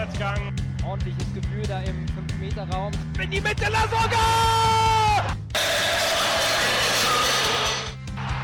[0.00, 0.54] Vorwärtsgang.
[0.86, 2.90] Ordentliches Gefühl da im 5-Meter-Raum.
[3.22, 5.36] In die Mitte, Lasogga!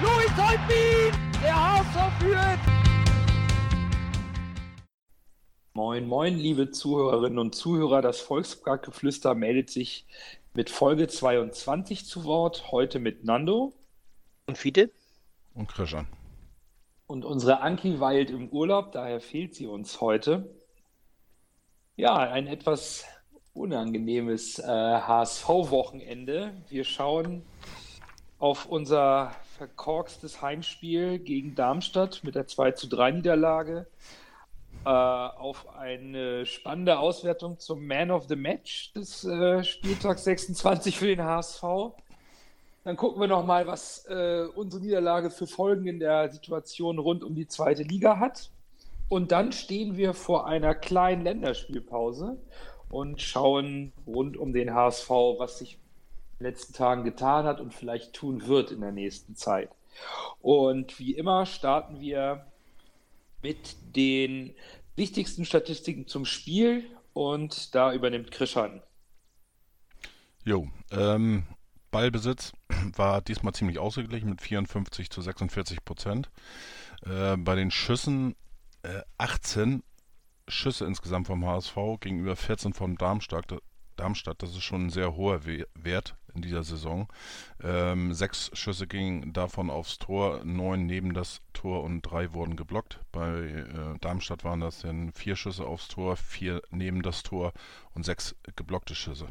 [0.03, 1.19] Louis Holtbein!
[1.43, 2.59] Der HSV führt!
[5.73, 8.03] Moin, moin, liebe Zuhörerinnen und Zuhörer.
[8.03, 10.07] Das Volksparkgeflüster meldet sich
[10.53, 12.71] mit Folge 22 zu Wort.
[12.71, 13.73] Heute mit Nando.
[14.47, 14.91] Und Fiete?
[15.55, 16.07] Und Christian.
[17.07, 20.51] Und unsere Anki weilt im Urlaub, daher fehlt sie uns heute.
[21.99, 23.07] Ja, ein etwas
[23.55, 26.53] unangenehmes äh, HSV-Wochenende.
[26.69, 27.43] Wir schauen
[28.39, 33.87] auf unser verkorkstes Heimspiel gegen Darmstadt mit der 2 zu 3 Niederlage.
[34.85, 41.07] Äh, auf eine spannende Auswertung zum Man of the Match des äh, Spieltags 26 für
[41.07, 41.63] den HSV.
[42.85, 47.35] Dann gucken wir nochmal, was äh, unsere Niederlage für Folgen in der Situation rund um
[47.35, 48.51] die zweite Liga hat.
[49.09, 52.39] Und dann stehen wir vor einer kleinen Länderspielpause
[52.89, 57.73] und schauen rund um den HSV, was sich in den letzten Tagen getan hat und
[57.73, 59.71] vielleicht tun wird in der nächsten Zeit.
[60.41, 62.47] Und wie immer starten wir
[63.43, 64.55] mit den
[64.97, 68.83] wichtigsten Statistiken zum Spiel und da übernimmt Krishan.
[70.45, 71.45] Jo, ähm,
[71.91, 72.53] Ballbesitz
[72.97, 76.31] war diesmal ziemlich ausgeglichen mit 54 zu 46 Prozent.
[77.05, 78.35] Äh, bei den Schüssen
[79.19, 79.83] 18
[80.49, 83.47] Schüsse insgesamt vom HSV gegenüber 14 vom Darmstadt.
[83.97, 87.09] Darmstadt, das ist schon ein sehr hoher Wert in dieser Saison.
[87.63, 93.01] Ähm, sechs Schüsse gingen davon aufs Tor, neun neben das Tor und drei wurden geblockt.
[93.11, 97.53] Bei äh, Darmstadt waren das dann vier Schüsse aufs Tor, vier neben das Tor
[97.95, 99.29] und sechs geblockte Schüsse.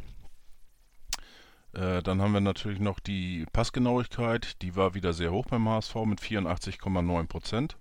[1.74, 5.96] Äh, dann haben wir natürlich noch die Passgenauigkeit, die war wieder sehr hoch beim HSV
[6.06, 7.78] mit 84,9 Prozent.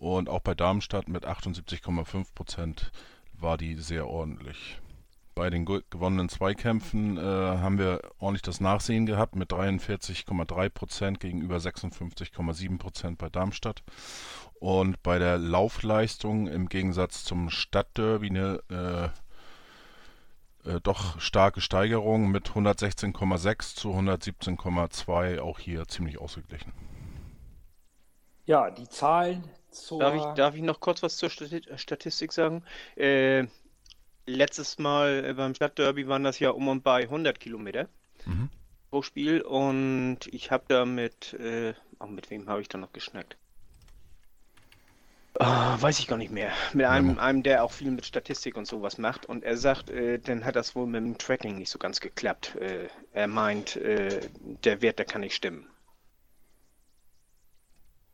[0.00, 2.90] Und auch bei Darmstadt mit 78,5 Prozent
[3.34, 4.80] war die sehr ordentlich.
[5.34, 11.58] Bei den gewonnenen Zweikämpfen äh, haben wir ordentlich das Nachsehen gehabt mit 43,3 Prozent gegenüber
[11.58, 13.82] 56,7 Prozent bei Darmstadt.
[14.54, 19.12] Und bei der Laufleistung im Gegensatz zum Stadtderby eine
[20.64, 26.72] äh, äh, doch starke Steigerung mit 116,6 zu 117,2, auch hier ziemlich ausgeglichen.
[28.46, 30.00] Ja, die Zahlen zur...
[30.00, 32.64] Darf ich, darf ich noch kurz was zur Statistik sagen?
[32.96, 33.46] Äh,
[34.26, 37.88] letztes Mal äh, beim Stadtderby waren das ja um und bei 100 Kilometer
[38.26, 38.48] mhm.
[38.90, 42.92] pro Spiel und ich habe da mit, äh, auch mit wem habe ich da noch
[42.92, 43.36] geschnackt?
[45.38, 46.52] Oh, weiß ich gar nicht mehr.
[46.72, 47.22] Mit einem, ja.
[47.22, 49.26] einem, der auch viel mit Statistik und sowas macht.
[49.26, 52.56] Und er sagt, äh, dann hat das wohl mit dem Tracking nicht so ganz geklappt.
[52.56, 54.28] Äh, er meint, äh,
[54.64, 55.66] der Wert, der kann nicht stimmen.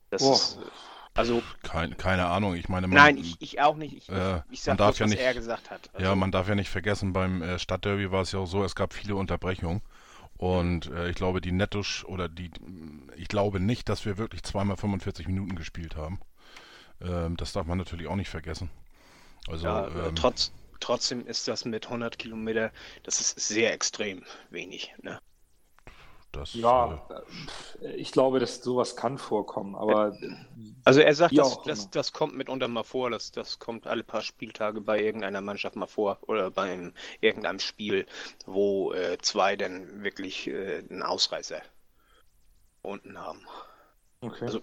[0.09, 0.33] Das oh.
[0.33, 0.59] ist,
[1.17, 2.55] also keine, keine Ahnung.
[2.55, 3.95] Ich meine, man, nein, ich, ich auch nicht.
[3.95, 5.89] Ich, äh, ich sag darf bloß, ja nicht, er gesagt hat.
[5.93, 8.63] Also, ja, man darf ja nicht vergessen, beim äh, Stadtderby war es ja auch so,
[8.63, 9.81] es gab viele Unterbrechungen.
[10.37, 12.51] Und äh, ich glaube, die Nettos oder die,
[13.15, 16.19] ich glaube nicht, dass wir wirklich zweimal 45 Minuten gespielt haben.
[17.01, 18.69] Ähm, das darf man natürlich auch nicht vergessen.
[19.47, 22.71] Also, ja, ähm, trotz, trotzdem ist das mit 100 Kilometer,
[23.03, 24.93] das ist sehr extrem wenig.
[25.01, 25.19] Ne?
[26.37, 27.01] Das, ja,
[27.81, 30.17] äh, ich glaube, dass sowas kann vorkommen, aber.
[30.83, 34.21] Also er sagt, das, das, das, kommt mitunter mal vor, das, das kommt alle paar
[34.21, 38.05] Spieltage bei irgendeiner Mannschaft mal vor oder bei irgendeinem Spiel,
[38.45, 41.61] wo äh, zwei dann wirklich äh, einen Ausreißer
[42.81, 43.41] unten haben.
[44.21, 44.45] Okay.
[44.45, 44.61] Also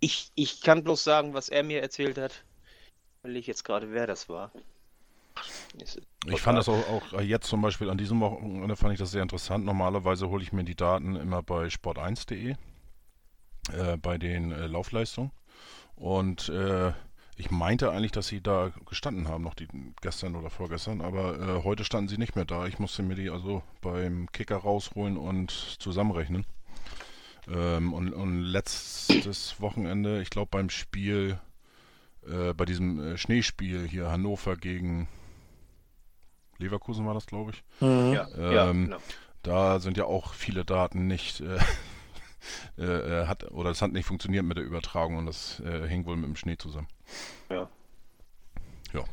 [0.00, 2.44] ich, ich kann bloß sagen, was er mir erzählt hat,
[3.22, 4.52] weil ich jetzt gerade, wer das war.
[6.26, 9.22] Ich fand das auch, auch, jetzt zum Beispiel an diesem Wochenende fand ich das sehr
[9.22, 9.64] interessant.
[9.64, 12.56] Normalerweise hole ich mir die Daten immer bei sport1.de
[13.72, 15.32] äh, bei den äh, Laufleistungen.
[15.96, 16.92] Und äh,
[17.36, 19.68] ich meinte eigentlich, dass sie da gestanden haben, noch die
[20.00, 22.66] gestern oder vorgestern, aber äh, heute standen sie nicht mehr da.
[22.66, 26.44] Ich musste mir die also beim Kicker rausholen und zusammenrechnen.
[27.48, 31.40] Ähm, und, und, letztes Wochenende, ich glaube beim Spiel,
[32.26, 35.08] äh, bei diesem äh, Schneespiel hier Hannover gegen
[36.58, 37.62] Leverkusen war das, glaube ich.
[37.80, 38.12] Mhm.
[38.12, 38.96] Ja, ähm, ja, genau.
[39.42, 41.40] Da sind ja auch viele Daten nicht
[42.78, 46.06] äh, äh, hat oder es hat nicht funktioniert mit der Übertragung und das äh, hing
[46.06, 46.88] wohl mit dem Schnee zusammen.
[47.50, 47.68] Ja.
[48.92, 49.04] Ja.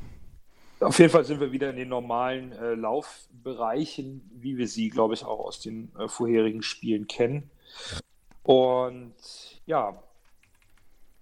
[0.82, 5.14] Auf jeden Fall sind wir wieder in den normalen äh, Laufbereichen, wie wir sie, glaube
[5.14, 7.50] ich, auch aus den äh, vorherigen Spielen kennen.
[8.44, 9.14] Und
[9.66, 10.02] ja,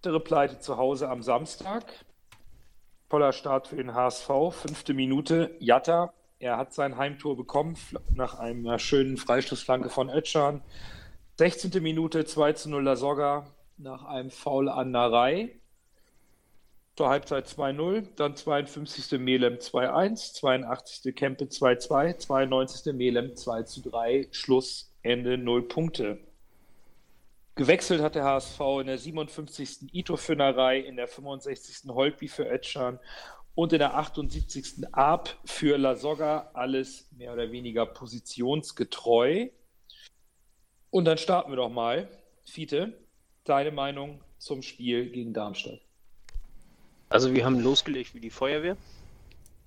[0.07, 1.83] weitere Pleite zu Hause am Samstag.
[3.09, 4.29] Voller Start für den HSV.
[4.51, 5.55] Fünfte Minute.
[5.59, 7.77] Jatta, er hat sein Heimtor bekommen
[8.13, 10.61] nach einer schönen Freistoßflanke von Ötschan.
[11.37, 11.81] 16.
[11.81, 15.57] Minute 2 zu 0 Lasogga nach einem Foul an Narei.
[16.97, 19.17] Zur Halbzeit 2-0, dann 52.
[19.19, 21.15] Melem 2-1, 82.
[21.15, 22.93] Kempe 2-2, 92.
[22.93, 26.26] Melem 2-3, Schluss, Ende 0 Punkte.
[27.57, 29.91] Gewechselt hat der HSV in der 57.
[29.91, 31.89] Ito Fünnerei, in der 65.
[31.89, 32.99] Holtby für Ötschan
[33.55, 34.85] und in der 78.
[34.91, 36.51] Ab für La Soga.
[36.53, 39.49] Alles mehr oder weniger positionsgetreu.
[40.91, 42.07] Und dann starten wir doch mal.
[42.45, 42.95] Fiete,
[43.43, 45.81] deine Meinung zum Spiel gegen Darmstadt?
[47.09, 48.77] Also wir haben losgelegt wie die Feuerwehr.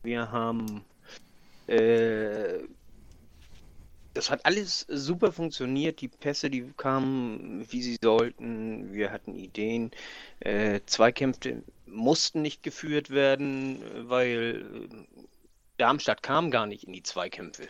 [0.04, 0.84] Wir haben
[1.66, 2.60] äh,
[4.14, 6.00] das hat alles super funktioniert.
[6.00, 8.92] Die Pässe, die kamen, wie sie sollten.
[8.92, 9.90] Wir hatten Ideen.
[10.40, 14.64] Äh, Zweikämpfe mussten nicht geführt werden, weil
[15.76, 17.68] Darmstadt kam gar nicht in die Zweikämpfe.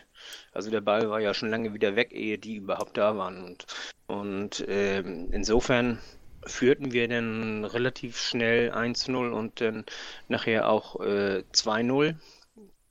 [0.51, 3.43] Also der Ball war ja schon lange wieder weg, ehe die überhaupt da waren.
[3.43, 3.65] Und,
[4.07, 5.99] und äh, insofern
[6.45, 9.85] führten wir dann relativ schnell 1-0 und dann
[10.27, 12.15] nachher auch äh, 2-0.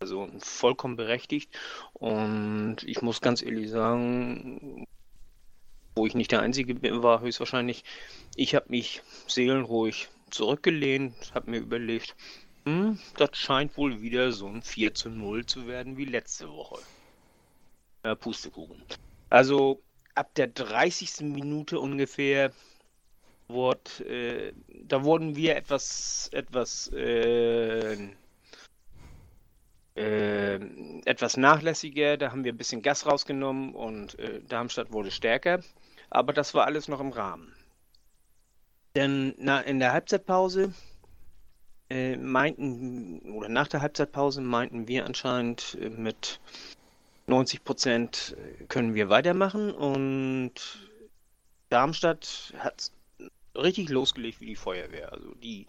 [0.00, 1.50] Also vollkommen berechtigt.
[1.92, 4.86] Und ich muss ganz ehrlich sagen,
[5.94, 7.84] wo ich nicht der Einzige war, höchstwahrscheinlich,
[8.34, 12.16] ich habe mich seelenruhig zurückgelehnt, habe mir überlegt,
[12.64, 16.80] hm, das scheint wohl wieder so ein 4 zu 0 zu werden wie letzte Woche.
[18.02, 18.82] Ja, Pustekuchen.
[19.28, 19.82] Also
[20.14, 21.26] ab der 30.
[21.26, 22.52] Minute ungefähr
[23.48, 24.52] wurde, äh,
[24.84, 28.08] da wurden wir etwas, etwas, äh,
[29.96, 30.54] äh,
[31.04, 32.16] etwas nachlässiger.
[32.16, 35.60] Da haben wir ein bisschen Gas rausgenommen und äh, Darmstadt wurde stärker.
[36.10, 37.54] Aber das war alles noch im Rahmen.
[38.96, 40.74] Denn na, in der Halbzeitpause
[41.88, 46.40] äh, meinten, oder nach der Halbzeitpause meinten wir anscheinend äh, mit
[47.26, 48.36] 90 Prozent
[48.68, 50.52] können wir weitermachen und
[51.68, 52.90] Darmstadt hat
[53.56, 55.12] richtig losgelegt wie die Feuerwehr.
[55.12, 55.66] Also die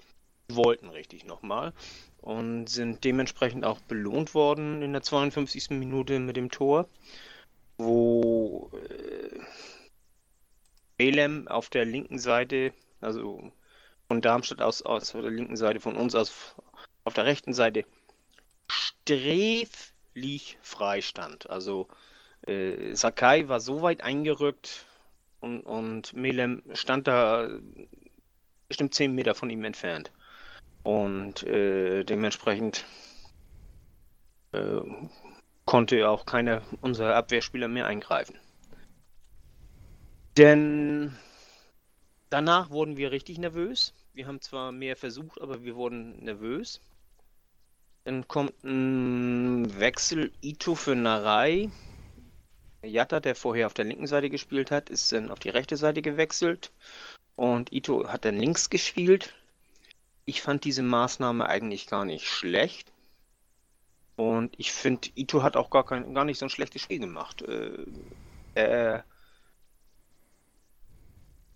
[0.50, 1.74] wollten richtig nochmal
[2.22, 5.72] und sind dementsprechend auch belohnt worden in der 52.
[5.72, 6.88] Minute mit dem Tor,
[7.78, 9.40] wo äh,
[10.98, 13.52] Belem auf der linken Seite, also
[14.08, 16.56] von Darmstadt aus, aus der linken Seite, von uns aus
[17.04, 17.86] auf der rechten Seite,
[18.68, 21.50] sträflich frei stand.
[21.50, 21.88] Also
[22.46, 24.86] äh, Sakai war so weit eingerückt,
[25.42, 27.50] und, und Melem stand da
[28.68, 30.12] bestimmt 10 Meter von ihm entfernt.
[30.84, 32.86] Und äh, dementsprechend
[34.52, 34.82] äh,
[35.66, 38.38] konnte auch keiner unserer Abwehrspieler mehr eingreifen.
[40.38, 41.16] Denn
[42.30, 43.94] danach wurden wir richtig nervös.
[44.14, 46.82] Wir haben zwar mehr versucht, aber wir wurden nervös.
[48.04, 51.70] Dann kommt ein Wechsel Ito für Narei.
[52.84, 56.02] Jatta, der vorher auf der linken Seite gespielt hat, ist dann auf die rechte Seite
[56.02, 56.72] gewechselt
[57.36, 59.34] und Ito hat dann links gespielt.
[60.26, 62.92] Ich fand diese Maßnahme eigentlich gar nicht schlecht.
[64.16, 67.42] Und ich finde, Ito hat auch gar, kein, gar nicht so ein schlechtes Spiel gemacht.
[67.42, 67.86] Äh,
[68.54, 69.04] er,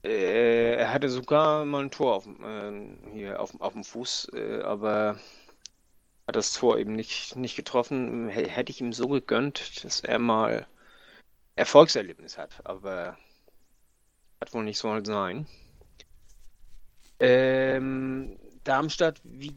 [0.04, 4.62] äh, er hatte sogar mal ein Tor auf, äh, hier auf, auf dem Fuß, äh,
[4.62, 5.20] aber
[6.28, 8.30] hat das Tor eben nicht, nicht getroffen.
[8.30, 10.68] Hätte ich ihm so gegönnt, dass er mal
[11.56, 13.18] Erfolgserlebnis hat, aber
[14.42, 15.48] hat wohl nicht so sein.
[17.20, 19.56] Ähm, Darmstadt wie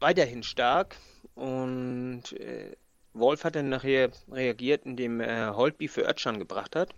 [0.00, 0.96] weiterhin stark
[1.34, 2.76] und äh,
[3.12, 6.94] Wolf hat dann nachher reagiert, indem er Holtby für Ötschan gebracht hat.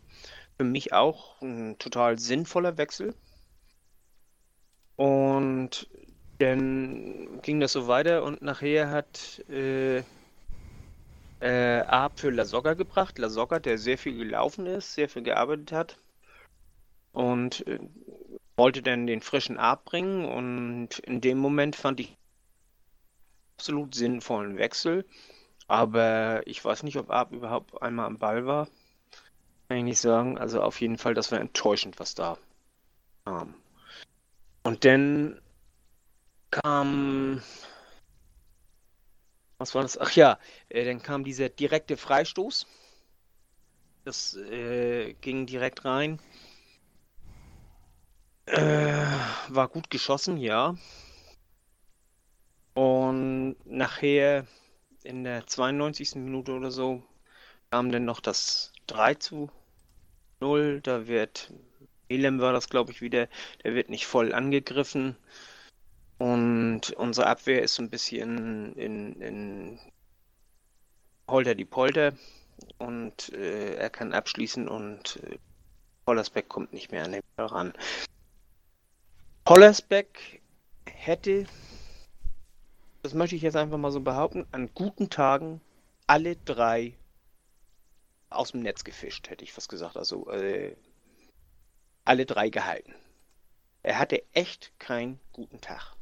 [0.57, 3.14] Für mich auch ein total sinnvoller Wechsel.
[4.97, 5.88] Und
[6.38, 10.02] dann ging das so weiter und nachher hat äh,
[11.40, 13.19] äh, Ab für La Soga gebracht.
[13.19, 15.97] La Soga, der sehr viel gelaufen ist, sehr viel gearbeitet hat
[17.12, 17.78] und äh,
[18.56, 22.16] wollte dann den frischen Ab bringen und in dem Moment fand ich
[23.56, 25.06] absolut sinnvollen Wechsel,
[25.68, 28.68] aber ich weiß nicht, ob Ab überhaupt einmal am Ball war.
[29.68, 30.38] Kann ich nicht sagen.
[30.38, 32.37] Also auf jeden Fall, das war enttäuschend, was da
[33.25, 33.54] kam.
[34.64, 35.40] Und dann
[36.50, 37.42] kam
[39.62, 39.97] was war das?
[39.97, 40.40] Ach ja,
[40.71, 42.66] äh, dann kam dieser direkte Freistoß.
[44.04, 46.18] Das äh, ging direkt rein.
[48.52, 49.06] Äh,
[49.49, 50.76] war gut geschossen, ja.
[52.75, 54.47] Und nachher
[55.04, 56.16] in der 92.
[56.16, 57.02] Minute oder so
[57.71, 59.50] kam dann noch das 3 zu
[60.40, 60.82] 0.
[60.82, 61.50] Da wird,
[62.11, 63.26] Elem war das glaube ich wieder,
[63.64, 65.16] der wird nicht voll angegriffen.
[66.18, 69.78] Und unsere Abwehr ist so ein bisschen in, in
[71.26, 72.12] Holter die Polter
[72.76, 75.38] und äh, er kann abschließen und äh,
[76.06, 77.73] Hollersbeck kommt nicht mehr an den Ball ran.
[79.49, 80.40] Hollersbeck
[80.87, 81.46] hätte,
[83.02, 85.61] das möchte ich jetzt einfach mal so behaupten, an guten Tagen
[86.06, 86.94] alle drei
[88.30, 89.96] aus dem Netz gefischt, hätte ich fast gesagt.
[89.96, 90.76] Also äh,
[92.04, 92.94] alle drei gehalten.
[93.82, 95.96] Er hatte echt keinen guten Tag.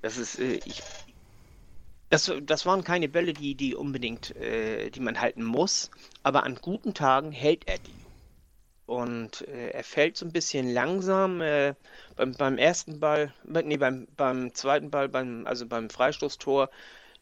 [0.00, 0.80] Das ist, äh, ich,
[2.08, 5.90] das, das waren keine Bälle, die, die unbedingt, äh, die man halten muss,
[6.22, 8.01] aber an guten Tagen hält er die.
[8.92, 11.40] Und äh, er fällt so ein bisschen langsam.
[11.40, 11.74] Äh,
[12.14, 16.68] beim, beim ersten Ball, nee, beim, beim zweiten Ball, beim, also beim Freistoßtor,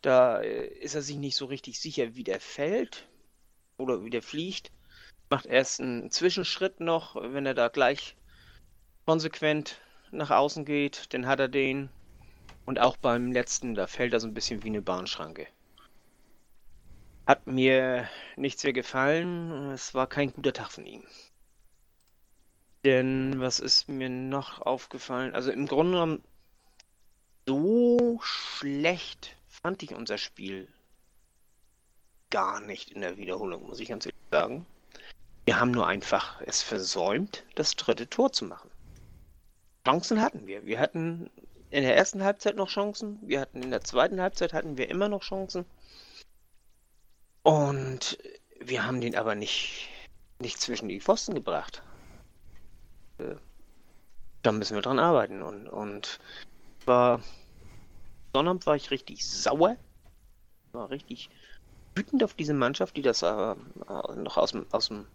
[0.02, 3.06] da äh, ist er sich nicht so richtig sicher, wie der fällt
[3.76, 4.72] oder wie der fliegt.
[5.30, 8.16] Macht erst einen Zwischenschritt noch, wenn er da gleich
[9.06, 11.88] konsequent nach außen geht, dann hat er den.
[12.66, 15.46] Und auch beim letzten, da fällt er so ein bisschen wie eine Bahnschranke.
[17.28, 19.70] Hat mir nicht sehr gefallen.
[19.70, 21.04] Es war kein guter Tag von ihm.
[22.84, 25.34] Denn was ist mir noch aufgefallen?
[25.34, 26.24] Also im Grunde genommen,
[27.46, 30.68] so schlecht fand ich unser Spiel
[32.30, 34.66] gar nicht in der Wiederholung, muss ich ganz ehrlich sagen.
[35.44, 38.70] Wir haben nur einfach es versäumt, das dritte Tor zu machen.
[39.86, 40.64] Chancen hatten wir.
[40.64, 41.28] Wir hatten
[41.70, 43.18] in der ersten Halbzeit noch Chancen.
[43.22, 45.64] Wir hatten in der zweiten Halbzeit hatten wir immer noch Chancen.
[47.42, 48.18] Und
[48.60, 49.88] wir haben den aber nicht,
[50.38, 51.82] nicht zwischen die Pfosten gebracht.
[53.20, 53.36] Äh,
[54.42, 55.42] da müssen wir dran arbeiten.
[55.42, 56.18] Und, und
[56.86, 57.20] war
[58.32, 59.76] Sonnabend war ich richtig sauer.
[60.72, 61.30] War richtig
[61.94, 63.54] wütend auf diese Mannschaft, die das äh,
[64.16, 65.06] noch aus dem, aus dem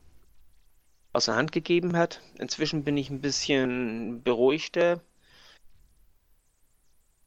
[1.13, 2.19] aus der Hand gegeben hat.
[2.37, 4.99] Inzwischen bin ich ein bisschen beruhigter.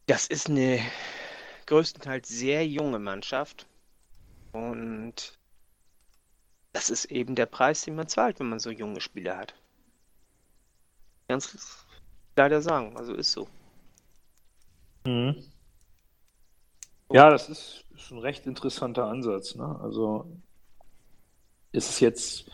[0.06, 0.80] Das ist eine
[1.66, 3.66] größtenteils sehr junge Mannschaft.
[4.52, 5.38] Und
[6.75, 9.54] das ist eben der Preis, den man zahlt, wenn man so junge Spieler hat.
[11.28, 11.87] Ganz
[12.37, 13.47] leider sagen, also ist so.
[15.06, 15.37] Mhm.
[17.12, 19.54] Ja, das ist, ist ein recht interessanter Ansatz.
[19.54, 19.78] Ne?
[19.82, 20.30] Also
[21.73, 22.50] ist es jetzt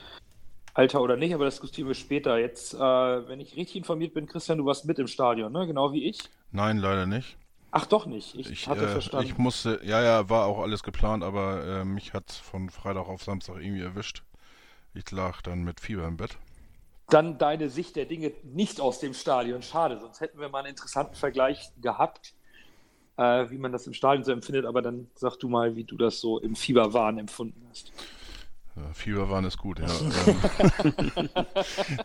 [0.74, 2.38] Alter oder nicht, aber das diskutieren wir später.
[2.38, 5.66] Jetzt, äh, wenn ich richtig informiert bin, Christian, du warst mit im Stadion, ne?
[5.66, 6.18] Genau wie ich.
[6.50, 7.36] Nein, leider nicht.
[7.70, 8.34] Ach doch nicht.
[8.34, 9.26] Ich, ich hatte äh, verstanden.
[9.26, 13.22] Ich musste, ja, ja, war auch alles geplant, aber äh, mich hat von Freitag auf
[13.22, 14.22] Samstag irgendwie erwischt.
[14.94, 16.38] Ich lag dann mit Fieber im Bett.
[17.08, 19.62] Dann deine Sicht der Dinge nicht aus dem Stadion.
[19.62, 22.34] Schade, sonst hätten wir mal einen interessanten Vergleich gehabt,
[23.16, 24.64] äh, wie man das im Stadion so empfindet.
[24.64, 27.92] Aber dann sag du mal, wie du das so im Fieberwahn empfunden hast.
[28.76, 29.86] Ja, Fieberwahn ist gut, ja.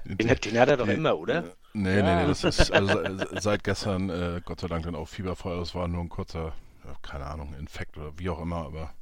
[0.04, 1.56] den, den, hat er doch immer, oder?
[1.74, 2.04] Nee, ja.
[2.04, 3.00] nee, nee, das ist also
[3.40, 5.56] seit gestern, äh, Gott sei Dank, dann auch fieberfrei.
[5.56, 6.54] Das war nur ein kurzer,
[7.02, 8.94] keine Ahnung, Infekt oder wie auch immer, aber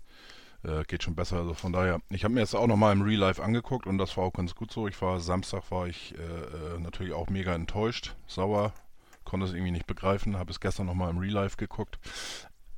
[0.64, 1.38] äh, geht schon besser.
[1.38, 4.16] Also von daher, ich habe mir jetzt auch nochmal im Real Life angeguckt und das
[4.18, 4.88] war auch ganz gut so.
[4.88, 8.74] Ich war Samstag war ich äh, äh, natürlich auch mega enttäuscht, sauer,
[9.24, 12.00] konnte es irgendwie nicht begreifen, habe es gestern nochmal im Real Life geguckt.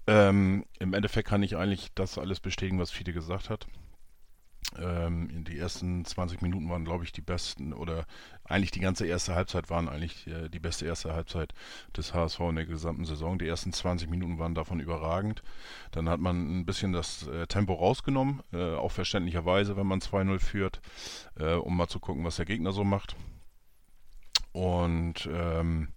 [0.08, 3.68] Ähm, Im Endeffekt kann ich eigentlich das alles bestätigen, was Fide gesagt hat.
[4.78, 8.06] Ähm, die ersten 20 Minuten waren, glaube ich, die besten oder
[8.44, 11.54] eigentlich die ganze erste Halbzeit waren eigentlich äh, die beste erste Halbzeit
[11.98, 13.40] des HSV in der gesamten Saison.
[13.40, 15.42] Die ersten 20 Minuten waren davon überragend.
[15.92, 20.40] Dann hat man ein bisschen das äh, Tempo rausgenommen, äh, auch verständlicherweise, wenn man 2-0
[20.40, 20.82] führt,
[21.62, 23.16] um mal zu gucken, was der Gegner so macht.
[24.52, 25.90] Und ähm,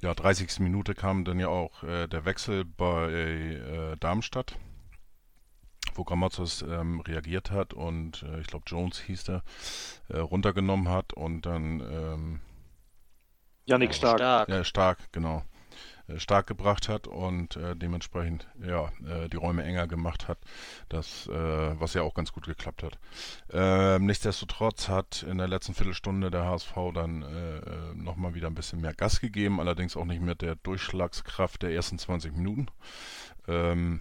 [0.00, 0.60] ja, 30.
[0.60, 4.56] Minute kam dann ja auch der Wechsel bei Darmstadt
[5.98, 9.42] wo Gramozos ähm, reagiert hat und äh, ich glaube Jones hieß der,
[10.08, 12.40] äh, runtergenommen hat und dann ähm,
[13.64, 14.18] Janik Stark.
[14.18, 14.48] Stark.
[14.48, 15.42] Ja, Stark, genau.
[16.08, 20.38] Äh, stark gebracht hat und äh, dementsprechend ja äh, die Räume enger gemacht hat,
[20.88, 22.98] das äh, was ja auch ganz gut geklappt hat.
[23.52, 28.80] Ähm, nichtsdestotrotz hat in der letzten Viertelstunde der HSV dann äh, nochmal wieder ein bisschen
[28.80, 32.68] mehr Gas gegeben, allerdings auch nicht mit der Durchschlagskraft der ersten 20 Minuten.
[33.48, 34.00] Ähm,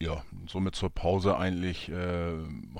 [0.00, 2.32] ja, somit zur Pause eigentlich äh,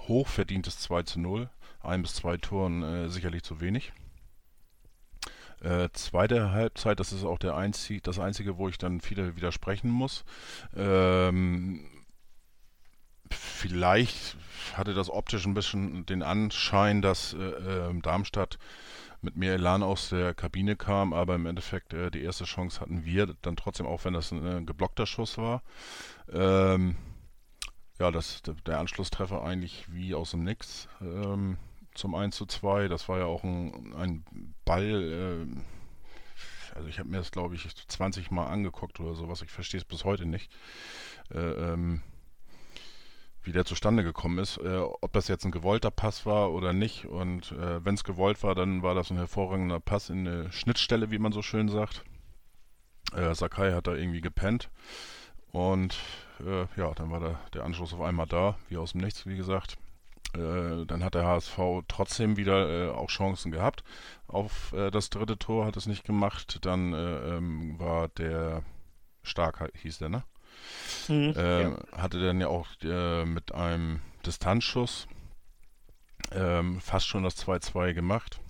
[0.08, 1.50] hochverdientes 2 zu 0.
[1.82, 3.92] Ein bis zwei Toren äh, sicherlich zu wenig.
[5.62, 9.90] Äh, zweite Halbzeit, das ist auch der einzig, das Einzige, wo ich dann viele widersprechen
[9.90, 10.24] muss.
[10.74, 11.86] Ähm,
[13.30, 14.36] vielleicht
[14.74, 18.58] hatte das optisch ein bisschen den Anschein, dass äh, ähm, Darmstadt
[19.20, 23.04] mit mehr Elan aus der Kabine kam, aber im Endeffekt äh, die erste Chance hatten
[23.04, 25.62] wir dann trotzdem, auch wenn das ein, ein geblockter Schuss war.
[26.32, 26.96] Ähm,
[28.00, 31.58] ja, das, der Anschlusstreffer eigentlich wie aus dem Nix ähm,
[31.94, 32.88] zum 1 zu 2.
[32.88, 34.24] Das war ja auch ein, ein
[34.64, 39.50] Ball, äh, also ich habe mir das glaube ich 20 Mal angeguckt oder sowas, ich
[39.50, 40.50] verstehe es bis heute nicht.
[41.30, 42.02] Äh, ähm,
[43.42, 47.06] wie der zustande gekommen ist, äh, ob das jetzt ein gewollter Pass war oder nicht.
[47.06, 51.10] Und äh, wenn es gewollt war, dann war das ein hervorragender Pass in eine Schnittstelle,
[51.10, 52.04] wie man so schön sagt.
[53.14, 54.70] Äh, Sakai hat da irgendwie gepennt.
[55.52, 55.98] Und
[56.46, 59.36] äh, ja, dann war der, der Anschluss auf einmal da, wie aus dem Nichts, wie
[59.36, 59.76] gesagt.
[60.34, 63.82] Äh, dann hat der HSV trotzdem wieder äh, auch Chancen gehabt.
[64.28, 66.58] Auf äh, das dritte Tor hat es nicht gemacht.
[66.62, 68.62] Dann äh, ähm, war der
[69.22, 70.24] Stark, hieß der, ne?
[71.08, 71.76] Mhm, ja.
[71.92, 72.66] Hatte dann ja auch
[73.24, 75.06] mit einem Distanzschuss
[76.32, 78.40] ähm, fast schon das 2-2 gemacht.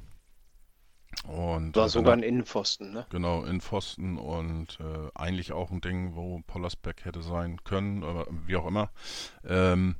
[1.27, 3.07] Und, War sogar ein Innenpfosten, ne?
[3.11, 8.57] Genau, Innenpfosten und äh, eigentlich auch ein Ding, wo Pollersbeck hätte sein können, aber wie
[8.57, 8.91] auch immer.
[9.45, 9.97] Ähm,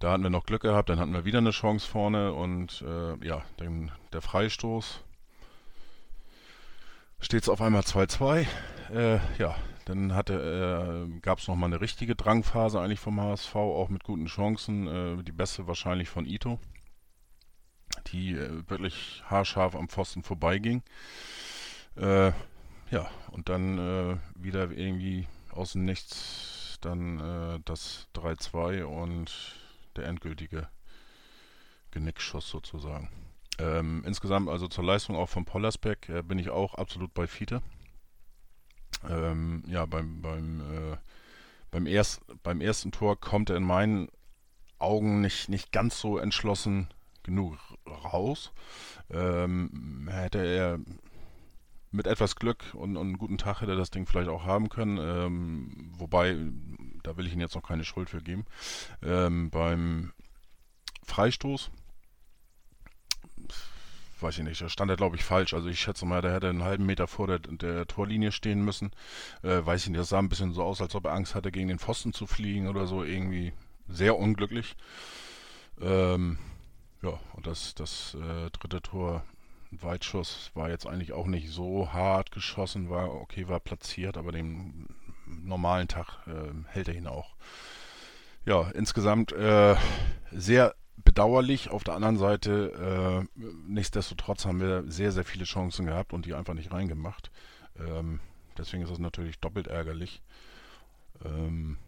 [0.00, 3.26] da hatten wir noch Glück gehabt, dann hatten wir wieder eine Chance vorne und äh,
[3.26, 5.02] ja, dann der Freistoß.
[7.20, 8.46] Steht es auf einmal 2-2.
[8.92, 13.88] Äh, ja, dann hatte, äh, gab es nochmal eine richtige Drangphase eigentlich vom HSV, auch
[13.88, 14.86] mit guten Chancen.
[14.86, 16.58] Äh, die beste wahrscheinlich von Ito
[18.08, 20.82] die äh, wirklich haarscharf am Pfosten vorbeiging.
[21.96, 22.32] Äh,
[22.90, 29.56] ja, und dann äh, wieder irgendwie aus dem Nichts dann äh, das 3-2 und
[29.96, 30.68] der endgültige
[31.90, 33.10] Genickschuss sozusagen.
[33.58, 37.62] Ähm, insgesamt also zur Leistung auch von Pollersbeck äh, bin ich auch absolut bei Fiete.
[39.08, 40.96] Ähm, ja, beim, beim, äh,
[41.70, 44.08] beim, erst, beim ersten Tor kommt er in meinen
[44.78, 46.88] Augen nicht, nicht ganz so entschlossen
[47.24, 47.58] genug
[47.92, 48.52] raus.
[49.10, 50.78] Ähm, hätte er
[51.90, 54.68] mit etwas Glück und, und, einem guten Tag hätte er das Ding vielleicht auch haben
[54.68, 54.98] können.
[54.98, 56.36] Ähm, wobei,
[57.02, 58.44] da will ich ihm jetzt noch keine Schuld für geben.
[59.02, 60.12] Ähm, beim
[61.04, 61.70] Freistoß,
[64.20, 65.54] weiß ich nicht, da stand er glaube ich falsch.
[65.54, 68.90] Also ich schätze mal, der hätte einen halben Meter vor der, der Torlinie stehen müssen.
[69.42, 71.50] Äh, weiß ich nicht, das sah ein bisschen so aus, als ob er Angst hatte,
[71.50, 73.02] gegen den Pfosten zu fliegen oder so.
[73.02, 73.52] Irgendwie
[73.88, 74.76] sehr unglücklich.
[75.80, 76.38] Ähm,
[77.02, 79.24] ja, und das, das äh, dritte Tor,
[79.70, 84.88] Weitschuss, war jetzt eigentlich auch nicht so hart geschossen, war okay, war platziert, aber den
[85.26, 87.34] normalen Tag äh, hält er ihn auch.
[88.46, 89.76] Ja, insgesamt äh,
[90.32, 91.70] sehr bedauerlich.
[91.70, 96.34] Auf der anderen Seite, äh, nichtsdestotrotz haben wir sehr, sehr viele Chancen gehabt und die
[96.34, 97.30] einfach nicht reingemacht.
[97.78, 98.20] Ähm,
[98.56, 100.22] deswegen ist es natürlich doppelt ärgerlich.
[101.24, 101.78] Ähm,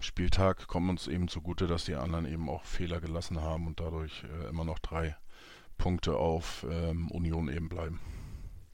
[0.00, 4.24] Spieltag kommen uns eben zugute, dass die anderen eben auch Fehler gelassen haben und dadurch
[4.24, 5.16] äh, immer noch drei
[5.78, 8.00] Punkte auf ähm, Union eben bleiben.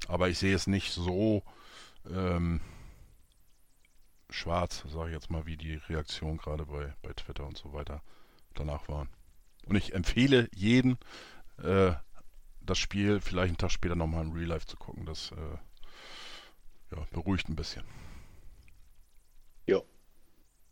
[0.08, 1.42] Aber ich sehe es nicht so
[2.10, 2.60] ähm,
[4.30, 8.02] schwarz, sage ich jetzt mal, wie die Reaktion gerade bei, bei Twitter und so weiter
[8.54, 9.08] danach waren.
[9.66, 10.98] Und ich empfehle jeden,
[11.62, 11.92] äh,
[12.60, 15.06] das Spiel vielleicht einen Tag später nochmal im Real Life zu gucken.
[15.06, 17.84] Das äh, ja, beruhigt ein bisschen.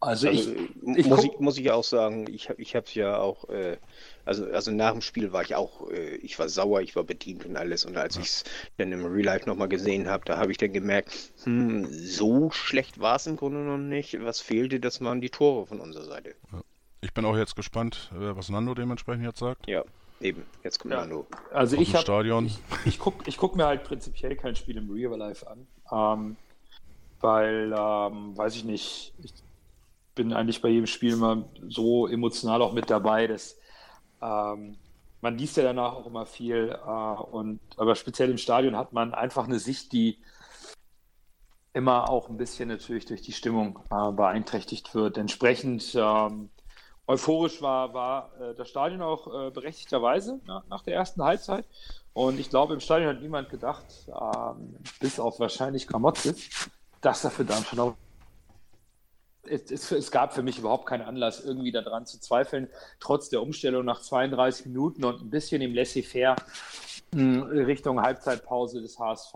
[0.01, 3.19] Also, also ich, ich muss, ich, muss ich auch sagen, ich habe ich es ja
[3.19, 3.79] auch, äh,
[4.25, 7.45] also, also nach dem Spiel war ich auch, äh, ich war sauer, ich war bedient
[7.45, 7.85] und alles.
[7.85, 8.21] Und als ja.
[8.21, 8.45] ich es
[8.77, 13.01] dann im Real Life nochmal gesehen habe, da habe ich dann gemerkt, hm, so schlecht
[13.01, 14.23] war es im Grunde noch nicht.
[14.23, 16.37] Was fehlte, das waren die Tore von unserer Seite.
[16.53, 16.61] Ja.
[17.01, 19.69] Ich bin auch jetzt gespannt, äh, was Nando dementsprechend jetzt sagt.
[19.69, 19.85] Ja.
[20.21, 21.01] Eben, jetzt kommt ja.
[21.01, 21.27] Nando.
[21.53, 22.47] Also Auf ich habe Stadion.
[22.47, 25.67] Ich, ich gucke ich guck mir halt prinzipiell kein Spiel im Real Life an.
[25.93, 26.37] Ähm,
[27.21, 29.33] weil, ähm, weiß ich nicht, ich
[30.19, 33.57] bin eigentlich bei jedem Spiel immer so emotional auch mit dabei, dass
[34.21, 34.77] ähm,
[35.21, 39.15] man liest ja danach auch immer viel äh, und aber speziell im Stadion hat man
[39.15, 40.19] einfach eine Sicht, die
[41.73, 45.17] immer auch ein bisschen natürlich durch die Stimmung äh, beeinträchtigt wird.
[45.19, 46.51] Entsprechend ähm,
[47.07, 51.65] euphorisch war, war äh, das Stadion auch äh, berechtigterweise na, nach der ersten Halbzeit.
[52.13, 56.35] Und ich glaube, im Stadion hat niemand gedacht, ähm, bis auf wahrscheinlich Kamotze,
[57.01, 57.95] dass dafür dann schon auch
[59.51, 62.69] es, es, es, gab für mich überhaupt keinen Anlass, irgendwie daran zu zweifeln,
[63.01, 66.37] trotz der Umstellung nach 32 Minuten und ein bisschen im Laissez-faire
[67.13, 69.35] hm, Richtung Halbzeitpause des HSV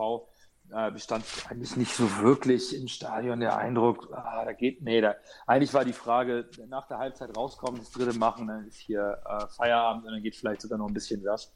[0.73, 5.17] äh, bestand eigentlich nicht so wirklich im Stadion der Eindruck, ah, da geht, nee, da,
[5.47, 9.47] eigentlich war die Frage, nach der Halbzeit rauskommen, das dritte machen, dann ist hier äh,
[9.49, 11.53] Feierabend und dann geht vielleicht sogar noch ein bisschen was.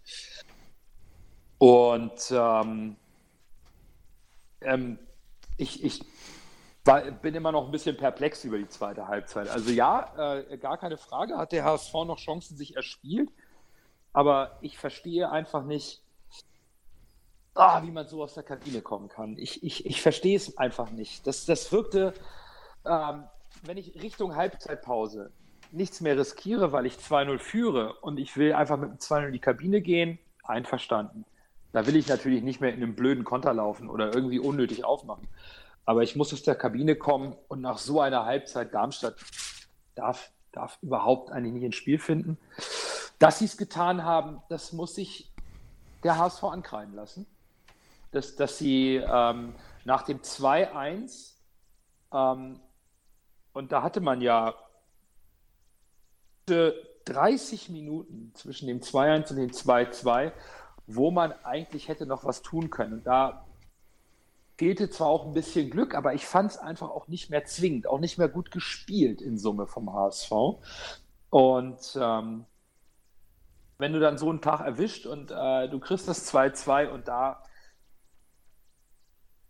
[1.58, 2.96] Und ähm,
[4.60, 4.98] ähm,
[5.56, 6.04] ich, ich
[7.22, 9.48] bin immer noch ein bisschen perplex über die zweite Halbzeit.
[9.48, 13.30] Also ja, äh, gar keine Frage, hat der HSV noch Chancen sich erspielt,
[14.12, 16.02] aber ich verstehe einfach nicht,
[17.54, 19.36] ah, wie man so aus der Kabine kommen kann.
[19.36, 21.26] Ich, ich, ich verstehe es einfach nicht.
[21.26, 22.14] Das, das wirkte,
[22.84, 23.24] ähm,
[23.64, 25.32] wenn ich Richtung Halbzeitpause
[25.72, 29.32] nichts mehr riskiere, weil ich 2-0 führe und ich will einfach mit dem 2-0 in
[29.32, 31.24] die Kabine gehen, einverstanden.
[31.72, 35.26] Da will ich natürlich nicht mehr in einem blöden Konter laufen oder irgendwie unnötig aufmachen.
[35.86, 39.14] Aber ich muss aus der Kabine kommen und nach so einer Halbzeit Darmstadt
[39.94, 42.38] darf, darf überhaupt eigentlich nicht ins Spiel finden.
[43.18, 45.32] Dass sie es getan haben, das muss sich
[46.02, 47.26] der HSV ankreiden lassen.
[48.10, 51.34] dass, dass sie ähm, nach dem 2-1
[52.12, 52.60] ähm,
[53.52, 54.54] und da hatte man ja
[56.46, 60.32] 30 Minuten zwischen dem 2-1 und dem 2-2,
[60.86, 63.02] wo man eigentlich hätte noch was tun können.
[63.02, 63.45] da
[64.56, 67.86] fehlte zwar auch ein bisschen Glück, aber ich fand es einfach auch nicht mehr zwingend,
[67.86, 70.32] auch nicht mehr gut gespielt in Summe vom HSV.
[71.30, 72.46] Und ähm,
[73.78, 77.42] wenn du dann so einen Tag erwischt und äh, du kriegst das 2-2 und da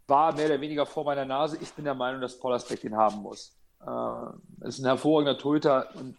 [0.08, 3.22] war mehr oder weniger vor meiner Nase, ich bin der Meinung, dass Pollersbeck den haben
[3.22, 3.55] muss.
[3.84, 6.16] Äh, ist ein hervorragender Torhüter und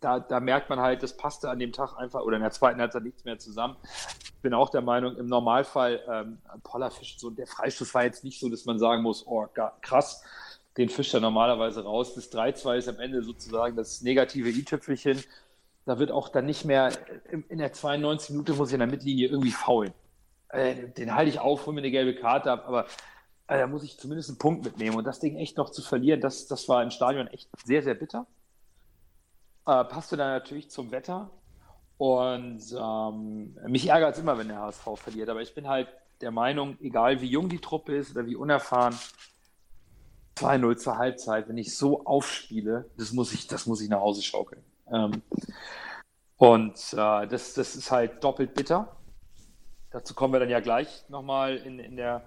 [0.00, 2.80] da, da merkt man halt, das passte an dem Tag einfach, oder in der zweiten
[2.80, 3.76] Halbzeit nichts mehr zusammen.
[4.24, 8.24] Ich bin auch der Meinung, im Normalfall, ähm, Poller fischt so, der Freistoß war jetzt
[8.24, 9.46] nicht so, dass man sagen muss, oh,
[9.82, 10.22] krass,
[10.76, 12.14] den fischt er normalerweise raus.
[12.14, 15.22] Das 3-2 ist am Ende sozusagen das negative i-Tüpfelchen.
[15.84, 16.90] Da wird auch dann nicht mehr,
[17.30, 19.92] in der 92 Minute muss ich in der Mittellinie irgendwie faulen.
[20.48, 22.86] Äh, den halte ich auf, hol mir eine gelbe Karte ab, aber
[23.58, 24.96] da muss ich zumindest einen Punkt mitnehmen.
[24.96, 27.94] Und das Ding echt noch zu verlieren, das, das war im Stadion echt sehr, sehr
[27.94, 28.26] bitter.
[29.66, 31.30] Äh, passte dann natürlich zum Wetter.
[31.98, 35.28] Und ähm, mich ärgert es immer, wenn der HSV verliert.
[35.28, 35.88] Aber ich bin halt
[36.20, 38.94] der Meinung, egal wie jung die Truppe ist oder wie unerfahren,
[40.36, 44.22] 2-0 zur Halbzeit, wenn ich so aufspiele, das muss ich, das muss ich nach Hause
[44.22, 44.64] schaukeln.
[44.90, 45.22] Ähm,
[46.36, 48.96] und äh, das, das ist halt doppelt bitter.
[49.90, 52.22] Dazu kommen wir dann ja gleich nochmal in, in der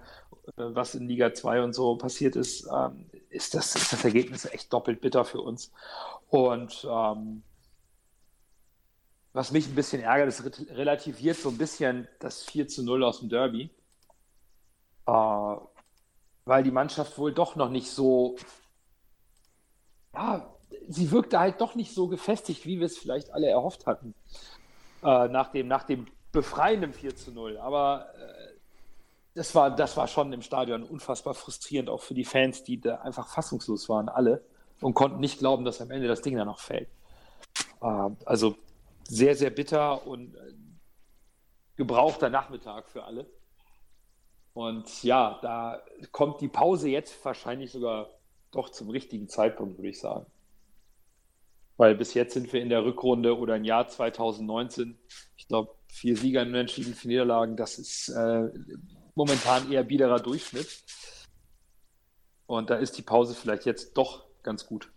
[0.56, 4.72] was in Liga 2 und so passiert ist, ähm, ist, das, ist das Ergebnis echt
[4.72, 5.72] doppelt bitter für uns.
[6.28, 7.42] Und ähm,
[9.32, 13.20] was mich ein bisschen ärgert, ist relativiert so ein bisschen das 4 zu 0 aus
[13.20, 13.70] dem Derby.
[15.06, 15.56] Äh,
[16.46, 18.36] weil die Mannschaft wohl doch noch nicht so,
[20.12, 20.54] ja,
[20.88, 24.14] sie wirkte halt doch nicht so gefestigt, wie wir es vielleicht alle erhofft hatten.
[25.02, 27.56] Äh, nach, dem, nach dem befreienden 4 zu 0.
[27.58, 28.53] Aber äh,
[29.34, 32.96] das war, das war schon im Stadion unfassbar frustrierend, auch für die Fans, die da
[32.96, 34.44] einfach fassungslos waren, alle,
[34.80, 36.88] und konnten nicht glauben, dass am Ende das Ding dann noch fällt.
[37.80, 38.56] Äh, also
[39.08, 40.52] sehr, sehr bitter und äh,
[41.76, 43.26] gebrauchter Nachmittag für alle.
[44.52, 48.08] Und ja, da kommt die Pause jetzt wahrscheinlich sogar
[48.52, 50.26] doch zum richtigen Zeitpunkt, würde ich sagen.
[51.76, 54.96] Weil bis jetzt sind wir in der Rückrunde oder im Jahr 2019,
[55.36, 58.48] ich glaube, vier Sieger und Unentschieden, vier Niederlagen, das ist äh,
[59.14, 60.84] momentan eher biederer Durchschnitt.
[62.46, 64.90] Und da ist die Pause vielleicht jetzt doch ganz gut.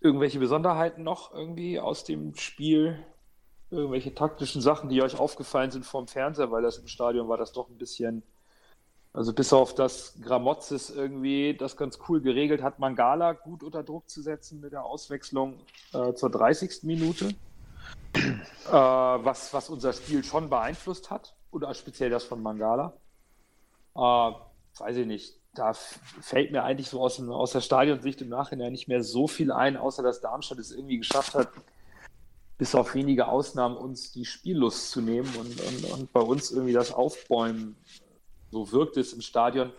[0.00, 3.02] Irgendwelche Besonderheiten noch irgendwie aus dem Spiel?
[3.70, 7.52] Irgendwelche taktischen Sachen, die euch aufgefallen sind vom Fernseher, weil das im Stadion war das
[7.52, 8.22] doch ein bisschen,
[9.14, 14.10] also bis auf das Gramozis irgendwie das ganz cool geregelt hat, Mangala gut unter Druck
[14.10, 15.58] zu setzen mit der Auswechslung
[15.94, 16.82] äh, zur 30.
[16.82, 17.34] Minute,
[18.14, 22.96] äh, was, was unser Spiel schon beeinflusst hat oder speziell das von Mangala.
[23.94, 24.00] Äh,
[24.78, 25.40] weiß ich nicht.
[25.54, 29.52] Da fällt mir eigentlich so aus, aus der Stadionsicht im Nachhinein nicht mehr so viel
[29.52, 31.48] ein, außer dass Darmstadt es irgendwie geschafft hat,
[32.58, 36.72] bis auf wenige Ausnahmen uns die Spiellust zu nehmen und, und, und bei uns irgendwie
[36.72, 37.76] das Aufbäumen,
[38.50, 39.72] so wirkt es im Stadion,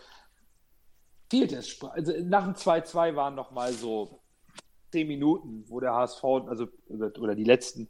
[1.30, 1.82] fehlt es.
[1.84, 4.22] Also nach dem 2-2 waren noch mal so
[4.92, 7.90] zehn Minuten, wo der HSV, also oder die letzten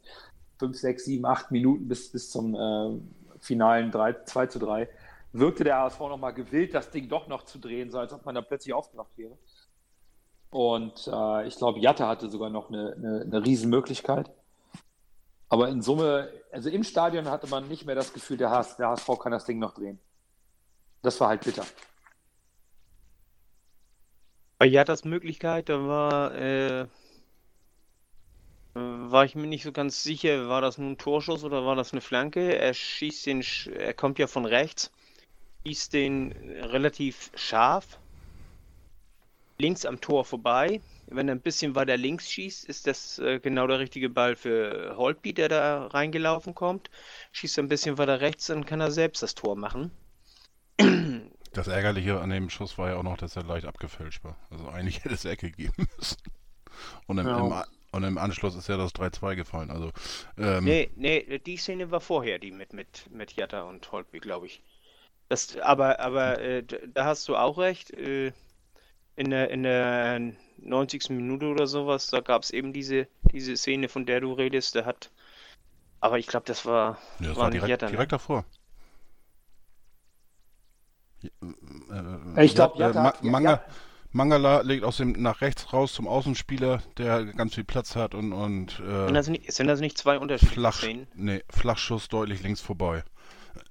[0.58, 3.00] fünf, sechs, sieben, acht Minuten bis, bis zum äh,
[3.46, 4.88] finalen 3, 2 zu 3,
[5.32, 8.34] wirkte der HSV nochmal gewillt, das Ding doch noch zu drehen, so als ob man
[8.34, 9.38] da plötzlich aufgewacht wäre.
[10.50, 14.30] Und äh, ich glaube, Jatta hatte sogar noch eine, eine, eine Riesenmöglichkeit.
[15.48, 18.88] Aber in Summe, also im Stadion hatte man nicht mehr das Gefühl, der, HS, der
[18.88, 19.98] HSV kann das Ding noch drehen.
[21.02, 21.64] Das war halt bitter.
[24.58, 26.86] Bei Jattas Möglichkeit, da war äh,
[28.76, 31.92] war ich mir nicht so ganz sicher, war das nun ein Torschuss oder war das
[31.92, 32.58] eine Flanke?
[32.58, 34.90] Er schießt den, er kommt ja von rechts,
[35.66, 37.98] schießt den relativ scharf,
[39.56, 40.80] links am Tor vorbei.
[41.06, 44.94] Wenn er ein bisschen weiter links schießt, ist das äh, genau der richtige Ball für
[44.96, 46.90] Holtby, der da reingelaufen kommt.
[47.32, 49.90] Schießt er ein bisschen weiter rechts, dann kann er selbst das Tor machen.
[51.52, 54.36] Das Ärgerliche an dem Schuss war ja auch noch, dass er leicht abgefälscht war.
[54.50, 56.18] Also eigentlich hätte es Ecke geben müssen.
[57.06, 57.38] Und im, ja.
[57.38, 57.64] im,
[57.96, 59.70] und im Anschluss ist ja das 3-2 gefallen.
[59.70, 59.90] Also,
[60.38, 64.46] ähm, nee, nee, die Szene war vorher, die mit, mit, mit Jatta und Holtby, glaube
[64.46, 64.62] ich.
[65.28, 67.90] Das, aber aber äh, da hast du auch recht.
[67.92, 68.32] Äh,
[69.16, 70.20] in, der, in der
[70.58, 71.10] 90.
[71.10, 74.74] Minute oder sowas, da gab es eben diese, diese Szene, von der du redest.
[74.74, 75.10] Der hat.
[76.00, 76.98] Aber ich glaube, das war.
[77.18, 77.92] Ja, das war, war direkt, Jatta, ne?
[77.92, 78.44] direkt davor.
[81.24, 83.64] Äh, ich glaube, Jatta, Jatta, Manga,
[84.16, 88.32] Mangala legt aus dem nach rechts raus zum Außenspieler, der ganz viel Platz hat und.
[88.32, 90.52] und äh, sind, das nicht, sind das nicht zwei Unterschiede?
[90.52, 90.82] Flach,
[91.14, 93.04] nee, Flachschuss deutlich links vorbei.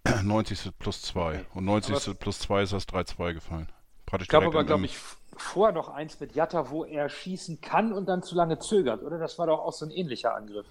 [0.23, 0.71] 90.
[0.77, 1.27] plus 2.
[1.27, 1.45] Okay.
[1.53, 1.95] Und 90.
[1.95, 3.69] Aber plus 2 ist das 3-2 gefallen.
[4.05, 4.97] Praktisch ich glaube aber, glaube ich,
[5.35, 9.17] vorher noch eins mit Jatta, wo er schießen kann und dann zu lange zögert, oder?
[9.17, 10.67] Das war doch auch so ein ähnlicher Angriff.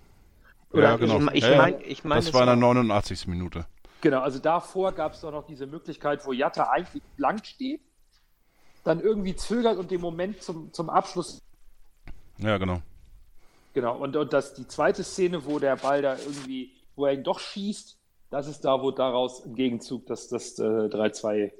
[0.71, 1.21] Oder ja, genau.
[1.33, 3.27] Ich, ich mein, ich mein, das, das war in der 89.
[3.27, 3.67] Minute.
[4.01, 7.81] Genau, also davor gab es doch noch diese Möglichkeit, wo Jatta eigentlich blank steht,
[8.85, 11.43] dann irgendwie zögert und den Moment zum, zum Abschluss.
[12.39, 12.81] Ja, genau.
[13.73, 17.25] Genau, und, und das, die zweite Szene, wo der Ball da irgendwie, wo er ihn
[17.25, 17.97] doch schießt,
[18.31, 21.53] das ist da, wo daraus im Gegenzug das, das äh, 3-2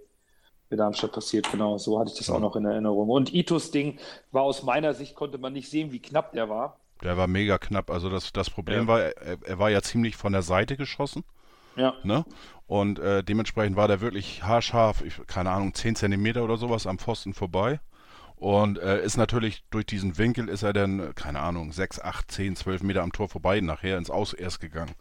[0.69, 1.51] für Darmstadt passiert.
[1.51, 2.35] Genau, so hatte ich das ja.
[2.35, 3.09] auch noch in Erinnerung.
[3.09, 3.99] Und Itos Ding
[4.33, 6.79] war aus meiner Sicht, konnte man nicht sehen, wie knapp der war.
[7.03, 7.91] Der war mega knapp.
[7.91, 8.87] Also das, das Problem ja.
[8.87, 11.25] war, er, er, war ja ziemlich von der Seite geschossen.
[11.77, 11.95] Ja.
[12.05, 12.25] Ne?
[12.67, 16.99] Und äh, dementsprechend war der wirklich haarscharf, ich, keine Ahnung, 10 Zentimeter oder sowas am
[16.99, 17.81] Pfosten vorbei.
[18.37, 22.57] Und äh, ist natürlich durch diesen Winkel ist er dann, keine Ahnung, 6, 8, 10,
[22.57, 24.95] 12 Meter am Tor vorbei, nachher ins Aus erst gegangen.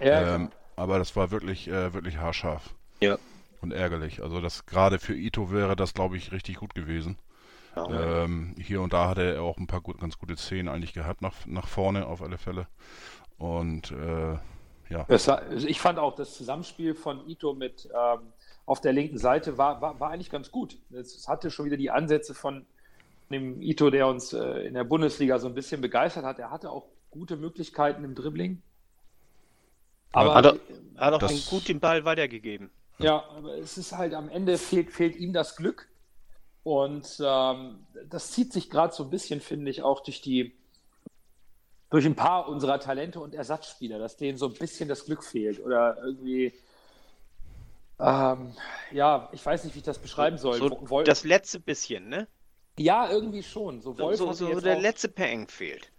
[0.00, 2.74] Ja, ähm, aber das war wirklich, äh, wirklich haarscharf.
[3.00, 3.18] Ja.
[3.60, 4.22] Und ärgerlich.
[4.22, 7.18] Also das gerade für Ito wäre das, glaube ich, richtig gut gewesen.
[7.76, 10.92] Ja, ähm, hier und da hatte er auch ein paar gut, ganz gute Szenen eigentlich
[10.92, 12.66] gehabt, nach, nach vorne auf alle Fälle.
[13.38, 14.38] Und äh,
[14.90, 15.08] ja.
[15.08, 18.20] War, also ich fand auch das Zusammenspiel von Ito mit ähm,
[18.66, 20.76] auf der linken Seite war, war, war eigentlich ganz gut.
[20.92, 22.66] Es hatte schon wieder die Ansätze von
[23.30, 26.38] dem Ito, der uns äh, in der Bundesliga so ein bisschen begeistert hat.
[26.38, 28.62] Er hatte auch gute Möglichkeiten im Dribbling.
[30.12, 30.58] Aber hat er,
[30.96, 32.70] hat auch das, gut den Ball weitergegeben.
[32.98, 35.88] Ja, aber es ist halt am Ende fehlt, fehlt ihm das Glück.
[36.62, 40.52] Und ähm, das zieht sich gerade so ein bisschen, finde ich, auch durch die
[41.90, 45.64] durch ein paar unserer Talente und Ersatzspieler, dass denen so ein bisschen das Glück fehlt
[45.64, 46.52] oder irgendwie
[48.00, 48.54] ähm,
[48.92, 50.56] ja, ich weiß nicht, wie ich das beschreiben soll.
[50.56, 52.26] So das letzte bisschen, ne?
[52.78, 53.82] Ja, irgendwie schon.
[53.82, 55.92] So, Wolf so, so, so der auch, letzte Peng fehlt.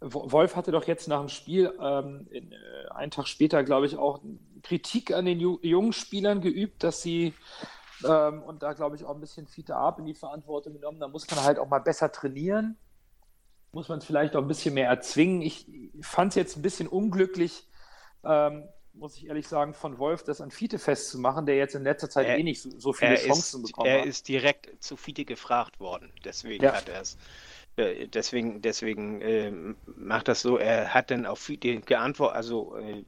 [0.00, 2.56] Wolf hatte doch jetzt nach dem Spiel ähm, in, äh,
[2.90, 4.20] einen Tag später, glaube ich, auch
[4.62, 7.32] Kritik an den ju jungen Spielern geübt, dass sie
[8.04, 11.00] ähm, und da glaube ich auch ein bisschen Fiete Ab in die Verantwortung genommen.
[11.00, 12.76] Da muss man halt auch mal besser trainieren,
[13.76, 15.42] muss man es vielleicht auch ein bisschen mehr erzwingen.
[15.42, 15.66] Ich
[16.00, 17.68] fand es jetzt ein bisschen unglücklich,
[18.24, 22.08] ähm, muss ich ehrlich sagen, von Wolf das an Fiete festzumachen, der jetzt in letzter
[22.08, 24.06] Zeit er, eh nicht so, so viele Chancen ist, bekommen er hat.
[24.06, 26.72] Er ist direkt zu Fiete gefragt worden, deswegen ja.
[26.72, 27.18] hat er es.
[27.76, 29.52] Äh, deswegen, deswegen äh,
[29.84, 33.04] macht das so, er hat dann auf Fiete geantwortet, also äh,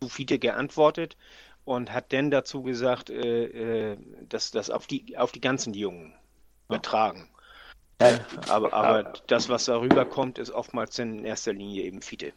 [0.00, 1.18] zu Fiete geantwortet
[1.66, 3.98] und hat dann dazu gesagt, äh, äh,
[4.30, 6.14] dass das auf die, auf die ganzen Jungen
[6.70, 7.28] übertragen.
[7.30, 7.39] Ja,
[8.48, 12.32] aber, aber das, was darüber kommt, ist oftmals in erster Linie eben Fiete.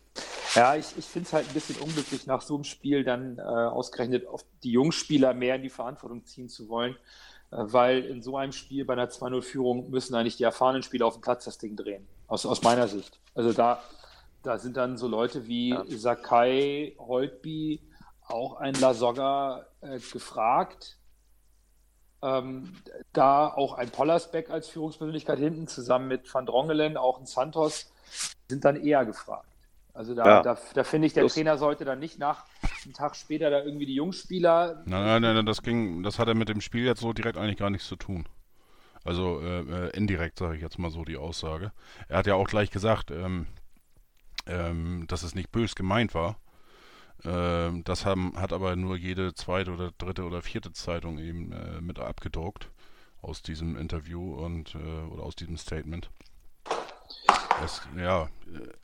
[0.56, 3.42] Ja, ich, ich finde es halt ein bisschen unglücklich, nach so einem Spiel dann äh,
[3.42, 6.96] ausgerechnet auf die Jungspieler mehr in die Verantwortung ziehen zu wollen,
[7.52, 11.16] äh, weil in so einem Spiel bei einer 2-0-Führung müssen eigentlich die erfahrenen Spieler auf
[11.16, 13.20] dem Platz das Ding drehen, aus, aus meiner Sicht.
[13.34, 13.82] Also da,
[14.44, 15.84] da sind dann so Leute wie ja.
[15.88, 17.82] Sakai, Holtby,
[18.28, 20.98] auch ein Lasogga äh, gefragt.
[22.24, 22.74] Ähm,
[23.12, 27.92] da auch ein Pollersbeck als Führungspersönlichkeit hinten, zusammen mit Van Drongelen, auch ein Santos,
[28.50, 29.48] sind dann eher gefragt.
[29.94, 30.42] Also da, ja.
[30.42, 32.46] da, da finde ich, der das Trainer sollte dann nicht nach
[32.84, 34.84] einem Tag später da irgendwie die Jungspieler.
[34.86, 37.58] Nein, nein, nein, das ging, das hat er mit dem Spiel jetzt so direkt eigentlich
[37.58, 38.28] gar nichts zu tun.
[39.04, 41.74] Also äh, äh indirekt sage ich jetzt mal so die Aussage.
[42.08, 43.48] Er hat ja auch gleich gesagt, ähm,
[44.48, 46.38] ähm, dass es nicht bös gemeint war.
[47.26, 51.82] Ähm, das haben, hat aber nur jede zweite oder dritte oder vierte Zeitung eben äh,
[51.82, 52.70] mit abgedruckt
[53.22, 56.10] aus diesem Interview und äh, oder aus diesem Statement.
[57.62, 58.28] Das, ja, äh,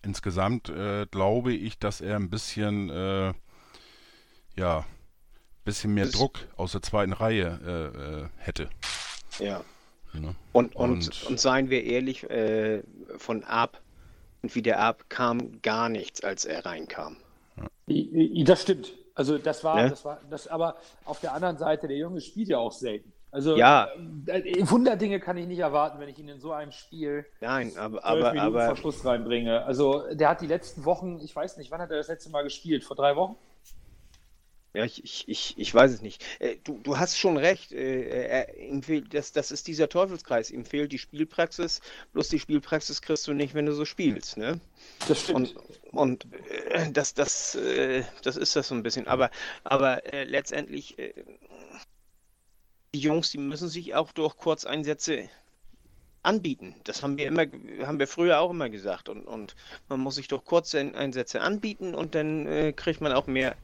[0.04, 3.34] insgesamt äh, glaube ich, dass er ein bisschen, äh,
[4.56, 4.86] ja,
[5.66, 8.70] bisschen mehr das Druck aus der zweiten Reihe äh, äh hätte.
[9.40, 9.64] Ja.
[10.14, 10.34] Ne?
[10.54, 12.82] Und, und, und, und, seien wir ehrlich, äh,
[13.18, 13.82] von Ab
[14.42, 17.18] und wie der Ab kam gar nichts, als er reinkam.
[18.46, 18.94] Das stimmt.
[19.16, 19.90] Also das war, ja?
[19.90, 23.12] das war, das aber auf der anderen Seite, der Junge spielt ja auch selten.
[23.32, 23.90] Also ja.
[24.26, 28.04] äh, Wunderdinge kann ich nicht erwarten, wenn ich ihn in so einem Spiel Nein, aber,
[28.04, 29.64] aber, Minuten aber Verschluss reinbringe.
[29.66, 32.44] Also der hat die letzten Wochen, ich weiß nicht, wann hat er das letzte Mal
[32.44, 32.84] gespielt?
[32.84, 33.36] Vor drei Wochen?
[34.74, 36.24] Ja, ich, ich, ich, ich weiß es nicht.
[36.40, 37.72] Äh, du, du hast schon recht.
[37.72, 40.52] Äh, fehlt, das, das ist dieser Teufelskreis.
[40.52, 41.82] Ihm fehlt die Spielpraxis.
[42.14, 44.38] Bloß die Spielpraxis kriegst du nicht, wenn du so spielst.
[44.38, 44.60] Ne?
[45.08, 45.56] Das stimmt.
[45.92, 46.28] Und, und
[46.70, 49.08] äh, das, das, äh, das ist das so ein bisschen.
[49.08, 49.32] Aber,
[49.64, 51.14] aber äh, letztendlich, äh,
[52.94, 55.30] die Jungs, die müssen sich auch durch Kurzeinsätze
[56.22, 56.76] anbieten.
[56.84, 57.46] Das haben wir immer,
[57.88, 59.10] haben wir früher auch immer gesagt.
[59.10, 59.56] Und, und
[59.88, 63.56] man muss sich durch Kurzeinsätze anbieten und dann äh, kriegt man auch mehr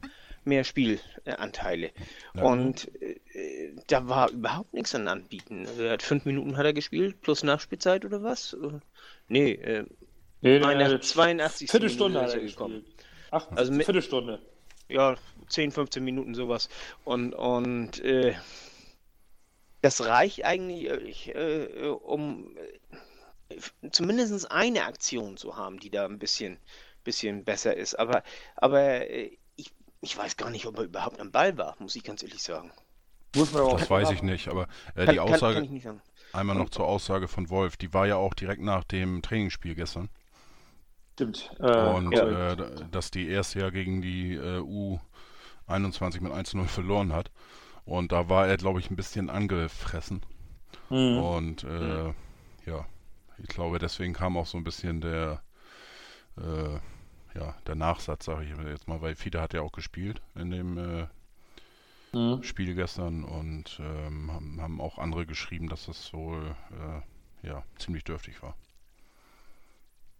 [0.46, 1.90] mehr Spielanteile.
[2.34, 2.42] Ja.
[2.42, 5.66] Und äh, da war überhaupt nichts an Anbieten.
[5.66, 8.56] Also er hat fünf Minuten hat er gespielt, plus Nachspielzeit oder was?
[9.28, 9.84] Nee, äh,
[10.40, 12.84] nee, nee 82, 82 Viertelstunde hat er gekommen.
[13.30, 14.40] Ach, also mit, Viertelstunde.
[14.88, 15.16] ja,
[15.48, 16.68] 10, 15 Minuten sowas.
[17.04, 18.34] Und, und äh,
[19.82, 22.56] das reicht eigentlich, äh, äh um
[23.48, 23.58] äh,
[23.90, 26.58] zumindest eine Aktion zu haben, die da ein bisschen,
[27.04, 27.94] bisschen besser ist.
[27.94, 28.22] Aber,
[28.56, 29.36] aber äh,
[30.06, 32.72] ich, weiß gar nicht, ob er überhaupt am Ball war, muss ich ganz ehrlich sagen.
[33.32, 33.52] das
[33.90, 36.00] weiß ich nicht, aber äh, die Aussage, kann, kann
[36.32, 40.08] einmal noch zur Aussage von Wolf, die war ja auch direkt nach dem Trainingsspiel gestern.
[41.14, 41.50] Stimmt.
[41.60, 42.52] Äh, und ja.
[42.52, 42.56] äh,
[42.90, 44.60] dass die erste ja gegen die äh,
[45.66, 47.30] U21 mit 1-0 verloren hat.
[47.86, 50.22] Und da war er, glaube ich, ein bisschen angefressen.
[50.90, 51.18] Mhm.
[51.18, 52.14] Und äh, mhm.
[52.66, 52.84] ja,
[53.38, 55.40] ich glaube, deswegen kam auch so ein bisschen der,
[56.36, 56.78] äh,
[57.36, 60.78] ja, der Nachsatz, sage ich jetzt mal, weil Fiete hat ja auch gespielt in dem
[60.78, 61.06] äh,
[62.16, 62.42] mhm.
[62.42, 66.54] Spiel gestern und ähm, haben, haben, auch andere geschrieben, dass das wohl
[67.42, 68.54] ja, ziemlich dürftig war.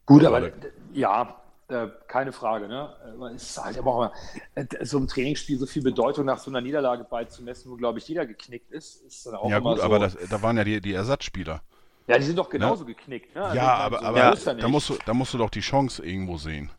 [0.06, 0.52] Gut, aber
[0.92, 1.36] ja,
[1.68, 2.68] äh, keine Frage.
[2.68, 2.88] Ne?
[3.34, 4.12] Es ist halt aber auch
[4.54, 8.06] äh, so ein Trainingsspiel so viel Bedeutung nach so einer Niederlage beizumessen, wo, glaube ich,
[8.06, 9.02] jeder geknickt ist.
[9.02, 11.60] ist dann auch ja, gut, so aber das, da waren ja die, die Ersatzspieler.
[12.06, 12.94] Ja, die sind doch genauso ne?
[12.94, 13.34] geknickt.
[13.34, 13.44] Ne?
[13.44, 14.34] Also ja, aber, so aber ja.
[14.54, 16.70] Da, musst du, da musst du doch die Chance irgendwo sehen.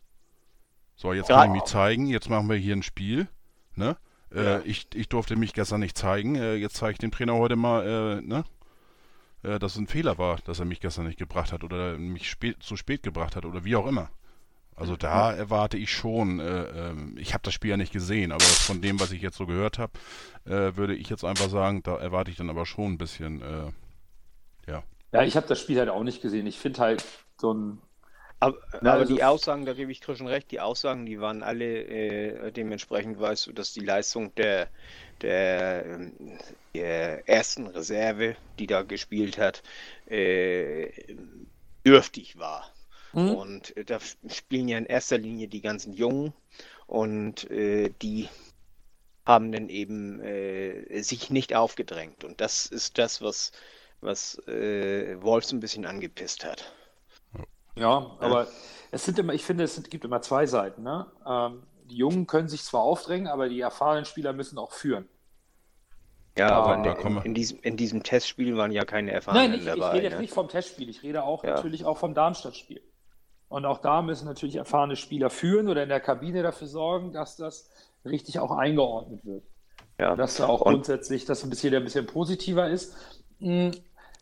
[0.98, 2.06] So, jetzt kann ich mich zeigen.
[2.08, 3.28] Jetzt machen wir hier ein Spiel.
[3.76, 3.96] Ne?
[4.34, 4.60] Äh, ja.
[4.64, 6.34] ich, ich durfte mich gestern nicht zeigen.
[6.34, 8.44] Äh, jetzt zeige ich dem Trainer heute mal, äh, ne?
[9.44, 12.28] äh, dass es ein Fehler war, dass er mich gestern nicht gebracht hat oder mich
[12.28, 14.10] spät, zu spät gebracht hat oder wie auch immer.
[14.74, 18.42] Also da erwarte ich schon, äh, äh, ich habe das Spiel ja nicht gesehen, aber
[18.42, 19.92] von dem, was ich jetzt so gehört habe,
[20.46, 23.70] äh, würde ich jetzt einfach sagen, da erwarte ich dann aber schon ein bisschen, äh,
[24.68, 24.82] ja.
[25.12, 26.46] Ja, ich habe das Spiel halt auch nicht gesehen.
[26.48, 27.04] Ich finde halt
[27.40, 27.78] so ein
[28.40, 31.42] aber, Na, aber also die Aussagen, da gebe ich Christian recht, die Aussagen, die waren
[31.42, 34.68] alle äh, dementsprechend, weißt du, dass die Leistung der,
[35.20, 36.38] der, ähm,
[36.74, 39.62] der ersten Reserve, die da gespielt hat,
[40.06, 40.90] äh,
[41.84, 42.72] dürftig war.
[43.12, 43.30] Mhm.
[43.30, 43.98] Und äh, da
[44.28, 46.32] spielen ja in erster Linie die ganzen Jungen
[46.86, 48.28] und äh, die
[49.24, 52.24] haben dann eben äh, sich nicht aufgedrängt.
[52.24, 53.52] Und das ist das, was,
[54.00, 56.72] was äh, Wolfs ein bisschen angepisst hat.
[57.78, 58.50] Ja, aber ja.
[58.90, 60.82] es sind immer, ich finde, es gibt immer zwei Seiten.
[60.82, 61.06] Ne?
[61.26, 65.08] Ähm, die Jungen können sich zwar aufdrängen, aber die erfahrenen Spieler müssen auch führen.
[66.36, 69.66] Ja, aber in, in, in, diesem, in diesem Testspiel waren ja keine Erfahrenen Nein, nicht,
[69.66, 69.88] dabei.
[69.88, 70.10] Ich rede ne?
[70.10, 71.54] jetzt nicht vom Testspiel, ich rede auch ja.
[71.54, 72.80] natürlich auch vom Darmstadt-Spiel.
[73.48, 77.36] Und auch da müssen natürlich erfahrene Spieler führen oder in der Kabine dafür sorgen, dass
[77.36, 77.70] das
[78.04, 79.44] richtig auch eingeordnet wird.
[79.98, 80.14] Ja.
[80.14, 82.94] Dass da auch grundsätzlich das ein bisschen, ein bisschen positiver ist.
[83.40, 83.72] Hm,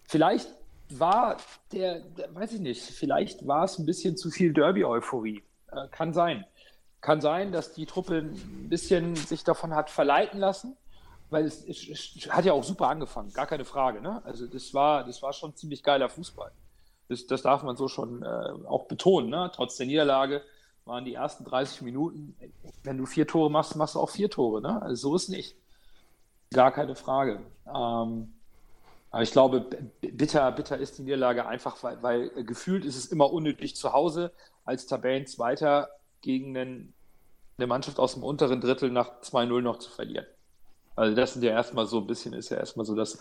[0.04, 0.48] vielleicht
[0.90, 1.36] war
[1.72, 5.42] der, der, weiß ich nicht, vielleicht war es ein bisschen zu viel Derby-Euphorie.
[5.72, 6.44] Äh, kann sein.
[7.00, 10.76] Kann sein, dass die Truppe ein bisschen sich davon hat verleiten lassen,
[11.30, 14.00] weil es, es, es hat ja auch super angefangen, gar keine Frage.
[14.00, 14.22] Ne?
[14.24, 16.50] Also das war, das war schon ziemlich geiler Fußball.
[17.08, 19.30] Das, das darf man so schon äh, auch betonen.
[19.30, 19.50] Ne?
[19.54, 20.42] Trotz der Niederlage
[20.84, 22.36] waren die ersten 30 Minuten,
[22.84, 24.60] wenn du vier Tore machst, machst du auch vier Tore.
[24.60, 24.80] Ne?
[24.82, 25.56] Also so ist nicht.
[26.52, 27.40] Gar keine Frage.
[27.66, 28.35] Ähm,
[29.16, 29.66] aber ich glaube,
[30.02, 34.30] bitter, bitter ist die Niederlage einfach, weil, weil gefühlt ist es immer unnötig zu Hause
[34.66, 35.88] als Tabellenzweiter
[36.20, 36.92] gegen einen,
[37.56, 40.26] eine Mannschaft aus dem unteren Drittel nach 2-0 noch zu verlieren.
[40.96, 43.18] Also das sind ja erstmal so ein bisschen, ist ja erstmal so das.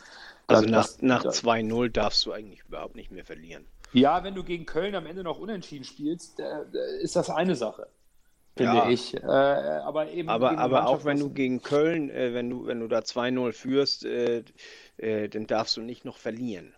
[0.48, 3.66] Also nach, nach 2-0 darfst du eigentlich überhaupt nicht mehr verlieren.
[3.94, 6.66] Ja, wenn du gegen Köln am Ende noch unentschieden spielst, äh,
[7.00, 7.88] ist das eine Sache
[8.56, 8.90] finde ja.
[8.90, 9.14] ich.
[9.14, 10.30] Äh, aber eben.
[10.30, 14.06] Aber, aber auch wenn du gegen Köln, äh, wenn du, wenn du da 2-0 führst,
[14.06, 14.44] äh,
[14.98, 16.74] äh, dann darfst du nicht noch verlieren.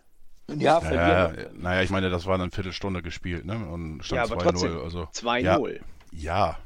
[0.55, 1.35] Ja, verlieren.
[1.35, 3.67] Naja, naja, ich meine, das war eine Viertelstunde gespielt, ne?
[3.67, 4.81] Und stand ja, 2-0.
[4.81, 5.41] Also, 2-0.
[5.41, 5.79] Ja,
[6.11, 6.57] ja,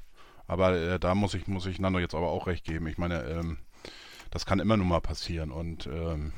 [0.48, 2.88] aber äh, da muss ich, muss ich Nando jetzt aber auch recht geben.
[2.88, 3.58] Ich meine, ähm,
[4.30, 5.52] das kann immer nur mal passieren.
[5.52, 6.32] Und ähm,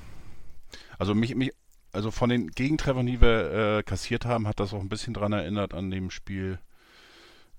[0.97, 1.51] also mich, mich,
[1.91, 5.33] also von den Gegentreffern, die wir äh, kassiert haben, hat das auch ein bisschen dran
[5.33, 6.59] erinnert an dem Spiel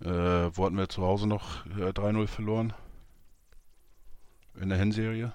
[0.01, 0.07] äh,
[0.57, 2.73] wo hatten wir zu Hause noch äh, 3-0 verloren?
[4.61, 5.33] In der Hinserie?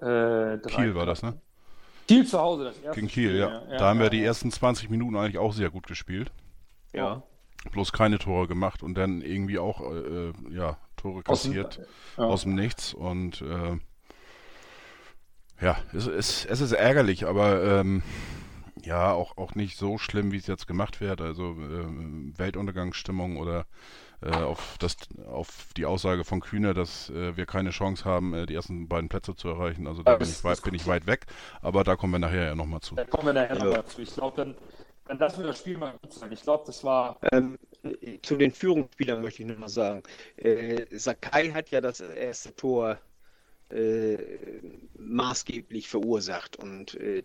[0.00, 1.40] Äh, Kiel war das, ne?
[2.06, 3.62] Kiel zu Hause, das erste Gegen Kiel, Spiel, ja.
[3.70, 3.78] ja.
[3.78, 6.32] Da haben wir die ersten 20 Minuten eigentlich auch sehr gut gespielt.
[6.94, 7.22] Ja.
[7.72, 12.42] Bloß keine Tore gemacht und dann irgendwie auch, äh, ja, Tore kassiert aus dem, aus
[12.42, 13.78] dem Nichts und äh,
[15.60, 18.02] ja, es, es, es ist ärgerlich, aber ähm,
[18.84, 21.20] ja, auch, auch nicht so schlimm, wie es jetzt gemacht wird.
[21.20, 23.66] Also äh, Weltuntergangsstimmung oder
[24.20, 24.96] äh, auf, das,
[25.26, 29.08] auf die Aussage von Kühne, dass äh, wir keine Chance haben, äh, die ersten beiden
[29.08, 29.86] Plätze zu erreichen.
[29.86, 31.26] Also da bin ich, weit, bin ich weit weg.
[31.62, 32.94] Aber da kommen wir nachher ja nochmal zu.
[32.94, 33.64] Da kommen wir nachher ja.
[33.64, 34.02] nochmal zu.
[34.02, 34.54] Ich glaube, dann,
[35.06, 36.32] dann lassen wir das Spiel mal gut sein.
[36.32, 37.18] Ich glaube, das war.
[37.32, 37.58] Ähm,
[38.22, 40.02] zu den Führungsspielern möchte ich nur mal sagen.
[40.36, 42.98] Äh, Sakai hat ja das erste Tor
[43.70, 44.18] äh,
[44.98, 46.56] maßgeblich verursacht.
[46.56, 47.22] Und äh,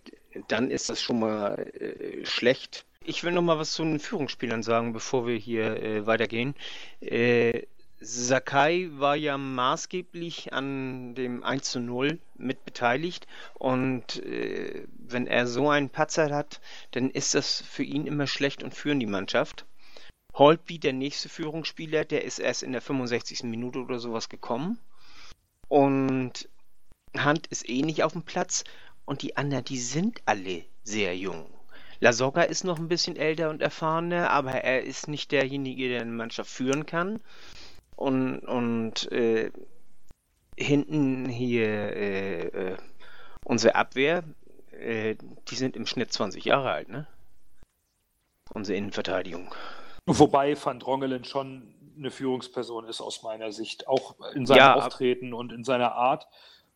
[0.48, 2.86] dann ist das schon mal äh, schlecht.
[3.06, 6.56] Ich will noch mal was zu den Führungsspielern sagen, bevor wir hier äh, weitergehen.
[7.02, 7.64] Äh,
[8.00, 15.70] Sakai war ja maßgeblich an dem 1 zu 0 mit beteiligt und wenn er so
[15.70, 16.60] einen Patzer hat,
[16.91, 19.66] dann ist das für ihn immer schlecht und führen die Mannschaft.
[20.34, 23.44] Holtby, der nächste Führungsspieler, der ist erst in der 65.
[23.44, 24.80] Minute oder sowas gekommen
[25.74, 26.47] und
[27.17, 28.63] Hand ist eh nicht auf dem Platz
[29.05, 31.47] und die anderen, die sind alle sehr jung.
[31.99, 36.11] Lasogga ist noch ein bisschen älter und erfahrener, aber er ist nicht derjenige, der eine
[36.11, 37.21] Mannschaft führen kann.
[37.95, 39.51] Und, und äh,
[40.55, 42.78] hinten hier äh, äh,
[43.43, 44.24] unsere Abwehr,
[44.80, 45.15] äh,
[45.49, 47.07] die sind im Schnitt 20 Jahre alt, ne?
[48.53, 49.55] Unsere Innenverteidigung.
[50.05, 55.34] Wobei Van Drongelen schon eine Führungsperson ist aus meiner Sicht, auch in seinem ja, Auftreten
[55.34, 56.28] und in seiner Art.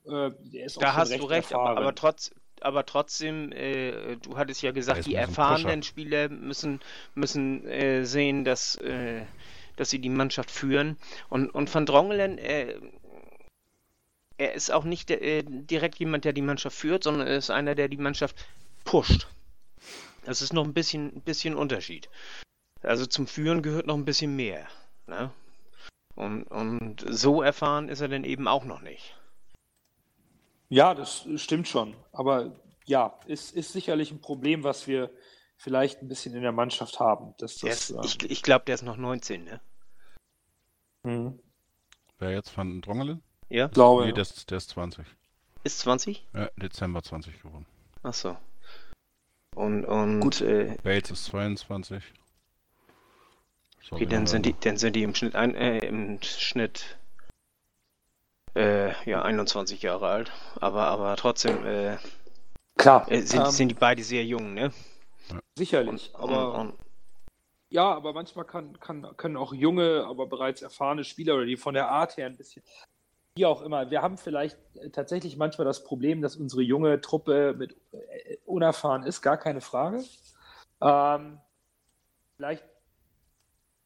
[0.06, 0.32] Äh,
[0.80, 5.06] da hast recht du recht, aber, aber, trotz, aber trotzdem, äh, du hattest ja gesagt,
[5.06, 6.80] die erfahrenen Spieler müssen,
[7.16, 9.24] müssen äh, sehen, dass, äh,
[9.76, 10.98] dass sie die Mannschaft führen.
[11.30, 12.76] Und, und Van Drongelen, äh,
[14.38, 17.50] er ist auch nicht der, äh, direkt jemand, der die Mannschaft führt, sondern er ist
[17.50, 18.36] einer, der die Mannschaft
[18.86, 19.28] pusht.
[20.26, 22.10] Das ist noch ein bisschen, ein bisschen Unterschied.
[22.84, 24.68] Also zum Führen gehört noch ein bisschen mehr.
[25.08, 25.32] Ne?
[26.16, 29.18] Und, und so erfahren ist er denn eben auch noch nicht.
[30.70, 31.96] Ja, das stimmt schon.
[32.12, 35.12] Aber ja, ist, ist sicherlich ein Problem, was wir
[35.56, 37.34] vielleicht ein bisschen in der Mannschaft haben.
[37.38, 39.62] Dass das, ist, äh, ich ich glaube, der ist noch 19, ne?
[41.04, 41.40] Mhm.
[42.20, 43.24] Wer jetzt von Drongelen?
[43.50, 43.68] Ja.
[43.68, 44.06] Glaube.
[44.06, 45.06] Nee, der ist, der ist 20.
[45.64, 46.28] Ist 20?
[46.34, 47.66] Ja, Dezember 20 geworden.
[48.04, 48.38] Ach so.
[49.56, 50.42] Und, und Gut.
[50.42, 52.04] Äh, Bates ist 22.
[53.90, 56.98] Okay, dann sind, die, dann sind die im Schnitt, ein, äh, im Schnitt
[58.56, 60.32] äh, ja, 21 Jahre alt.
[60.60, 61.98] Aber, aber trotzdem äh,
[62.78, 63.10] Klar.
[63.12, 64.72] Äh, sind, ähm, sind die beide sehr jung, ne?
[65.56, 66.80] Sicherlich, und, aber und, und,
[67.70, 71.74] ja, aber manchmal kann, kann, können auch junge, aber bereits erfahrene Spieler oder die von
[71.74, 72.64] der Art her ein bisschen,
[73.36, 73.92] wie auch immer.
[73.92, 79.04] Wir haben vielleicht äh, tatsächlich manchmal das Problem, dass unsere junge Truppe mit äh, unerfahren
[79.04, 80.04] ist, gar keine Frage.
[80.80, 81.40] Ähm,
[82.38, 82.64] vielleicht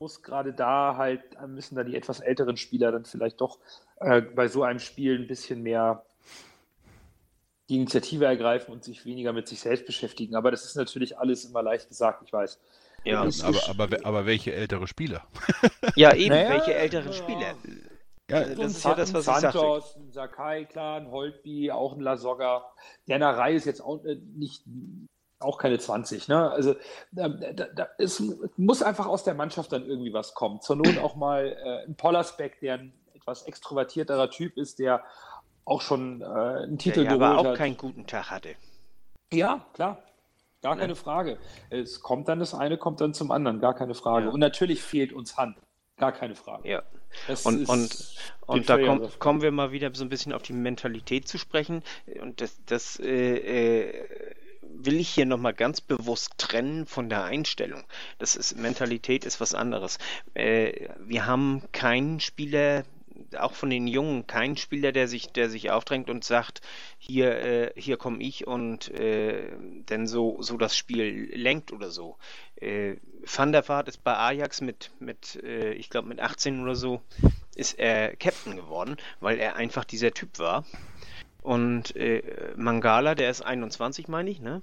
[0.02, 3.60] muss gerade da halt, müssen da die etwas älteren Spieler dann vielleicht doch
[3.99, 6.04] äh, bei so einem Spiel ein bisschen mehr
[7.70, 10.36] die Initiative ergreifen und sich weniger mit sich selbst beschäftigen.
[10.36, 12.60] Aber das ist natürlich alles immer leicht gesagt, ich weiß.
[13.06, 15.26] Ja, aber, aber, aber welche ältere Spieler?
[15.95, 17.56] ja, eben, naja, welche älteren Spieler?
[18.30, 19.99] Ja, das ist ja das, was Santos, ich sagte.
[19.99, 22.66] ein Sakai, klar, ein Holtby, auch ein Lasogga.
[23.08, 24.64] Der Narei ist jetzt auch äh, nicht
[25.42, 26.28] auch keine 20.
[26.28, 26.52] Ne?
[26.52, 26.76] Also
[27.12, 28.22] da, da, es
[28.58, 30.62] muss einfach aus der Mannschaft dann irgendwie was kommen.
[30.62, 35.04] Zur Not auch mal äh, ein Pollersbeck, der ein etwas extrovertierterer Typ ist, der
[35.66, 38.56] auch schon äh, einen Titel der ja, geholt aber auch keinen guten Tag hatte.
[39.32, 40.02] Ja, klar.
[40.62, 40.82] Gar ne?
[40.82, 41.38] keine Frage.
[41.70, 44.28] Es kommt dann das eine, kommt dann zum anderen, gar keine Frage.
[44.28, 44.32] Ja.
[44.32, 45.58] Und natürlich fehlt uns Hand.
[45.98, 46.68] Gar keine Frage.
[46.68, 46.84] Ja.
[47.28, 48.16] Das und, und,
[48.48, 51.84] und da komm, kommen wir mal wieder so ein bisschen auf die Mentalität zu sprechen.
[52.22, 54.34] Und das, das äh, äh,
[54.86, 57.84] will ich hier nochmal ganz bewusst trennen von der Einstellung.
[58.20, 59.98] Das ist, Mentalität ist was anderes.
[60.34, 62.84] Äh, wir haben keinen Spieler,
[63.38, 66.62] auch von den Jungen kein Spieler, der sich, der sich aufdrängt und sagt,
[66.98, 69.50] hier, äh, hier komme ich und äh,
[69.90, 72.18] denn so, so das Spiel lenkt oder so.
[72.56, 76.76] Äh, Van der Vaart ist bei Ajax mit, mit äh, ich glaube mit 18 oder
[76.76, 77.02] so,
[77.56, 80.66] ist er Captain geworden, weil er einfach dieser Typ war.
[81.42, 84.62] Und äh, Mangala, der ist 21, meine ich, ne?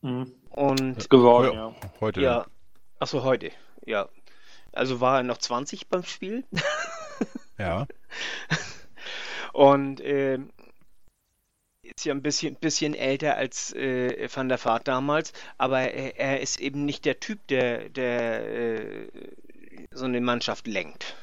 [0.00, 0.32] Mhm.
[0.50, 1.74] Und geworden, ja.
[2.00, 2.20] Heute.
[2.20, 2.46] Ja.
[3.00, 3.50] Achso, heute,
[3.84, 4.08] ja.
[4.72, 6.44] Also war er noch 20 beim Spiel.
[7.58, 7.88] Ja.
[9.52, 10.38] Und äh,
[11.82, 16.40] ist ja ein bisschen, bisschen älter als äh, Van der Vaart damals, aber er, er,
[16.40, 19.08] ist eben nicht der Typ, der, der äh,
[19.90, 21.16] so eine Mannschaft lenkt.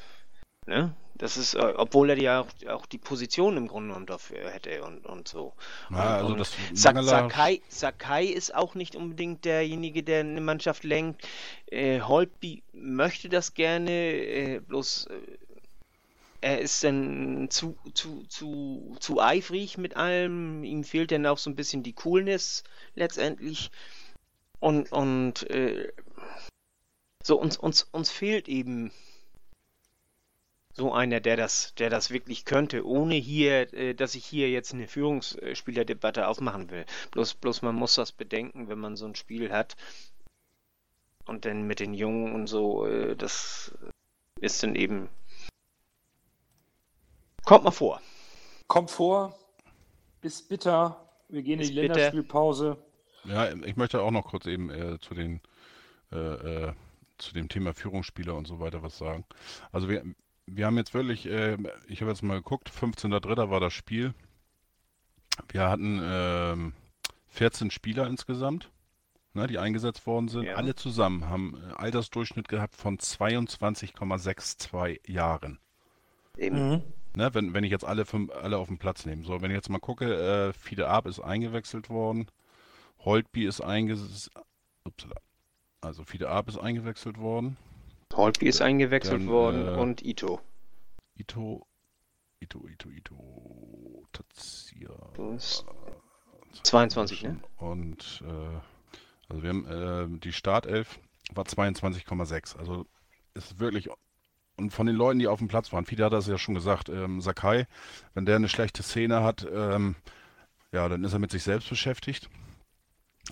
[0.65, 0.93] Ne?
[1.17, 4.83] Das ist, äh, obwohl er ja auch, auch, die Position im Grunde genommen dafür hätte
[4.83, 5.53] und, und so.
[5.89, 11.25] Ja, also und das Sakai, Sakai ist auch nicht unbedingt derjenige, der eine Mannschaft lenkt.
[11.67, 15.37] Äh, Holtby möchte das gerne, äh, bloß äh,
[16.41, 20.63] er ist dann zu, zu, zu, zu eifrig mit allem.
[20.63, 22.63] Ihm fehlt dann auch so ein bisschen die Coolness
[22.93, 23.71] letztendlich.
[24.59, 25.91] Und, und äh,
[27.23, 28.91] so uns, uns, uns fehlt eben
[30.75, 34.73] so einer, der das, der das wirklich könnte, ohne hier, äh, dass ich hier jetzt
[34.73, 36.85] eine Führungsspielerdebatte aufmachen will.
[37.11, 39.75] Bloß, bloß man muss das bedenken, wenn man so ein Spiel hat.
[41.25, 43.73] Und dann mit den Jungen und so, äh, das
[44.41, 45.09] ist dann eben
[47.45, 48.01] Kommt mal vor.
[48.67, 49.37] Kommt vor.
[50.23, 50.99] Ist bitter.
[51.29, 51.93] Wir gehen ist in die bitter.
[51.93, 52.77] Länderspielpause.
[53.23, 55.41] Ja, ich möchte auch noch kurz eben äh, zu den
[56.11, 56.73] äh, äh,
[57.17, 59.25] zu dem Thema Führungsspieler und so weiter was sagen.
[59.71, 60.03] Also wir,
[60.47, 63.49] wir haben jetzt wirklich, äh, ich habe jetzt mal geguckt, 15.03.
[63.49, 64.13] war das Spiel.
[65.49, 66.55] Wir hatten äh,
[67.29, 68.71] 14 Spieler insgesamt,
[69.33, 70.43] ne, die eingesetzt worden sind.
[70.43, 70.55] Ja.
[70.55, 75.59] Alle zusammen haben äh, Altersdurchschnitt gehabt von 22,62 Jahren.
[76.37, 76.69] Eben.
[76.69, 76.83] Mhm.
[77.15, 79.23] Ne, wenn, wenn ich jetzt alle, fünf, alle auf den Platz nehme.
[79.23, 82.27] So, wenn ich jetzt mal gucke, äh, Fide Ab ist eingewechselt worden.
[82.99, 84.31] Holtby ist eingesetzt.
[85.81, 87.57] Also Fide Ab ist eingewechselt worden.
[88.15, 90.41] Holtby ist eingewechselt Dann, worden äh, und Ito.
[91.17, 91.65] Ito,
[92.39, 94.89] Ito, Ito, Ito, Tatsia.
[96.63, 97.39] 22, ne?
[97.57, 98.59] Und äh,
[99.29, 100.99] also wir haben äh, die Startelf
[101.33, 102.57] war 22,6.
[102.57, 102.85] Also
[103.33, 103.89] ist wirklich
[104.57, 106.87] und von den Leuten, die auf dem Platz waren, Fide hat das ja schon gesagt,
[106.87, 107.67] ähm, Sakai,
[108.13, 109.95] wenn der eine schlechte Szene hat, ähm,
[110.71, 112.29] ja, dann ist er mit sich selbst beschäftigt.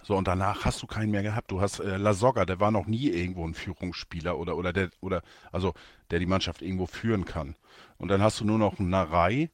[0.02, 1.52] So, und danach hast du keinen mehr gehabt.
[1.52, 5.22] Du hast äh, Lasogga, der war noch nie irgendwo ein Führungsspieler oder, oder der, oder,
[5.52, 5.74] also,
[6.10, 7.56] der die Mannschaft irgendwo führen kann.
[7.98, 9.50] Und dann hast du nur noch einen Narei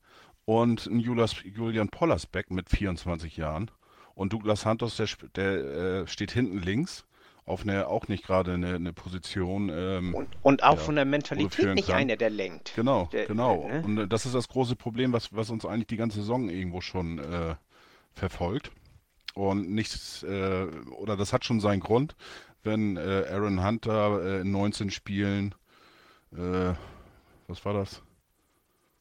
[0.45, 3.69] und einen Julius, Julian Pollersbeck mit 24 Jahren.
[4.15, 7.05] Und Douglas Santos, der, der äh, steht hinten links
[7.49, 9.69] auf eine auch nicht gerade eine, eine Position.
[9.73, 12.73] Ähm, und, und auch ja, von der Mentalität nicht einer, der lenkt.
[12.75, 13.67] Genau, der, genau.
[13.67, 13.81] Ne?
[13.83, 16.79] Und äh, das ist das große Problem, was, was uns eigentlich die ganze Saison irgendwo
[16.81, 17.55] schon äh,
[18.13, 18.71] verfolgt.
[19.33, 20.65] Und nichts, äh,
[20.97, 22.15] oder das hat schon seinen Grund,
[22.63, 25.55] wenn äh, Aaron Hunter äh, in 19 Spielen,
[26.33, 26.73] äh,
[27.47, 28.01] was war das?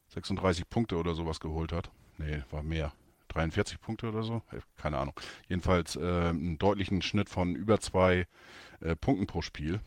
[0.09, 1.91] 36 Punkte oder sowas geholt hat.
[2.17, 2.93] Nee, war mehr.
[3.29, 4.41] 43 Punkte oder so,
[4.75, 5.13] keine Ahnung.
[5.47, 5.99] Jedenfalls äh,
[6.29, 8.27] einen deutlichen Schnitt von über zwei
[8.81, 9.81] äh, Punkten pro Spiel.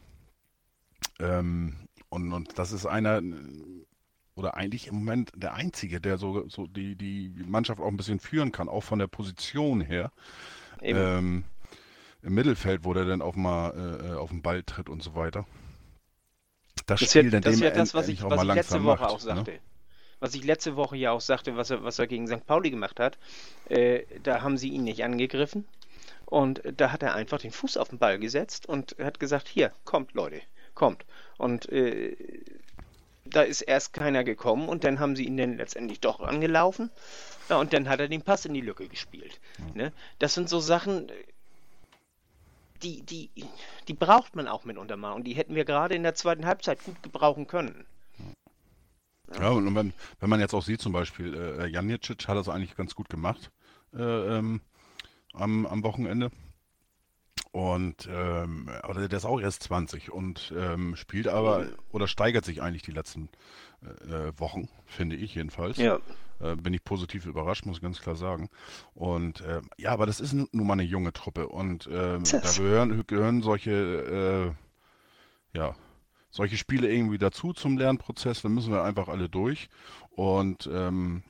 [1.19, 3.21] Ähm, und, und das ist einer,
[4.35, 8.21] oder eigentlich im Moment der Einzige, der so, so die, die Mannschaft auch ein bisschen
[8.21, 10.11] führen kann, auch von der Position her.
[10.81, 11.45] Ähm,
[12.23, 15.47] Im Mittelfeld, wo der dann auf, mal, äh, auf den Ball tritt und so weiter.
[16.87, 19.19] Das, das Spiel, wird, das, wäre das, was ich, was ich letzte Woche macht, auch
[19.19, 19.21] ne?
[19.21, 19.53] sagte.
[19.53, 19.61] Ne?
[20.23, 22.47] was ich letzte Woche ja auch sagte, was er, was er gegen St.
[22.47, 23.19] Pauli gemacht hat,
[23.69, 25.67] äh, da haben sie ihn nicht angegriffen.
[26.27, 29.73] Und da hat er einfach den Fuß auf den Ball gesetzt und hat gesagt, hier,
[29.85, 30.41] kommt Leute,
[30.75, 31.05] kommt.
[31.39, 32.17] Und äh,
[33.25, 36.91] da ist erst keiner gekommen und dann haben sie ihn dann letztendlich doch angelaufen.
[37.49, 39.41] Ja, und dann hat er den Pass in die Lücke gespielt.
[39.59, 39.81] Mhm.
[39.81, 39.93] Ne?
[40.19, 41.11] Das sind so Sachen,
[42.83, 43.31] die, die,
[43.89, 45.13] die braucht man auch mitunter mal.
[45.13, 47.87] Und die hätten wir gerade in der zweiten Halbzeit gut gebrauchen können.
[49.39, 52.77] Ja, und wenn, wenn man jetzt auch sieht, zum Beispiel, äh, Janicic hat das eigentlich
[52.77, 53.51] ganz gut gemacht
[53.95, 54.61] äh, ähm,
[55.33, 56.31] am, am Wochenende.
[57.51, 62.63] Und ähm, oder der ist auch erst 20 und ähm, spielt aber oder steigert sich
[62.63, 63.29] eigentlich die letzten
[63.83, 65.77] äh, Wochen, finde ich jedenfalls.
[65.77, 65.99] Ja.
[66.41, 68.49] Äh, bin ich positiv überrascht, muss ich ganz klar sagen.
[68.95, 73.05] Und äh, ja, aber das ist nun mal eine junge Truppe und ähm, da gehören,
[73.07, 74.55] gehören solche
[75.55, 75.75] äh, ja,
[76.31, 79.69] solche Spiele irgendwie dazu zum Lernprozess, dann müssen wir einfach alle durch.
[80.11, 81.23] Und ähm,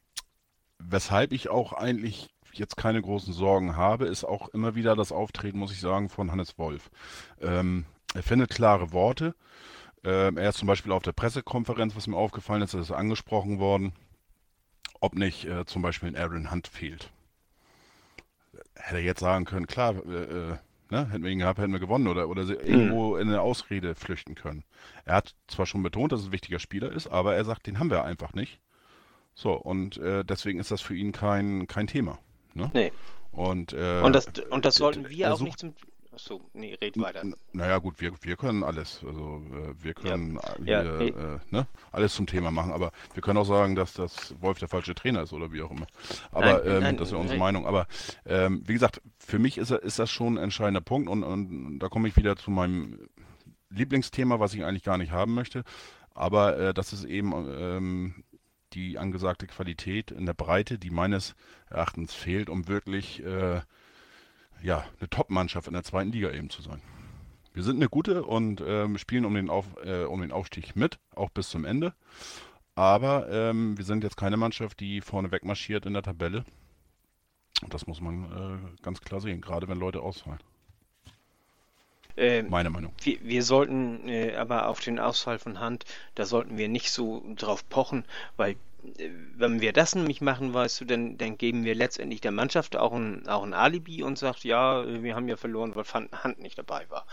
[0.78, 5.58] weshalb ich auch eigentlich jetzt keine großen Sorgen habe, ist auch immer wieder das Auftreten,
[5.58, 6.90] muss ich sagen, von Hannes Wolf.
[7.40, 7.84] Ähm,
[8.14, 9.34] er findet klare Worte.
[10.04, 13.58] Ähm, er ist zum Beispiel auf der Pressekonferenz, was mir aufgefallen ist, das ist angesprochen
[13.58, 13.92] worden,
[15.00, 17.10] ob nicht äh, zum Beispiel ein Aaron Hunt fehlt.
[18.74, 20.56] Hätte er jetzt sagen können, klar, äh, äh
[20.92, 21.08] Ne?
[21.08, 22.50] Hätten wir ihn gehabt, hätten wir gewonnen oder, oder mhm.
[22.50, 24.62] irgendwo in eine Ausrede flüchten können.
[25.06, 27.78] Er hat zwar schon betont, dass es ein wichtiger Spieler ist, aber er sagt, den
[27.78, 28.60] haben wir einfach nicht.
[29.34, 32.18] So, und äh, deswegen ist das für ihn kein, kein Thema.
[32.54, 32.70] Ne?
[32.74, 32.92] Nee.
[33.32, 35.74] Und, äh, und, das, und das sollten wir auch nicht zum,
[36.14, 37.22] Achso, nee, red weiter.
[37.54, 39.02] Naja, gut, wir, wir können alles.
[39.06, 40.82] Also, äh, wir können ja.
[40.82, 42.70] Hier, ja, äh, ne, alles zum Thema machen.
[42.70, 45.70] Aber wir können auch sagen, dass das Wolf der falsche Trainer ist oder wie auch
[45.70, 45.86] immer.
[46.30, 47.54] Aber nein, ähm, nein, das ist ja unsere nein.
[47.54, 47.66] Meinung.
[47.66, 47.86] Aber
[48.26, 51.08] ähm, wie gesagt, für mich ist, ist das schon ein entscheidender Punkt.
[51.08, 53.08] Und, und da komme ich wieder zu meinem
[53.70, 55.64] Lieblingsthema, was ich eigentlich gar nicht haben möchte.
[56.12, 58.24] Aber äh, das ist eben ähm,
[58.74, 61.34] die angesagte Qualität in der Breite, die meines
[61.70, 63.60] Erachtens fehlt, um wirklich äh,
[64.62, 66.80] ja, eine Top-Mannschaft in der zweiten Liga eben zu sein.
[67.54, 70.98] Wir sind eine gute und ähm, spielen um den, Auf, äh, um den Aufstieg mit,
[71.14, 71.92] auch bis zum Ende.
[72.74, 76.44] Aber ähm, wir sind jetzt keine Mannschaft, die vorne wegmarschiert in der Tabelle.
[77.62, 80.40] Und das muss man äh, ganz klar sehen, gerade wenn Leute ausfallen.
[82.16, 82.92] Ähm, Meine Meinung.
[83.02, 85.84] Wir, wir sollten äh, aber auf den Ausfall von Hand,
[86.14, 88.04] da sollten wir nicht so drauf pochen,
[88.36, 88.56] weil
[89.36, 92.92] wenn wir das nämlich machen, weißt du, dann, dann geben wir letztendlich der Mannschaft auch
[92.92, 96.88] ein, auch ein Alibi und sagt, ja, wir haben ja verloren, weil Hand nicht dabei
[96.90, 97.06] war.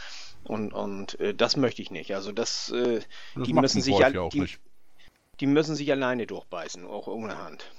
[0.43, 2.15] Und, und äh, das möchte ich nicht.
[2.15, 3.01] Also das, äh,
[3.35, 4.47] das die müssen sich ja die,
[5.39, 7.71] die, müssen sich alleine durchbeißen, auch ohne Hand.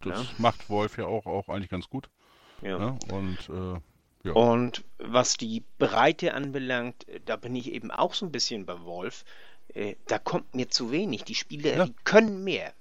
[0.00, 0.28] das ja?
[0.38, 2.08] macht Wolf ja auch, auch eigentlich ganz gut.
[2.62, 2.78] Ja.
[2.78, 2.98] ja?
[3.12, 3.80] Und äh,
[4.24, 4.32] ja.
[4.32, 9.24] Und was die Breite anbelangt, da bin ich eben auch so ein bisschen bei Wolf
[9.74, 11.24] äh, da kommt mir zu wenig.
[11.24, 11.86] Die Spieler, ja.
[11.86, 12.72] die können mehr.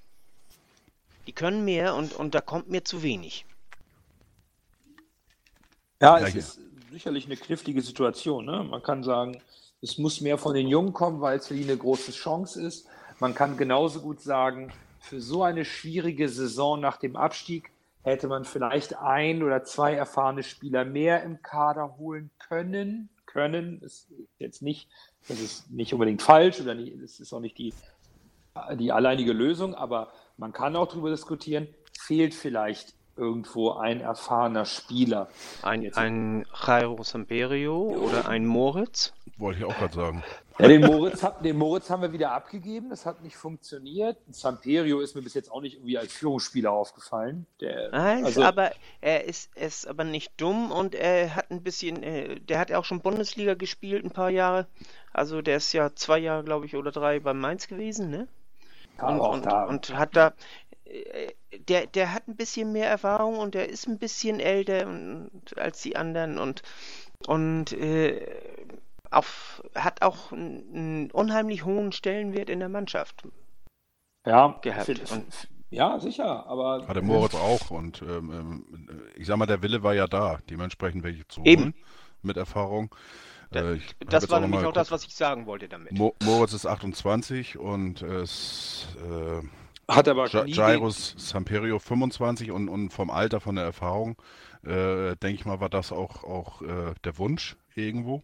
[1.28, 3.46] Die können mehr und, und da kommt mir zu wenig.
[6.02, 6.60] Ja, es ist
[6.92, 8.46] sicherlich eine knifflige Situation.
[8.46, 8.64] Ne?
[8.64, 9.42] Man kann sagen,
[9.82, 12.88] es muss mehr von den Jungen kommen, weil es für die eine große Chance ist.
[13.20, 17.72] Man kann genauso gut sagen, für so eine schwierige Saison nach dem Abstieg
[18.04, 23.10] hätte man vielleicht ein oder zwei erfahrene Spieler mehr im Kader holen können.
[23.26, 24.90] Können ist jetzt nicht,
[25.28, 27.74] das ist nicht unbedingt falsch oder nicht, das ist auch nicht die,
[28.76, 35.30] die alleinige Lösung, aber man kann auch darüber diskutieren, fehlt vielleicht irgendwo ein erfahrener Spieler.
[35.62, 39.14] Ein, ein Jairo Samperio oder ein Moritz?
[39.38, 40.24] Wollte ich auch gerade sagen.
[40.60, 44.18] Ja, den, Moritz, den Moritz haben wir wieder abgegeben, das hat nicht funktioniert.
[44.30, 47.48] Samperio ist mir bis jetzt auch nicht irgendwie als Führungsspieler aufgefallen.
[47.60, 52.04] Der, Nein, also, aber er ist, ist aber nicht dumm und er hat ein bisschen,
[52.04, 54.68] äh, der hat ja auch schon Bundesliga gespielt ein paar Jahre.
[55.12, 58.28] Also der ist ja zwei Jahre, glaube ich, oder drei beim Mainz gewesen, ne?
[59.02, 60.34] Und, und, und, hat da,
[60.86, 61.32] äh,
[61.68, 64.88] der, der hat ein bisschen mehr Erfahrung und der ist ein bisschen älter
[65.56, 66.62] als die anderen und,
[67.26, 68.28] und äh,
[69.14, 73.28] auf, hat auch einen unheimlich hohen Stellenwert in der Mannschaft.
[74.26, 75.12] Ja, gehabt.
[75.12, 76.88] Und, ja, sicher, aber.
[76.88, 81.04] Hatte Moritz auch und ähm, ähm, ich sag mal, der Wille war ja da, dementsprechend
[81.04, 81.64] welche zu Eben.
[81.64, 81.74] holen
[82.22, 82.94] mit Erfahrung.
[83.52, 85.92] Da, äh, das war nämlich auch das, was ich sagen wollte damit.
[85.92, 89.46] Mo Moritz ist 28 und es äh,
[89.92, 94.16] hat aber Jairus Samperio 25 und, und vom Alter, von der Erfahrung,
[94.64, 98.24] äh, denke ich mal, war das auch, auch äh, der Wunsch irgendwo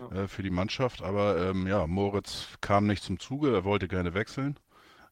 [0.00, 0.22] ja.
[0.22, 1.02] äh, für die Mannschaft.
[1.02, 4.58] Aber ähm, ja, Moritz kam nicht zum Zuge, er wollte gerne wechseln.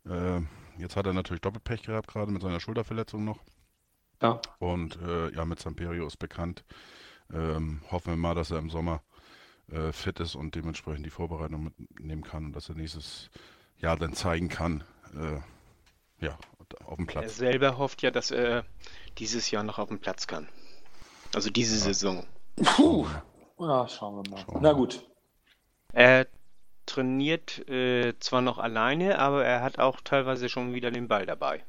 [0.09, 0.41] Äh,
[0.79, 3.41] jetzt hat er natürlich Doppelpech gehabt, gerade mit seiner Schulterverletzung noch.
[4.23, 4.41] Ja.
[4.59, 6.65] Und äh, ja, mit Samperio ist bekannt.
[7.33, 9.03] Ähm, hoffen wir mal, dass er im Sommer
[9.71, 13.31] äh, fit ist und dementsprechend die Vorbereitung mitnehmen kann und dass er nächstes
[13.77, 14.83] Jahr dann zeigen kann,
[16.21, 16.37] ja,
[16.85, 17.25] auf dem Platz.
[17.25, 18.65] Er selber hofft ja, dass er
[19.19, 20.49] dieses Jahr noch auf dem Platz kann.
[21.35, 21.85] Also diese ja.
[21.85, 22.27] Saison.
[22.57, 23.07] Puh.
[23.59, 24.41] Ja, schauen wir mal.
[24.45, 25.05] Schauen Na gut.
[25.93, 26.27] Er
[26.87, 31.65] trainiert äh, zwar noch alleine, aber er hat auch teilweise schon wieder den Ball dabei.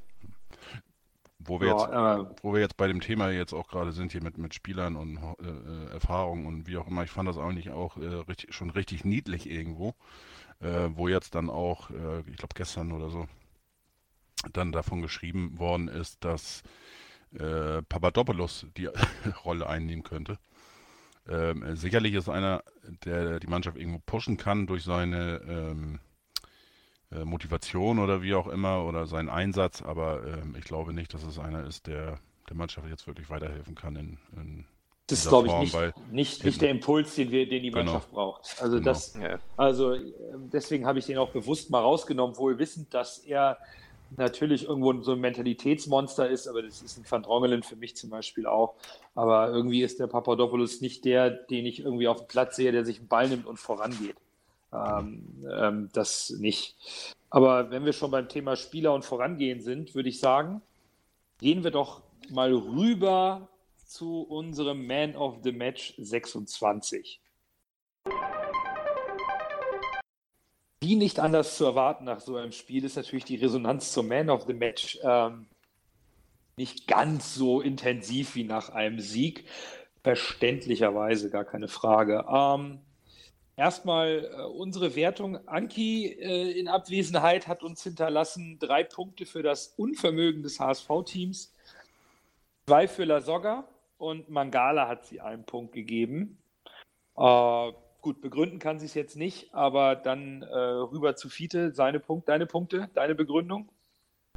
[1.39, 4.11] Wo wir, ja, jetzt, äh, wo wir jetzt bei dem Thema jetzt auch gerade sind,
[4.11, 7.71] hier mit, mit Spielern und äh, Erfahrungen und wie auch immer, ich fand das eigentlich
[7.71, 9.95] auch äh, richtig, schon richtig niedlich irgendwo,
[10.59, 13.25] äh, wo jetzt dann auch, äh, ich glaube gestern oder so,
[14.53, 16.61] dann davon geschrieben worden ist, dass
[17.33, 18.89] äh, Papadopoulos die
[19.45, 20.37] Rolle einnehmen könnte.
[21.29, 22.63] Ähm, sicherlich ist einer,
[23.05, 25.99] der die Mannschaft irgendwo pushen kann durch seine ähm,
[27.11, 31.23] äh, Motivation oder wie auch immer oder seinen Einsatz, aber ähm, ich glaube nicht, dass
[31.23, 32.19] es einer ist, der
[32.49, 34.65] der Mannschaft jetzt wirklich weiterhelfen kann in, in
[35.07, 37.83] das ist, glaube ich, nicht, nicht, nicht, der Impuls, den, wir, den die genau.
[37.83, 38.33] Mannschaft genau.
[38.33, 38.61] braucht.
[38.61, 38.85] Also, genau.
[38.85, 39.17] das,
[39.57, 40.13] also ähm,
[40.53, 43.57] deswegen habe ich den auch bewusst mal rausgenommen, wohl wissend, dass er
[44.17, 48.09] natürlich irgendwo so ein Mentalitätsmonster ist, aber das ist ein Van Drongelen für mich zum
[48.09, 48.75] Beispiel auch.
[49.15, 52.85] Aber irgendwie ist der Papadopoulos nicht der, den ich irgendwie auf dem Platz sehe, der
[52.85, 54.17] sich einen Ball nimmt und vorangeht.
[54.73, 56.75] Ähm, ähm, das nicht.
[57.29, 60.61] Aber wenn wir schon beim Thema Spieler und Vorangehen sind, würde ich sagen,
[61.39, 63.47] gehen wir doch mal rüber
[63.85, 67.19] zu unserem Man of the Match 26.
[70.81, 74.29] Wie nicht anders zu erwarten nach so einem Spiel ist natürlich die Resonanz zum Man
[74.29, 75.45] of the Match ähm,
[76.55, 79.45] nicht ganz so intensiv wie nach einem Sieg.
[80.03, 82.25] Verständlicherweise, gar keine Frage.
[82.31, 82.79] Ähm,
[83.57, 85.45] erstmal äh, unsere Wertung.
[85.47, 91.53] Anki äh, in Abwesenheit hat uns hinterlassen drei Punkte für das Unvermögen des HSV-Teams,
[92.67, 93.67] zwei für La Soga
[93.97, 96.37] und Mangala hat sie einen Punkt gegeben.
[97.17, 97.71] Äh,
[98.01, 102.29] Gut, begründen kann sie es jetzt nicht, aber dann äh, rüber zu Fiete, seine Punkt,
[102.29, 103.69] deine Punkte, deine Begründung?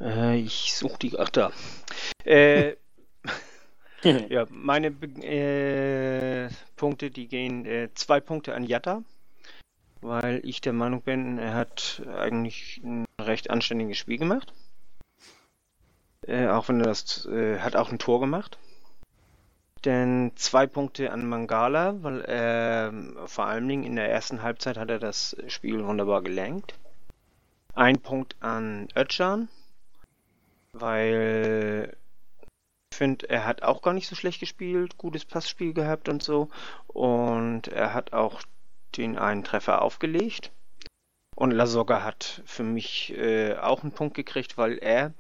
[0.01, 1.17] Äh, ich suche die.
[1.17, 1.53] Ach da.
[2.25, 2.75] Äh,
[4.03, 9.05] ja, meine äh, Punkte, die gehen äh, zwei Punkte an Jatta,
[10.01, 14.53] weil ich der Meinung bin, er hat eigentlich ein recht anständiges Spiel gemacht.
[16.27, 18.59] Äh, auch wenn er das hat auch ein Tor gemacht.
[19.85, 22.93] Denn zwei Punkte an Mangala, weil er
[23.27, 26.75] vor allen Dingen in der ersten Halbzeit hat er das Spiel wunderbar gelenkt.
[27.75, 29.49] Ein Punkt an Özcan,
[30.73, 31.97] weil
[32.93, 36.49] ich finde, er hat auch gar nicht so schlecht gespielt, gutes Passspiel gehabt und so.
[36.87, 38.43] Und er hat auch
[38.97, 40.53] den einen Treffer aufgelegt.
[41.35, 45.15] Und Lasogga hat für mich äh, auch einen Punkt gekriegt, weil er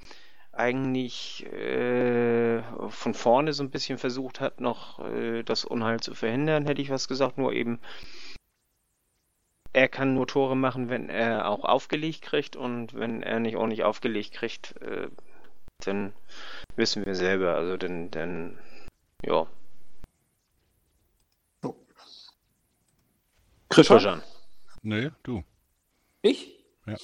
[0.52, 6.66] eigentlich äh, von vorne so ein bisschen versucht hat, noch äh, das Unheil zu verhindern,
[6.66, 7.80] hätte ich was gesagt, nur eben
[9.72, 13.84] er kann nur Tore machen, wenn er auch aufgelegt kriegt und wenn er nicht ordentlich
[13.84, 15.08] aufgelegt kriegt, äh,
[15.78, 16.12] dann
[16.76, 17.54] wissen wir selber.
[17.54, 18.58] Also dann, dann
[19.24, 19.46] ja.
[21.62, 21.76] So.
[23.70, 24.22] Christian?
[24.82, 25.42] Nee, du.
[26.20, 26.64] Ich?
[26.86, 26.96] Ja.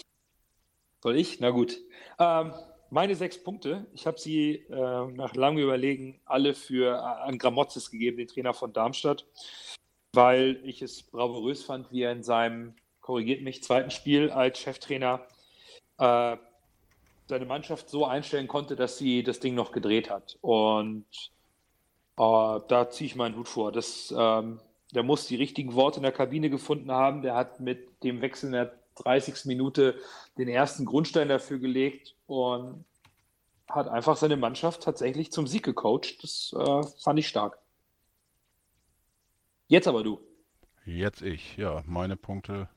[1.03, 1.41] Soll ich?
[1.41, 1.79] Na gut.
[2.19, 2.53] Ähm,
[2.91, 7.91] meine sechs Punkte, ich habe sie äh, nach langem Überlegen alle für äh, an Gramozis
[7.91, 9.27] gegeben, den Trainer von Darmstadt,
[10.13, 15.27] weil ich es bravourös fand, wie er in seinem, korrigiert mich, zweiten Spiel als Cheftrainer
[15.99, 16.37] äh,
[17.29, 20.39] seine Mannschaft so einstellen konnte, dass sie das Ding noch gedreht hat.
[20.41, 21.05] Und
[22.17, 23.71] äh, da ziehe ich meinen Hut vor.
[23.71, 24.61] Das, ähm,
[24.95, 27.21] der muss die richtigen Worte in der Kabine gefunden haben.
[27.21, 29.47] Der hat mit dem Wechsel in der 30.
[29.47, 29.99] Minute
[30.37, 32.85] den ersten Grundstein dafür gelegt und
[33.69, 36.23] hat einfach seine Mannschaft tatsächlich zum Sieg gecoacht.
[36.23, 37.59] Das äh, fand ich stark.
[39.67, 40.21] Jetzt aber du.
[40.87, 41.83] Jetzt ich, ja.
[41.87, 42.69] Meine Punkte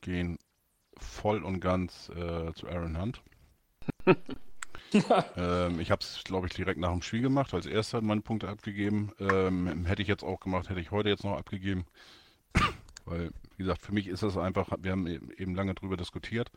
[0.00, 0.38] gehen
[0.96, 3.22] voll und ganz äh, zu Aaron Hunt.
[5.36, 7.52] ähm, ich habe es, glaube ich, direkt nach dem Spiel gemacht.
[7.52, 9.12] Als erster meine Punkte abgegeben.
[9.18, 11.84] Ähm, hätte ich jetzt auch gemacht, hätte ich heute jetzt noch abgegeben.
[13.10, 16.50] Weil, wie gesagt, für mich ist das einfach, wir haben eben lange drüber diskutiert,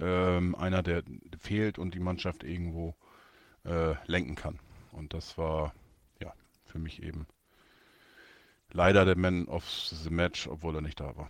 [0.00, 1.02] ähm, einer, der
[1.38, 2.94] fehlt und die Mannschaft irgendwo
[3.64, 4.60] äh, lenken kann.
[4.92, 5.74] Und das war,
[6.20, 6.32] ja,
[6.64, 7.26] für mich eben
[8.70, 11.28] leider der Man of the Match, obwohl er nicht da war.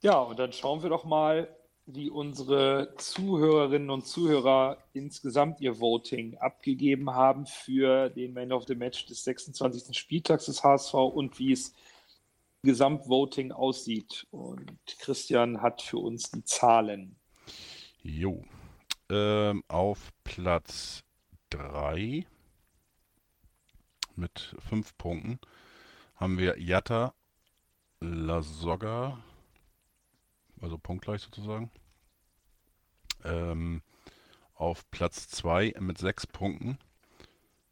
[0.00, 1.48] Ja, und dann schauen wir doch mal,
[1.86, 8.74] wie unsere Zuhörerinnen und Zuhörer insgesamt ihr Voting abgegeben haben für den Man of the
[8.74, 9.96] Match des 26.
[9.96, 11.74] Spieltags des HSV und wie es
[12.64, 14.26] Gesamtvoting aussieht.
[14.30, 17.16] Und Christian hat für uns die Zahlen.
[18.02, 18.42] Jo.
[19.10, 21.04] Ähm, auf Platz
[21.50, 22.26] 3
[24.16, 25.38] mit 5 Punkten
[26.16, 27.14] haben wir Jatta
[28.00, 29.22] Lasogga,
[30.60, 31.70] also punktgleich sozusagen.
[33.24, 33.82] Ähm,
[34.54, 36.78] auf Platz 2 mit 6 Punkten.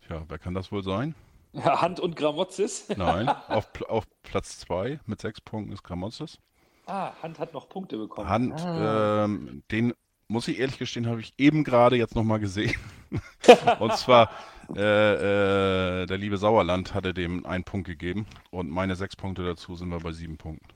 [0.06, 1.14] Tja, wer kann das wohl sein?
[1.54, 2.88] Hand und Gramozis?
[2.96, 6.38] Nein, auf, auf Platz 2 mit 6 Punkten ist Gramozis.
[6.86, 8.28] Ah, Hand hat noch Punkte bekommen.
[8.28, 9.24] Hand, ah.
[9.24, 9.94] ähm, den
[10.28, 12.74] muss ich ehrlich gestehen, habe ich eben gerade jetzt nochmal gesehen.
[13.80, 14.30] und zwar,
[14.74, 19.76] äh, äh, der liebe Sauerland hatte dem einen Punkt gegeben und meine sechs Punkte dazu
[19.76, 20.66] sind wir bei sieben Punkten.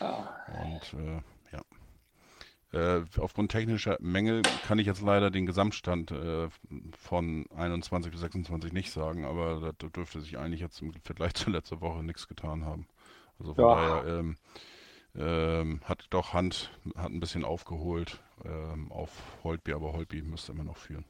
[0.00, 0.28] Ah.
[0.64, 1.22] Und äh,
[2.72, 6.48] äh, aufgrund technischer Mängel kann ich jetzt leider den Gesamtstand äh,
[6.98, 11.52] von 21 bis 26 nicht sagen, aber da dürfte sich eigentlich jetzt im Vergleich zur
[11.52, 12.86] letzten Woche nichts getan haben.
[13.38, 13.74] Also von ja.
[13.74, 14.36] daher ähm,
[15.16, 19.10] ähm, hat doch Hand hat ein bisschen aufgeholt ähm, auf
[19.44, 21.04] Holtby, aber Holtby müsste immer noch führen.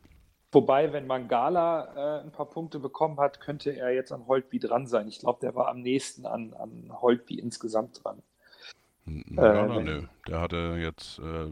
[0.51, 4.87] Wobei, wenn Mangala äh, ein paar Punkte bekommen hat, könnte er jetzt an Holtby dran
[4.87, 5.07] sein.
[5.07, 8.23] Ich glaube, der war am nächsten an, an Holtby insgesamt dran.
[9.31, 10.03] Ja, äh, nö.
[10.27, 11.47] Der hatte jetzt äh,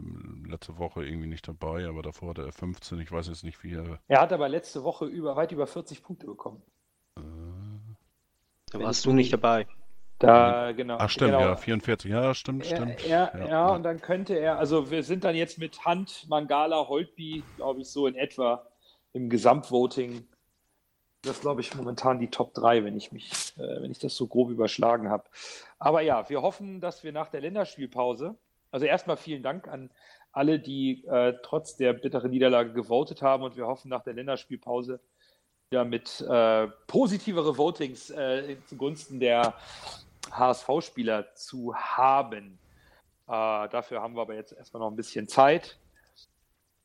[0.47, 2.99] letzte Woche irgendwie nicht dabei, aber davor hatte er 15.
[2.99, 3.99] Ich weiß jetzt nicht, wie er.
[4.07, 6.61] Er hat aber letzte Woche über, weit über 40 Punkte bekommen.
[7.17, 7.21] Äh,
[8.71, 9.67] da warst du nicht dabei.
[10.19, 10.97] Da, genau.
[10.99, 11.41] Ach, stimmt, genau.
[11.41, 12.09] ja, 44.
[12.09, 13.05] Ja, stimmt, er, stimmt.
[13.05, 16.25] Er, ja, ja, ja, und dann könnte er, also wir sind dann jetzt mit Hand,
[16.27, 18.65] Mangala, Holtby, glaube ich, so in etwa
[19.13, 20.27] im Gesamtvoting
[21.27, 24.27] das glaube ich momentan die Top 3, wenn ich mich, äh, wenn ich das so
[24.27, 25.25] grob überschlagen habe.
[25.79, 28.35] Aber ja, wir hoffen, dass wir nach der Länderspielpause,
[28.71, 29.89] also erstmal vielen Dank an
[30.31, 34.99] alle, die äh, trotz der bitteren Niederlage gewotet haben und wir hoffen nach der Länderspielpause
[35.69, 39.53] wieder mit äh, positivere Votings äh, zugunsten der
[40.31, 42.57] HSV-Spieler zu haben.
[43.27, 45.77] Äh, dafür haben wir aber jetzt erstmal noch ein bisschen Zeit.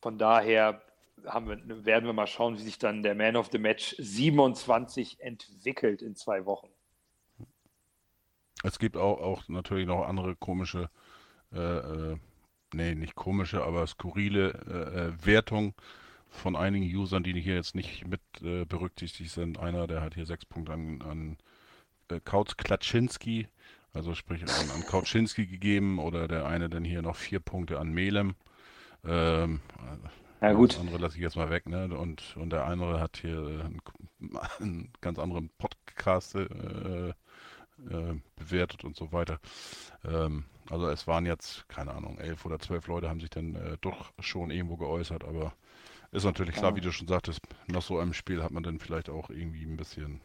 [0.00, 0.82] Von daher
[1.16, 6.02] wir, werden wir mal schauen, wie sich dann der Man of the Match 27 entwickelt
[6.02, 6.68] in zwei Wochen.
[8.62, 10.88] Es gibt auch, auch natürlich noch andere komische,
[11.52, 12.16] äh, äh,
[12.72, 15.74] nee, nicht komische, aber skurrile äh, äh Wertungen
[16.28, 19.58] von einigen Usern, die hier jetzt nicht mit äh, berücksichtigt sind.
[19.58, 21.36] Einer, der hat hier sechs Punkte an, an
[22.08, 23.48] äh, Kautz Klaczynski,
[23.92, 27.92] also sprich an, an Kautschinski gegeben, oder der eine dann hier noch vier Punkte an
[27.92, 28.34] Melem.
[29.04, 29.60] Ähm,
[30.42, 30.72] ja, gut.
[30.72, 31.96] Das andere lasse ich jetzt mal weg, ne?
[31.96, 33.80] Und, und der andere hat hier einen,
[34.60, 37.10] einen ganz anderen Podcast äh,
[37.90, 39.38] äh, bewertet und so weiter.
[40.04, 43.76] Ähm, also es waren jetzt, keine Ahnung, elf oder zwölf Leute haben sich dann äh,
[43.80, 45.54] doch schon irgendwo geäußert, aber
[46.12, 46.76] ist natürlich klar, ja.
[46.76, 49.76] wie du schon sagtest, nach so einem Spiel hat man dann vielleicht auch irgendwie ein
[49.76, 50.20] bisschen.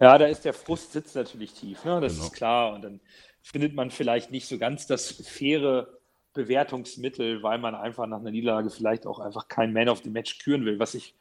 [0.00, 2.00] Ja, da ist der Frust sitzt natürlich tief, ne?
[2.00, 2.26] Das genau.
[2.26, 2.74] ist klar.
[2.74, 3.00] Und dann
[3.42, 5.88] findet man vielleicht nicht so ganz das faire
[6.34, 10.38] Bewertungsmittel, weil man einfach nach einer Niederlage vielleicht auch einfach kein Man of the Match
[10.40, 11.14] küren will, was ich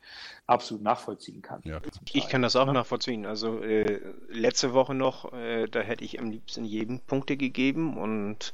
[0.47, 1.61] absolut nachvollziehen kann.
[1.63, 1.79] Ja.
[2.11, 2.73] Ich kann das auch ja.
[2.73, 3.25] nachvollziehen.
[3.25, 8.53] Also äh, letzte Woche noch, äh, da hätte ich am liebsten jedem Punkte gegeben und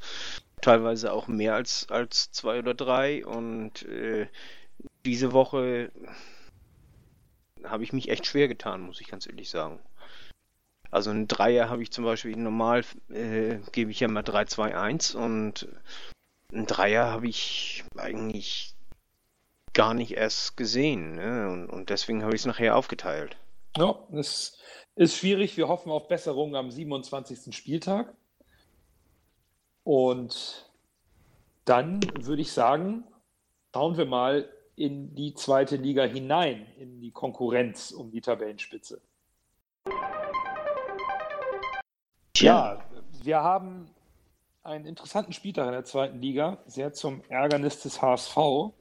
[0.60, 3.24] teilweise auch mehr als, als zwei oder drei.
[3.24, 4.26] Und äh,
[5.04, 5.90] diese Woche
[7.64, 9.80] habe ich mich echt schwer getan, muss ich ganz ehrlich sagen.
[10.90, 14.76] Also ein Dreier habe ich zum Beispiel normal, äh, gebe ich ja mal 3, 2,
[14.76, 15.68] 1 und
[16.52, 18.74] ein Dreier habe ich eigentlich
[19.72, 21.14] gar nicht erst gesehen.
[21.14, 21.48] Ne?
[21.48, 23.36] Und, und deswegen habe ich es nachher aufgeteilt.
[23.76, 24.58] Ja, es
[24.96, 25.56] ist schwierig.
[25.56, 27.54] Wir hoffen auf Besserung am 27.
[27.54, 28.12] Spieltag.
[29.84, 30.70] Und
[31.64, 33.04] dann würde ich sagen,
[33.72, 39.00] schauen wir mal in die zweite Liga hinein, in die Konkurrenz um die Tabellenspitze.
[42.36, 42.82] Ja,
[43.22, 43.90] wir haben
[44.62, 48.72] einen interessanten Spieltag in der zweiten Liga, sehr zum Ärgernis des HSV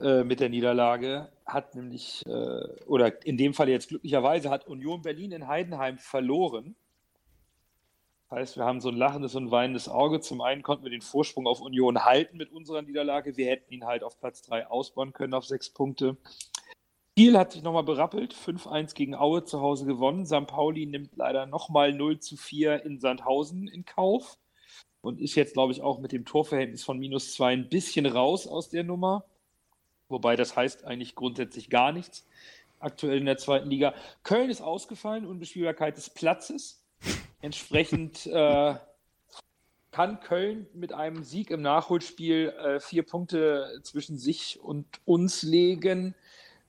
[0.00, 1.30] äh, mit der Niederlage.
[1.46, 6.74] Hat nämlich, äh, oder in dem Fall jetzt glücklicherweise, hat Union Berlin in Heidenheim verloren.
[8.28, 10.20] Das heißt, wir haben so ein lachendes und weinendes Auge.
[10.20, 13.36] Zum einen konnten wir den Vorsprung auf Union halten mit unserer Niederlage.
[13.36, 16.16] Wir hätten ihn halt auf Platz 3 ausbauen können auf sechs Punkte.
[17.16, 20.26] Kiel hat sich nochmal berappelt, 5-1 gegen Aue zu Hause gewonnen.
[20.26, 20.48] St.
[20.48, 24.38] Pauli nimmt leider nochmal 0 zu 4 in Sandhausen in Kauf
[25.04, 28.46] und ist jetzt, glaube ich, auch mit dem Torverhältnis von minus 2 ein bisschen raus
[28.46, 29.24] aus der Nummer.
[30.08, 32.26] Wobei das heißt eigentlich grundsätzlich gar nichts
[32.80, 33.94] aktuell in der zweiten Liga.
[34.22, 36.82] Köln ist ausgefallen, Unbespielbarkeit des Platzes.
[37.40, 38.74] Entsprechend äh,
[39.90, 46.14] kann Köln mit einem Sieg im Nachholspiel äh, vier Punkte zwischen sich und uns legen.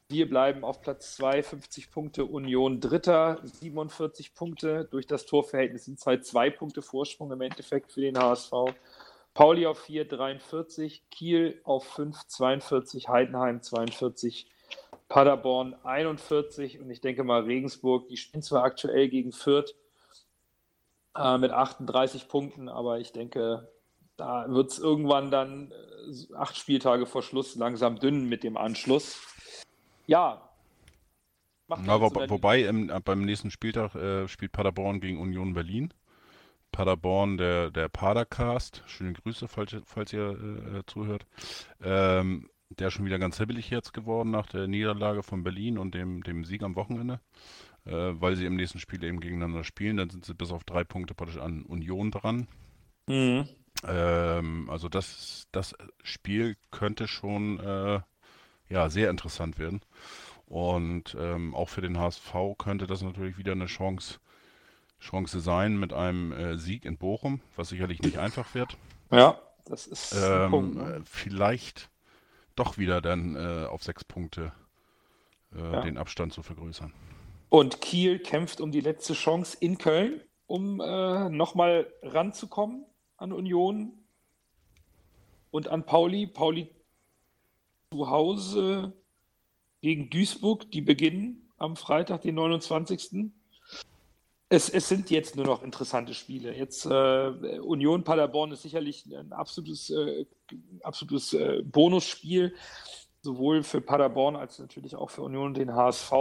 [0.08, 4.88] Wir bleiben auf Platz 2, 50 Punkte, Union Dritter, 47 Punkte.
[4.92, 8.54] Durch das Torverhältnis sind es halt zwei Punkte Vorsprung im Endeffekt für den HSV.
[9.34, 14.48] Pauli auf 4, 43, Kiel auf 5, 42, Heidenheim 42,
[15.10, 19.74] Paderborn 41 und ich denke mal Regensburg, die spielen zwar aktuell gegen Fürth
[21.18, 23.72] äh, mit 38 Punkten, aber ich denke,
[24.18, 29.35] da wird es irgendwann dann äh, acht Spieltage vor Schluss langsam dünn mit dem Anschluss.
[30.08, 30.42] Ja.
[31.68, 35.94] Na, wo, wobei im, äh, beim nächsten Spieltag äh, spielt Paderborn gegen Union Berlin.
[36.72, 41.26] Paderborn, der, der Padercast, schöne Grüße, falls, falls ihr äh, zuhört.
[41.82, 45.96] Ähm, der ist schon wieder ganz hibbelig jetzt geworden nach der Niederlage von Berlin und
[45.96, 47.22] dem, dem Sieg am Wochenende,
[47.86, 49.98] äh, weil sie im nächsten Spiel eben gegeneinander spielen.
[49.98, 52.48] Dann sind sie bis auf drei Punkte praktisch an Union dran.
[53.08, 53.48] Mhm.
[53.88, 58.02] Ähm, also das, das Spiel könnte schon äh,
[58.70, 59.82] ja, sehr interessant werden.
[60.48, 64.20] Und ähm, auch für den HSV könnte das natürlich wieder eine Chance,
[65.00, 68.78] Chance sein mit einem äh, Sieg in Bochum, was sicherlich nicht einfach wird.
[69.12, 71.02] Ja, das ist ähm, Punkt, ne?
[71.06, 71.90] vielleicht
[72.56, 74.52] doch wieder dann äh, auf sechs Punkte
[75.56, 75.82] äh, ja.
[75.82, 76.94] den Abstand zu vergrößern.
[77.50, 82.86] Und Kiel kämpft um die letzte Chance in Köln, um äh, nochmal ranzukommen
[83.18, 83.94] an Union
[85.52, 86.28] und an Pauli.
[86.28, 86.70] Pauli
[87.96, 88.94] zu Hause
[89.82, 93.32] gegen Duisburg, die beginnen am Freitag, den 29.
[94.50, 96.54] Es, es sind jetzt nur noch interessante Spiele.
[96.56, 100.26] Jetzt äh, Union Paderborn ist sicherlich ein absolutes, äh,
[100.84, 102.54] absolutes äh, Bonusspiel,
[103.22, 106.12] sowohl für Paderborn als natürlich auch für Union den HSV.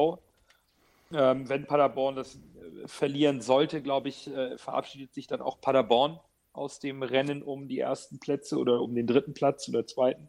[1.13, 6.21] Ähm, wenn Paderborn das äh, verlieren sollte, glaube ich, äh, verabschiedet sich dann auch Paderborn
[6.53, 10.29] aus dem Rennen um die ersten Plätze oder um den dritten Platz oder zweiten.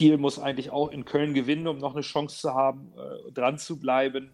[0.00, 3.58] Kiel muss eigentlich auch in Köln gewinnen, um noch eine Chance zu haben, äh, dran
[3.58, 4.30] zu bleiben.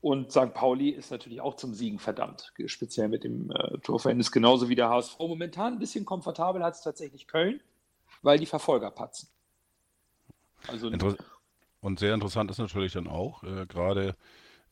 [0.00, 0.54] Und St.
[0.54, 4.88] Pauli ist natürlich auch zum Siegen verdammt, speziell mit dem äh, Torverhältnis, genauso wie der
[4.88, 5.18] HSV.
[5.18, 7.60] Momentan ein bisschen komfortabel hat es tatsächlich Köln,
[8.22, 9.28] weil die Verfolger patzen.
[10.68, 11.16] Also Inter
[11.80, 14.14] und sehr interessant ist natürlich dann auch, äh, gerade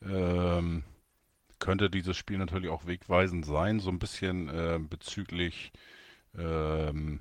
[0.03, 0.85] ähm,
[1.59, 5.73] könnte dieses Spiel natürlich auch wegweisend sein, so ein bisschen äh, bezüglich
[6.39, 7.19] ähm,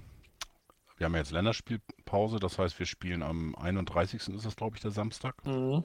[0.97, 1.32] wir haben ja jetzt
[2.14, 4.30] Länderspielpause, das heißt, wir spielen am 31.
[4.30, 5.36] ist das, glaube ich, der Samstag.
[5.45, 5.84] Mhm.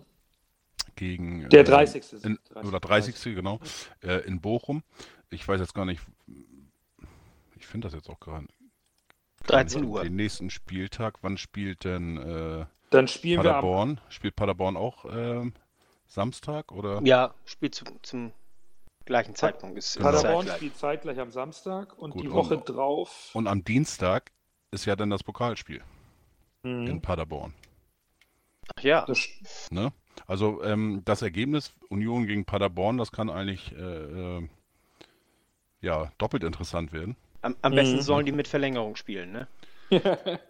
[0.97, 2.13] Gegen, der 30.
[2.13, 2.69] Äh, in, 30.
[2.69, 3.15] Oder 30.
[3.15, 3.35] 30.
[3.35, 3.61] genau.
[4.03, 4.83] Äh, in Bochum.
[5.31, 6.01] Ich weiß jetzt gar nicht,
[7.57, 8.47] ich finde das jetzt auch gerade.
[9.47, 10.03] 13 Uhr.
[10.03, 11.19] Den nächsten Spieltag.
[11.23, 14.01] Wann spielt denn äh, Dann spielen Paderborn?
[14.07, 15.51] Wir spielt Paderborn auch äh,
[16.07, 16.73] Samstag?
[16.73, 17.01] Oder?
[17.05, 18.33] Ja, spielt zum, zum
[19.05, 19.79] gleichen Zeitpunkt.
[19.79, 20.57] Ist Paderborn zeitgleich.
[20.57, 23.31] spielt zeitgleich am Samstag und Gut, die Woche und, drauf.
[23.35, 24.33] Und am Dienstag
[24.71, 25.83] ist ja dann das Pokalspiel
[26.63, 26.87] mhm.
[26.87, 27.55] in Paderborn.
[28.77, 29.05] Ach ja.
[29.07, 29.29] Das,
[29.71, 29.93] ne?
[30.27, 34.49] Also ähm, das Ergebnis Union gegen Paderborn, das kann eigentlich äh, äh,
[35.81, 37.17] ja doppelt interessant werden.
[37.43, 38.03] Am, am besten mhm.
[38.03, 39.49] sollen die mit Verlängerung spielen, ne?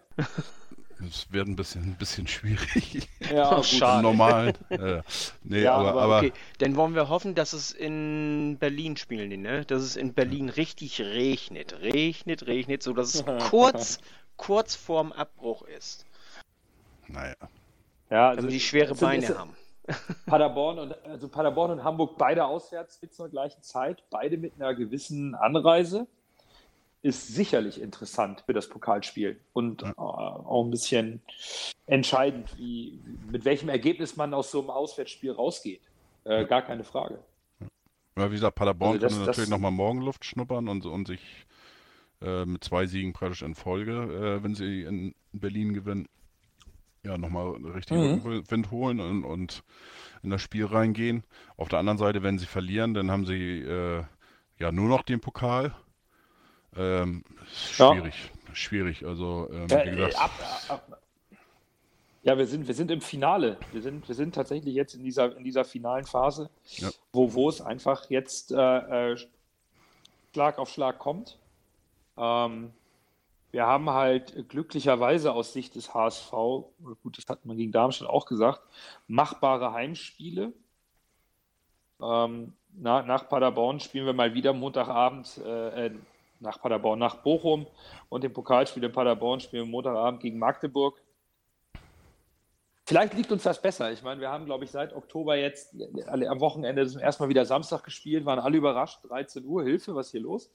[1.01, 3.07] Das wird ein bisschen, ein bisschen schwierig.
[3.31, 4.01] Ja, gut, schade.
[4.01, 4.53] Normal.
[4.69, 5.01] Äh,
[5.43, 6.33] nee, ja, aber, aber, okay.
[6.57, 9.65] Dann wollen wir hoffen, dass es in Berlin spielen, die, ne?
[9.65, 10.53] Dass es in Berlin ja.
[10.55, 11.79] richtig regnet.
[11.79, 13.99] Regnet, regnet, so dass es kurz,
[14.39, 16.05] kurz vorm Abbruch ist.
[17.07, 17.35] Naja.
[18.09, 19.55] Ja, also die schwere Beine ist, haben.
[20.25, 24.73] Paderborn und also Paderborn und Hamburg beide auswärts mit zur gleichen Zeit, beide mit einer
[24.73, 26.07] gewissen Anreise
[27.01, 29.89] ist sicherlich interessant für das Pokalspiel und ja.
[29.91, 31.21] äh, auch ein bisschen
[31.85, 32.99] entscheidend, wie,
[33.31, 35.81] mit welchem Ergebnis man aus so einem Auswärtsspiel rausgeht.
[36.25, 37.19] Äh, gar keine Frage.
[38.17, 41.21] Ja, wie gesagt, Paderborn also das, kann natürlich nochmal Morgenluft schnuppern und, und sich
[42.21, 46.07] äh, mit zwei Siegen praktisch in Folge, äh, wenn sie in Berlin gewinnen,
[47.03, 48.43] ja, nochmal richtig mhm.
[48.49, 49.63] Wind holen und, und,
[50.21, 51.23] in das Spiel reingehen.
[51.55, 54.03] Auf der anderen Seite, wenn sie verlieren, dann haben sie äh,
[54.57, 55.73] ja nur noch den Pokal
[56.75, 58.55] ähm, schwierig, ja.
[58.55, 59.05] schwierig.
[59.05, 60.19] Also ähm, ja, wie gesagt.
[60.19, 60.31] Ab,
[60.67, 61.01] ab,
[62.21, 63.57] ja, wir sind, wir sind im Finale.
[63.71, 66.89] Wir sind, wir sind tatsächlich jetzt in dieser, in dieser finalen Phase, ja.
[67.13, 69.17] wo, wo es einfach jetzt äh, äh,
[70.33, 71.38] Schlag auf Schlag kommt.
[72.19, 72.73] Ähm,
[73.51, 76.31] wir haben halt glücklicherweise aus Sicht des HSV,
[77.01, 78.61] gut, das hat man gegen Darmstadt auch gesagt,
[79.07, 80.53] machbare Heimspiele.
[82.01, 85.91] Ähm, nach, nach Paderborn spielen wir mal wieder Montagabend, äh, äh
[86.41, 87.67] nach Paderborn, nach Bochum
[88.07, 91.01] und im Pokalspiel in Paderborn spielen wir Montagabend gegen Magdeburg.
[92.85, 93.91] Vielleicht liegt uns das besser.
[93.91, 95.75] Ich meine, wir haben, glaube ich, seit Oktober jetzt
[96.09, 98.99] am Wochenende erstmal wieder Samstag gespielt, waren alle überrascht.
[99.03, 100.49] 13 Uhr, Hilfe, was ist hier los?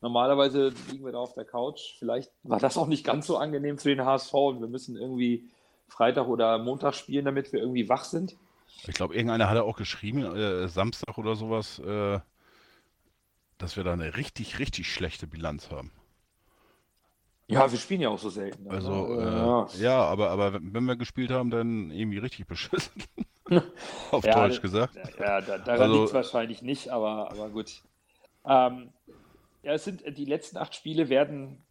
[0.00, 1.96] Normalerweise liegen wir da auf der Couch.
[1.98, 5.48] Vielleicht war das auch nicht ganz so angenehm für den HSV und wir müssen irgendwie
[5.88, 8.36] Freitag oder Montag spielen, damit wir irgendwie wach sind.
[8.86, 12.20] Ich glaube, irgendeiner hat auch geschrieben, äh, Samstag oder sowas, äh,
[13.56, 15.90] dass wir da eine richtig, richtig schlechte Bilanz haben.
[17.48, 18.64] Ja, wir spielen ja auch so selten.
[18.64, 18.70] Ne?
[18.70, 19.66] Also, äh, ja.
[19.78, 23.02] ja, aber, aber wenn wir gespielt haben, dann irgendwie richtig beschissen.
[24.10, 24.94] Auf ja, Deutsch gesagt.
[25.18, 27.82] Ja, da, daran also, liegt es wahrscheinlich nicht, aber, aber gut.
[28.44, 28.92] Ähm,
[29.62, 31.62] ja, es sind die letzten acht Spiele werden,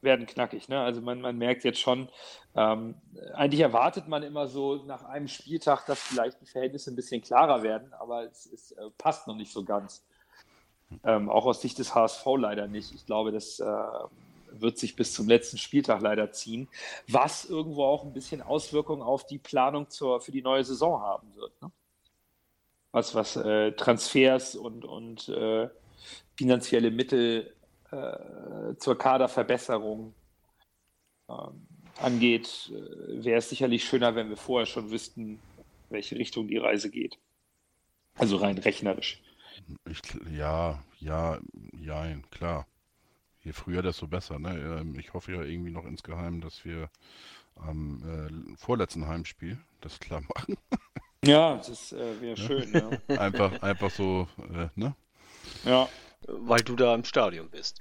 [0.00, 0.68] werden knackig.
[0.68, 0.80] Ne?
[0.80, 2.08] Also man, man merkt jetzt schon,
[2.54, 2.94] ähm,
[3.34, 7.62] eigentlich erwartet man immer so nach einem Spieltag, dass vielleicht die Verhältnisse ein bisschen klarer
[7.62, 10.04] werden, aber es, es äh, passt noch nicht so ganz.
[11.04, 12.94] Ähm, auch aus Sicht des HSV leider nicht.
[12.94, 13.64] Ich glaube, das äh,
[14.50, 16.68] wird sich bis zum letzten Spieltag leider ziehen,
[17.08, 21.34] was irgendwo auch ein bisschen Auswirkungen auf die Planung zur, für die neue Saison haben
[21.34, 21.52] wird.
[21.62, 21.70] Ne?
[22.90, 25.70] Was, was äh, Transfers und, und äh,
[26.36, 27.54] finanzielle Mittel
[27.90, 30.14] äh, zur Kaderverbesserung
[31.28, 31.66] ähm,
[31.98, 35.38] angeht, äh, wäre es sicherlich schöner, wenn wir vorher schon wüssten,
[35.90, 37.18] welche Richtung die Reise geht.
[38.14, 39.22] Also rein rechnerisch.
[39.88, 41.38] Ich, ja, ja,
[41.78, 42.66] ja, klar.
[43.42, 44.38] Je früher, desto besser.
[44.38, 44.78] Ne?
[44.80, 46.88] Ähm, ich hoffe ja irgendwie noch insgeheim, dass wir
[47.56, 50.56] am äh, vorletzten Heimspiel das klar machen.
[51.24, 52.72] Ja, das äh, wäre schön.
[52.72, 52.90] Ja.
[53.20, 54.94] Einfach, einfach so, äh, ne?
[55.64, 55.88] Ja.
[56.26, 57.80] Weil du da im Stadion bist.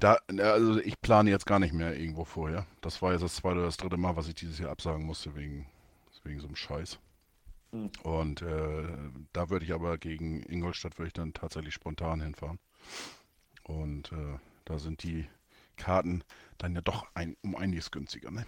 [0.00, 2.66] Da, also ich plane jetzt gar nicht mehr irgendwo vorher.
[2.82, 5.34] Das war jetzt das zweite oder das dritte Mal, was ich dieses Jahr absagen musste
[5.34, 5.66] wegen,
[6.24, 6.98] wegen so einem Scheiß.
[7.72, 7.90] Hm.
[8.02, 8.84] Und äh,
[9.32, 12.58] da würde ich aber gegen Ingolstadt würde ich dann tatsächlich spontan hinfahren.
[13.64, 15.26] Und äh, da sind die
[15.76, 16.22] Karten
[16.58, 18.44] dann ja doch ein, um einiges günstiger, ne?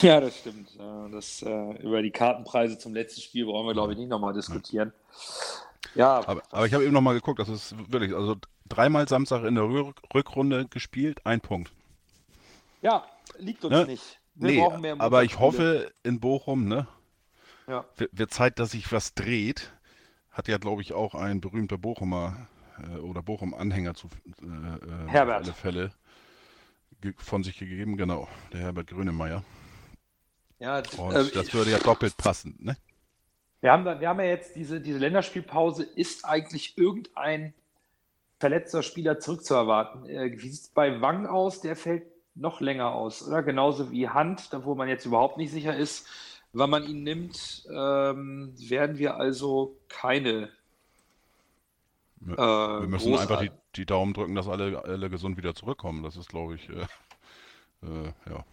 [0.00, 0.78] Ja, das stimmt.
[1.10, 4.92] Das, äh, über die Kartenpreise zum letzten Spiel brauchen wir, glaube ich, nicht nochmal diskutieren.
[4.94, 5.75] Ja.
[6.04, 8.36] Aber, aber ich habe eben nochmal geguckt, das ist wirklich, also
[8.68, 9.64] dreimal Samstag in der
[10.14, 11.72] Rückrunde gespielt, ein Punkt.
[12.82, 13.06] Ja,
[13.38, 13.86] liegt uns ne?
[13.86, 14.20] nicht.
[14.34, 16.86] Wir nee, aber ich hoffe in Bochum, ne?
[17.66, 17.84] Ja.
[18.12, 19.72] Wird Zeit, dass sich was dreht.
[20.30, 22.46] Hat ja, glaube ich, auch ein berühmter Bochumer
[22.78, 24.08] äh, oder Bochum-Anhänger zu
[24.42, 25.44] äh, Herbert.
[25.44, 25.92] alle Fälle
[27.16, 29.42] von sich gegeben, genau, der Herbert Grönemeyer.
[30.58, 32.76] Ja, Und äh, das würde ja doppelt passen, ne?
[33.66, 35.82] Wir haben, wir haben ja jetzt diese, diese Länderspielpause.
[35.82, 37.52] Ist eigentlich irgendein
[38.38, 40.08] verletzter Spieler zurückzuerwarten?
[40.08, 41.62] Äh, wie sieht es bei Wang aus?
[41.62, 42.04] Der fällt
[42.36, 43.42] noch länger aus, oder?
[43.42, 46.06] Genauso wie Hand, wo man jetzt überhaupt nicht sicher ist.
[46.52, 50.50] Wenn man ihn nimmt, ähm, werden wir also keine.
[52.24, 56.04] Äh, wir müssen einfach die, die, Daumen drücken, dass alle, alle gesund wieder zurückkommen.
[56.04, 56.82] Das ist, glaube ich, äh,
[57.82, 58.44] äh, ja.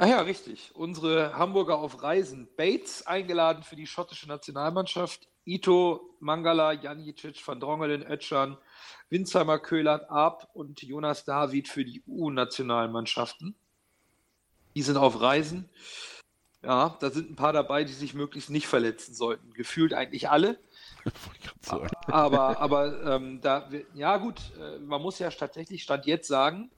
[0.00, 0.70] Ah ja, richtig.
[0.74, 2.48] Unsere Hamburger auf Reisen.
[2.56, 5.26] Bates eingeladen für die schottische Nationalmannschaft.
[5.44, 8.56] Ito, Mangala, Janicic, Van Drongelen, Ötschan,
[9.10, 13.56] Winsheimer, Köhlert, Ab und Jonas David für die U-Nationalmannschaften.
[14.76, 15.68] Die sind auf Reisen.
[16.62, 19.52] Ja, da sind ein paar dabei, die sich möglichst nicht verletzen sollten.
[19.52, 20.60] Gefühlt eigentlich alle.
[22.06, 26.70] aber aber ähm, da, ja gut, äh, man muss ja tatsächlich Stand jetzt sagen,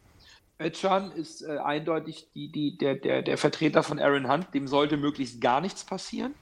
[0.60, 4.52] Özcan ist äh, eindeutig die, die, der, der, der Vertreter von Aaron Hunt.
[4.54, 6.34] Dem sollte möglichst gar nichts passieren.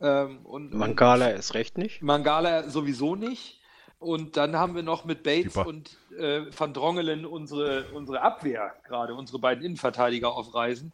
[0.00, 2.02] Ähm, und, Mangala und, ist recht nicht.
[2.02, 3.60] Mangala sowieso nicht.
[3.98, 5.68] Und dann haben wir noch mit Bates Super.
[5.68, 10.92] und äh, Van Drongelen unsere, unsere Abwehr gerade, unsere beiden Innenverteidiger auf Reisen.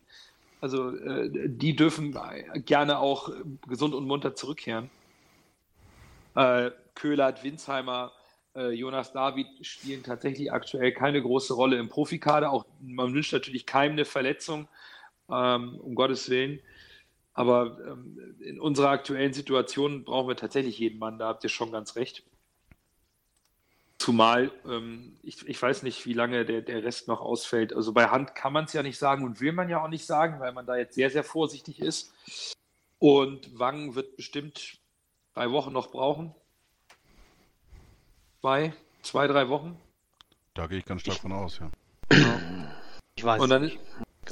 [0.60, 2.18] Also äh, die dürfen
[2.64, 3.30] gerne auch
[3.68, 4.90] gesund und munter zurückkehren.
[6.34, 8.10] Äh, Köhlert, Winsheimer,
[8.62, 12.50] Jonas David spielen tatsächlich aktuell keine große Rolle im Profikader.
[12.50, 14.68] Auch man wünscht natürlich keinem eine Verletzung,
[15.30, 16.60] ähm, um Gottes Willen.
[17.34, 21.70] Aber ähm, in unserer aktuellen Situation brauchen wir tatsächlich jeden Mann, da habt ihr schon
[21.70, 22.24] ganz recht.
[23.98, 27.74] Zumal, ähm, ich, ich weiß nicht, wie lange der, der Rest noch ausfällt.
[27.74, 30.06] Also bei Hand kann man es ja nicht sagen und will man ja auch nicht
[30.06, 32.12] sagen, weil man da jetzt sehr, sehr vorsichtig ist.
[32.98, 34.78] Und Wang wird bestimmt
[35.34, 36.34] drei Wochen noch brauchen.
[38.46, 38.72] Zwei,
[39.02, 39.76] zwei, drei Wochen.
[40.54, 41.68] Da gehe ich ganz stark ich, von aus, ja.
[43.16, 43.80] Ich weiß und dann, nicht.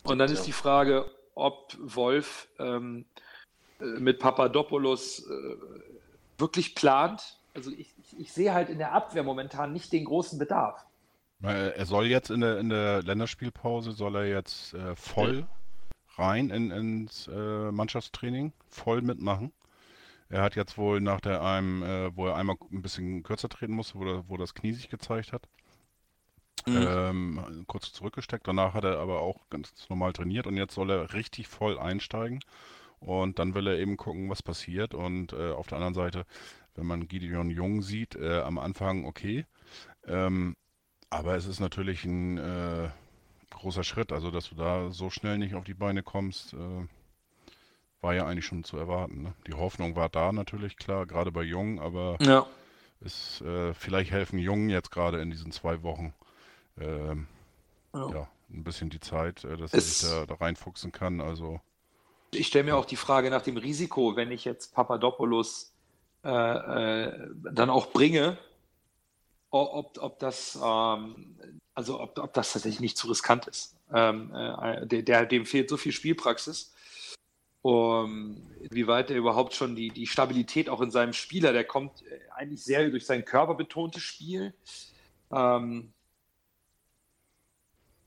[0.04, 3.06] Und dann ist die Frage, ob Wolf ähm,
[3.80, 5.56] äh, mit Papadopoulos äh,
[6.38, 7.40] wirklich plant.
[7.54, 10.86] Also ich, ich, ich, sehe halt in der Abwehr momentan nicht den großen Bedarf.
[11.42, 15.44] Er soll jetzt in der, in der Länderspielpause, soll er jetzt äh, voll
[16.16, 19.52] rein in, ins äh, Mannschaftstraining, voll mitmachen.
[20.28, 23.74] Er hat jetzt wohl nach der einem, äh, wo er einmal ein bisschen kürzer treten
[23.74, 25.48] musste, wo, wo das Knie sich gezeigt hat,
[26.66, 26.86] Mhm.
[26.88, 28.46] Ähm, kurz zurückgesteckt.
[28.48, 32.40] Danach hat er aber auch ganz normal trainiert und jetzt soll er richtig voll einsteigen.
[33.00, 34.94] Und dann will er eben gucken, was passiert.
[34.94, 36.24] Und äh, auf der anderen Seite,
[36.74, 39.46] wenn man Gideon Jung sieht, äh, am Anfang okay.
[40.06, 40.56] Ähm,
[41.10, 42.88] aber es ist natürlich ein äh,
[43.50, 44.10] großer Schritt.
[44.10, 46.86] Also, dass du da so schnell nicht auf die Beine kommst, äh,
[48.04, 49.22] war ja eigentlich schon zu erwarten.
[49.22, 49.34] Ne?
[49.46, 52.46] Die Hoffnung war da natürlich klar, gerade bei Jung, aber ja.
[53.00, 56.12] ist, äh, vielleicht helfen Jungen jetzt gerade in diesen zwei Wochen
[56.78, 57.26] ähm,
[57.94, 58.10] ja.
[58.10, 58.28] ja.
[58.50, 61.20] ein bisschen die Zeit, äh, dass er sich da, da, reinfuchsen kann.
[61.22, 61.60] Also
[62.30, 65.72] ich stelle mir auch die Frage nach dem Risiko, wenn ich jetzt Papadopoulos
[66.24, 68.36] äh, äh, dann auch bringe,
[69.50, 71.36] ob, ob das ähm,
[71.74, 73.76] also ob, ob das tatsächlich nicht zu riskant ist.
[73.92, 76.73] Ähm, äh, der, der, dem fehlt so viel Spielpraxis.
[77.66, 82.20] Um, inwieweit er überhaupt schon die, die Stabilität auch in seinem Spieler, der kommt äh,
[82.34, 84.52] eigentlich sehr durch sein körperbetontes Spiel.
[85.32, 85.94] Ähm,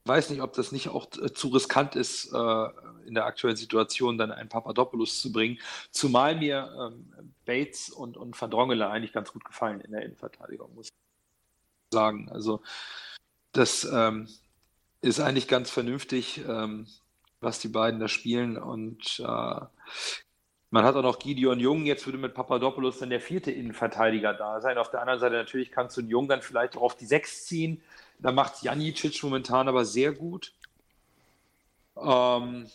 [0.04, 2.66] weiß nicht, ob das nicht auch äh, zu riskant ist, äh,
[3.04, 5.58] in der aktuellen Situation dann einen Papadopoulos zu bringen.
[5.90, 10.86] Zumal mir ähm, Bates und, und Van eigentlich ganz gut gefallen in der Innenverteidigung, muss
[10.86, 12.28] ich sagen.
[12.30, 12.62] Also
[13.50, 14.28] das ähm,
[15.00, 16.86] ist eigentlich ganz vernünftig, ähm,
[17.40, 18.56] was die beiden da spielen.
[18.56, 19.60] Und äh,
[20.70, 24.60] man hat auch noch Gideon Jung, jetzt würde mit Papadopoulos dann der vierte Innenverteidiger da
[24.60, 24.78] sein.
[24.78, 27.46] Auf der anderen Seite natürlich kannst du einen Jung dann vielleicht auch auf die Sechs
[27.46, 27.82] ziehen.
[28.18, 30.52] Da macht Janicic momentan aber sehr gut.
[31.96, 32.68] Ähm,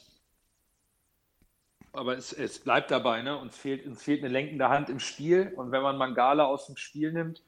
[1.91, 3.37] aber es, es, bleibt dabei, ne?
[3.37, 5.53] uns, fehlt, uns fehlt eine lenkende Hand im Spiel.
[5.55, 7.43] Und wenn man Mangala aus dem Spiel nimmt,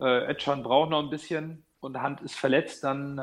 [0.00, 3.22] äh, Edchan braucht noch ein bisschen und Hand ist verletzt, dann äh,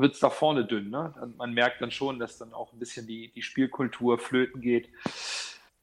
[0.00, 0.90] wird es da vorne dünn.
[0.90, 1.12] Ne?
[1.36, 4.88] Man merkt dann schon, dass dann auch ein bisschen die, die Spielkultur flöten geht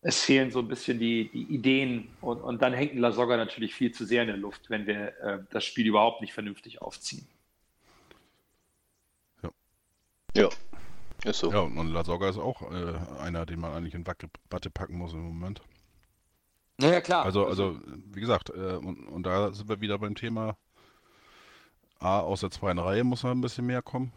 [0.07, 3.73] es fehlen so ein bisschen die, die Ideen und, und dann hängt ein Lasogga natürlich
[3.73, 7.27] viel zu sehr in der Luft, wenn wir äh, das Spiel überhaupt nicht vernünftig aufziehen.
[9.41, 9.49] Ja.
[10.35, 10.49] Ja,
[11.23, 11.51] ist so.
[11.51, 15.21] Ja, und Lasogga ist auch äh, einer, den man eigentlich in Watte packen muss im
[15.23, 15.63] Moment.
[16.77, 17.25] Naja, klar.
[17.25, 17.79] Also, also
[18.13, 20.55] wie gesagt, äh, und, und da sind wir wieder beim Thema
[21.99, 24.11] A, aus der zweiten Reihe muss noch ein bisschen mehr kommen.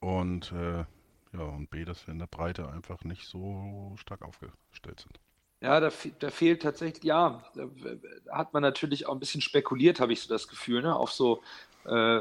[0.00, 0.84] Und äh,
[1.32, 5.18] ja, und B, dass wir in der Breite einfach nicht so stark aufgestellt sind.
[5.62, 7.68] Ja, da, da fehlt tatsächlich, ja, da
[8.30, 10.94] hat man natürlich auch ein bisschen spekuliert, habe ich so das Gefühl, ne?
[10.94, 11.42] auf so
[11.86, 12.20] äh,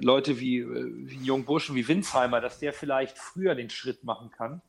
[0.00, 4.60] Leute wie, wie Jung Burschen, wie Winsheimer, dass der vielleicht früher den Schritt machen kann.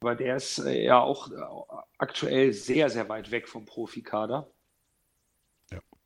[0.00, 4.48] Aber der ist äh, ja auch äh, aktuell sehr, sehr weit weg vom Profikader.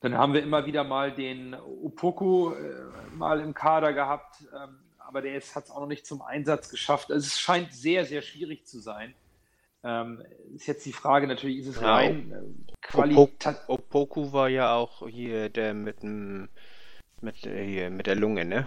[0.01, 4.45] Dann haben wir immer wieder mal den Upoku äh, mal im Kader gehabt.
[4.55, 7.11] Ähm, aber der hat es auch noch nicht zum Einsatz geschafft.
[7.11, 9.15] Also es scheint sehr, sehr schwierig zu sein.
[9.85, 10.23] Ähm,
[10.55, 13.57] ist jetzt die Frage natürlich, ist es ja, rein äh, Qualität.
[13.69, 16.49] Opoku war ja auch hier der mit dem
[17.21, 18.67] mit, äh, hier, mit der Lunge, ne?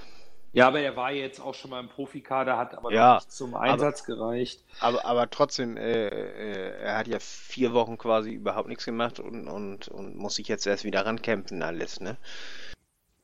[0.51, 3.55] Ja, aber er war jetzt auch schon mal im Profikader, hat aber ja, nicht zum
[3.55, 4.63] Einsatz aber, gereicht.
[4.79, 9.47] Aber, aber trotzdem, äh, äh, er hat ja vier Wochen quasi überhaupt nichts gemacht und,
[9.47, 12.17] und, und muss sich jetzt erst wieder rankämpfen, alles, ne?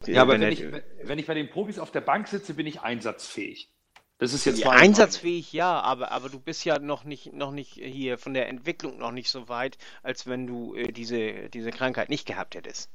[0.06, 0.66] Ja, aber wenn, wenn, ich,
[1.04, 3.70] wenn ich bei den Profis auf der Bank sitze, bin ich einsatzfähig.
[4.18, 7.74] Das ist jetzt ja, einsatzfähig, ja, aber, aber du bist ja noch nicht, noch nicht
[7.74, 12.10] hier von der Entwicklung noch nicht so weit, als wenn du äh, diese, diese Krankheit
[12.10, 12.90] nicht gehabt hättest.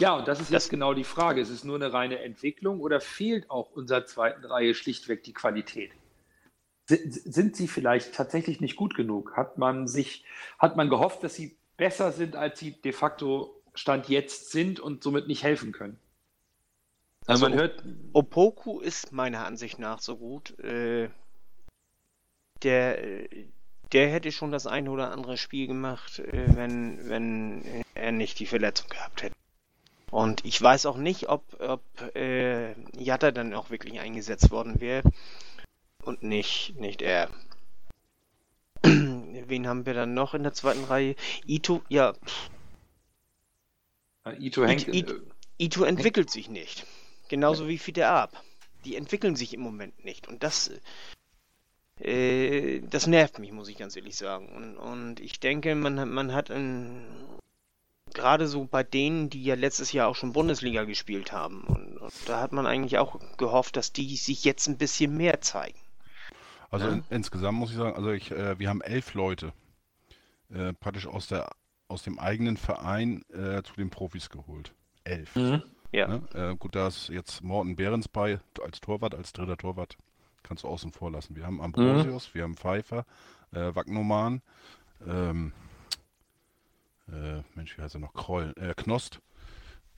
[0.00, 1.40] Ja, und das ist das, jetzt genau die Frage.
[1.40, 5.90] Ist es nur eine reine Entwicklung oder fehlt auch unserer zweiten Reihe schlichtweg die Qualität?
[6.86, 9.36] Sind sie vielleicht tatsächlich nicht gut genug?
[9.36, 10.24] Hat man sich,
[10.58, 15.02] hat man gehofft, dass sie besser sind, als sie de facto Stand jetzt sind und
[15.02, 15.98] somit nicht helfen können?
[17.26, 17.84] Also, also man hört.
[18.14, 20.58] Opoku ist meiner Ansicht nach so gut.
[20.60, 21.10] Äh,
[22.62, 23.28] der,
[23.92, 28.46] der hätte schon das eine oder andere Spiel gemacht, äh, wenn, wenn er nicht die
[28.46, 29.37] Verletzung gehabt hätte.
[30.10, 31.82] Und ich weiß auch nicht, ob, ob
[32.16, 35.10] äh, Jatta dann auch wirklich eingesetzt worden wäre
[36.02, 37.30] und nicht, nicht er.
[38.82, 41.14] Wen haben wir dann noch in der zweiten Reihe?
[41.46, 42.14] Ito, ja.
[44.38, 45.14] Ito, hängt, Ito, Ito,
[45.58, 46.86] Ito entwickelt sich nicht.
[47.28, 47.70] Genauso ja.
[47.70, 48.42] wie Fide Ab.
[48.84, 50.28] Die entwickeln sich im Moment nicht.
[50.28, 50.70] Und das,
[52.00, 54.48] äh, das nervt mich, muss ich ganz ehrlich sagen.
[54.48, 57.04] Und, und ich denke, man, man hat ein,
[58.14, 61.62] gerade so bei denen, die ja letztes Jahr auch schon Bundesliga gespielt haben.
[61.62, 65.40] Und, und da hat man eigentlich auch gehofft, dass die sich jetzt ein bisschen mehr
[65.40, 65.78] zeigen.
[66.70, 66.92] Also ja.
[66.92, 69.52] in, insgesamt muss ich sagen, also ich, äh, wir haben elf Leute
[70.50, 71.50] äh, praktisch aus der
[71.88, 74.74] aus dem eigenen Verein äh, zu den Profis geholt.
[75.04, 75.34] Elf.
[75.36, 75.62] Mhm.
[75.90, 76.08] Ja.
[76.08, 76.22] Ne?
[76.34, 79.96] Äh, gut, da ist jetzt Morten Behrens bei als Torwart, als dritter Torwart.
[80.42, 81.34] Kannst du außen vor lassen.
[81.34, 82.34] Wir haben Ambrosius, mhm.
[82.34, 83.06] wir haben Pfeiffer,
[83.52, 84.42] äh, Wagnoman,
[85.06, 85.52] ähm,
[87.12, 88.14] äh, Mensch, wie heißt er noch?
[88.14, 89.20] Kroll, äh, Knost,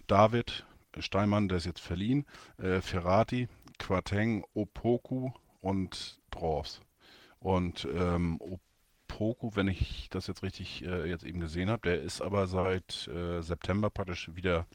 [0.07, 0.67] David,
[0.99, 2.27] Steinmann, der ist jetzt verliehen,
[2.59, 5.31] äh, Ferrati, Quateng, Opoku
[5.61, 6.81] und Draws.
[7.39, 12.21] Und ähm, Opoku, wenn ich das jetzt richtig äh, jetzt eben gesehen habe, der ist
[12.21, 14.67] aber seit äh, September praktisch wieder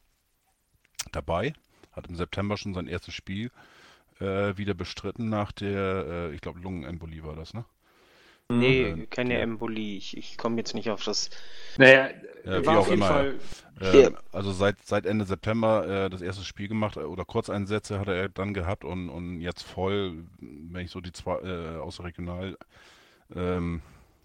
[1.11, 1.53] dabei.
[1.91, 3.51] Hat im September schon sein erstes Spiel
[4.19, 7.65] äh, wieder bestritten nach der, äh, ich glaube, Lungenembolie war das, ne?
[8.49, 9.97] Nee, äh, keine Embolie.
[9.97, 11.29] Ich, ich komme jetzt nicht auf das.
[11.77, 12.09] Naja,
[12.45, 13.07] ja, wie auch immer.
[13.07, 13.39] Fall...
[13.81, 18.07] Äh, also seit, seit Ende September äh, das erste Spiel gemacht äh, oder Kurzeinsätze hat
[18.07, 22.05] er dann gehabt und, und jetzt voll, wenn ich so die zwei äh, aus der
[22.05, 22.57] Regional,
[23.35, 23.81] ähm,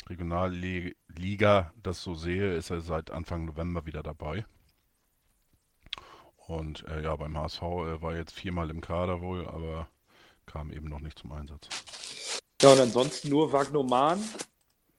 [0.09, 4.45] Regionalliga das so sehe, ist er seit Anfang November wieder dabei.
[6.47, 9.89] Und äh, ja, beim HSV äh, war jetzt viermal im Kader wohl, aber
[10.47, 11.69] kam eben noch nicht zum Einsatz.
[12.61, 14.23] Ja, und ansonsten nur Wagnoman,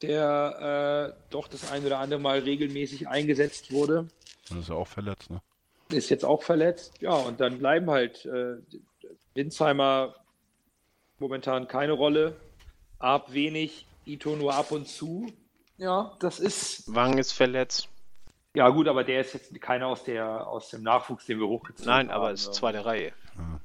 [0.02, 4.08] der äh, doch das ein oder andere Mal regelmäßig eingesetzt wurde.
[4.50, 5.42] Und ist ja auch verletzt, ne?
[5.90, 8.56] Ist jetzt auch verletzt, ja, und dann bleiben halt äh,
[9.36, 10.16] Winsheimer
[11.20, 12.36] momentan keine Rolle,
[13.02, 15.26] Ab wenig, Ito nur ab und zu.
[15.78, 16.94] Ja, das ist.
[16.94, 17.90] Wang ist verletzt.
[18.54, 21.88] Ja, gut, aber der ist jetzt keiner aus, der, aus dem Nachwuchs, den wir hochgezogen
[21.88, 22.08] Nein, haben.
[22.08, 23.14] Nein, aber es ist zweite Reihe.
[23.36, 23.60] Ja.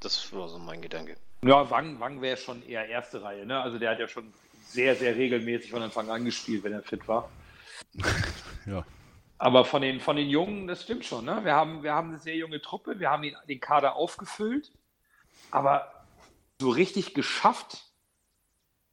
[0.00, 1.16] Das war so mein Gedanke.
[1.42, 3.46] Ja, Wang, Wang wäre schon eher erste Reihe.
[3.46, 3.60] Ne?
[3.60, 4.32] Also der hat ja schon
[4.66, 7.30] sehr, sehr regelmäßig von Anfang an gespielt, wenn er fit war.
[8.66, 8.84] ja.
[9.38, 11.24] Aber von den, von den Jungen, das stimmt schon.
[11.24, 11.40] Ne?
[11.44, 14.70] Wir, haben, wir haben eine sehr junge Truppe, wir haben den, den Kader aufgefüllt,
[15.50, 15.90] aber
[16.60, 17.84] so richtig geschafft,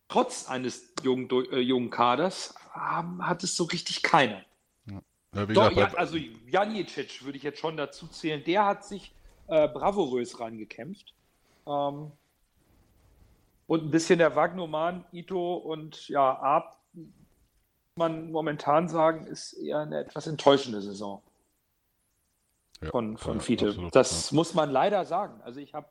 [0.07, 4.41] trotz eines jungen, äh, jungen Kaders, haben, hat es so richtig keiner.
[4.85, 5.01] Ja,
[5.33, 6.17] Doch, gesagt, ja, also
[6.47, 8.41] Janicic würde ich jetzt schon dazu zählen.
[8.45, 9.11] Der hat sich
[9.47, 11.13] äh, bravourös rangekämpft.
[11.67, 12.13] Ähm,
[13.67, 16.81] und ein bisschen der Wagnoman, Ito und ja, Ab,
[17.95, 21.21] man momentan sagen, ist eher eine etwas enttäuschende Saison
[22.81, 23.67] ja, von, von ja, Fiete.
[23.67, 24.35] Absolut, das ja.
[24.35, 25.41] muss man leider sagen.
[25.41, 25.87] Also ich habe.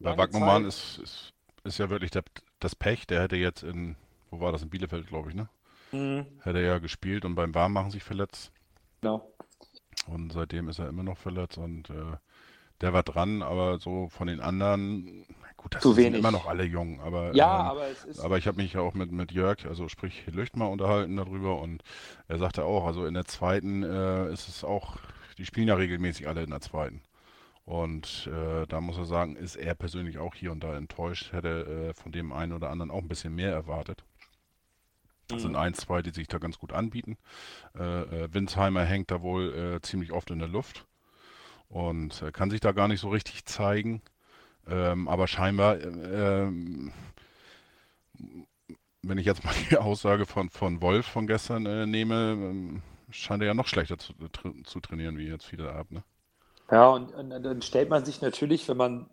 [0.00, 1.32] Bei Wagnoman ist, ist,
[1.64, 2.22] ist ja wirklich der,
[2.58, 3.96] das Pech, der hätte jetzt in,
[4.30, 5.48] wo war das, in Bielefeld, glaube ich, ne?
[5.92, 6.26] Mhm.
[6.42, 8.50] Hätte er ja gespielt und beim Warmmachen sich verletzt.
[9.02, 9.30] Genau.
[10.06, 12.16] Und seitdem ist er immer noch verletzt und äh,
[12.80, 15.26] der war dran, aber so von den anderen,
[15.60, 16.20] gut, das Zu sind wenig.
[16.20, 18.80] immer noch alle jung, aber, ja, ähm, aber, es ist aber ich habe mich ja
[18.80, 21.82] auch mit, mit Jörg, also sprich Lüchtmer unterhalten darüber und
[22.28, 24.96] er sagte auch, also in der zweiten äh, ist es auch,
[25.38, 27.02] die spielen ja regelmäßig alle in der zweiten.
[27.64, 31.90] Und äh, da muss er sagen, ist er persönlich auch hier und da enttäuscht, hätte
[31.90, 34.02] äh, von dem einen oder anderen auch ein bisschen mehr erwartet.
[35.28, 35.58] Das sind mhm.
[35.58, 37.16] ein, zwei, die sich da ganz gut anbieten.
[37.78, 37.84] Äh,
[38.24, 40.86] äh, Winsheimer hängt da wohl äh, ziemlich oft in der Luft
[41.68, 44.02] und äh, kann sich da gar nicht so richtig zeigen.
[44.68, 46.92] Ähm, aber scheinbar, äh, ähm,
[49.02, 53.42] wenn ich jetzt mal die Aussage von, von Wolf von gestern äh, nehme, ähm, scheint
[53.42, 54.12] er ja noch schlechter zu,
[54.64, 55.86] zu trainieren wie jetzt viele ab.
[55.90, 56.02] Ne?
[56.70, 59.10] Ja, und, und, dann stellt man sich natürlich, wenn man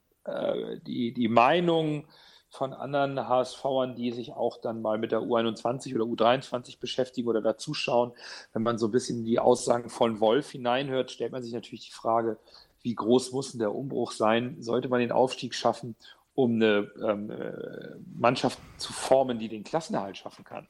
[0.86, 2.04] die, die Meinung
[2.50, 7.42] von anderen HSVern, die sich auch dann mal mit der U21 oder U23 beschäftigen oder
[7.42, 8.14] dazuschauen.
[8.54, 11.92] Wenn man so ein bisschen die Aussagen von Wolf hineinhört, stellt man sich natürlich die
[11.92, 12.38] Frage,
[12.82, 14.58] wie groß muss denn der Umbruch sein?
[14.60, 15.96] Sollte man den Aufstieg schaffen,
[16.36, 20.68] um eine ähm, äh, Mannschaft zu formen, die den Klassenerhalt schaffen kann?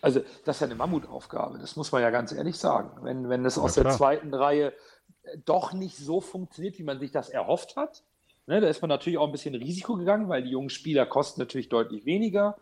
[0.00, 2.90] Also, das ist ja eine Mammutaufgabe, das muss man ja ganz ehrlich sagen.
[3.02, 4.72] Wenn, wenn es aus der zweiten Reihe
[5.24, 8.02] äh, doch nicht so funktioniert, wie man sich das erhofft hat,
[8.46, 11.40] ne, da ist man natürlich auch ein bisschen Risiko gegangen, weil die jungen Spieler kosten
[11.40, 12.56] natürlich deutlich weniger.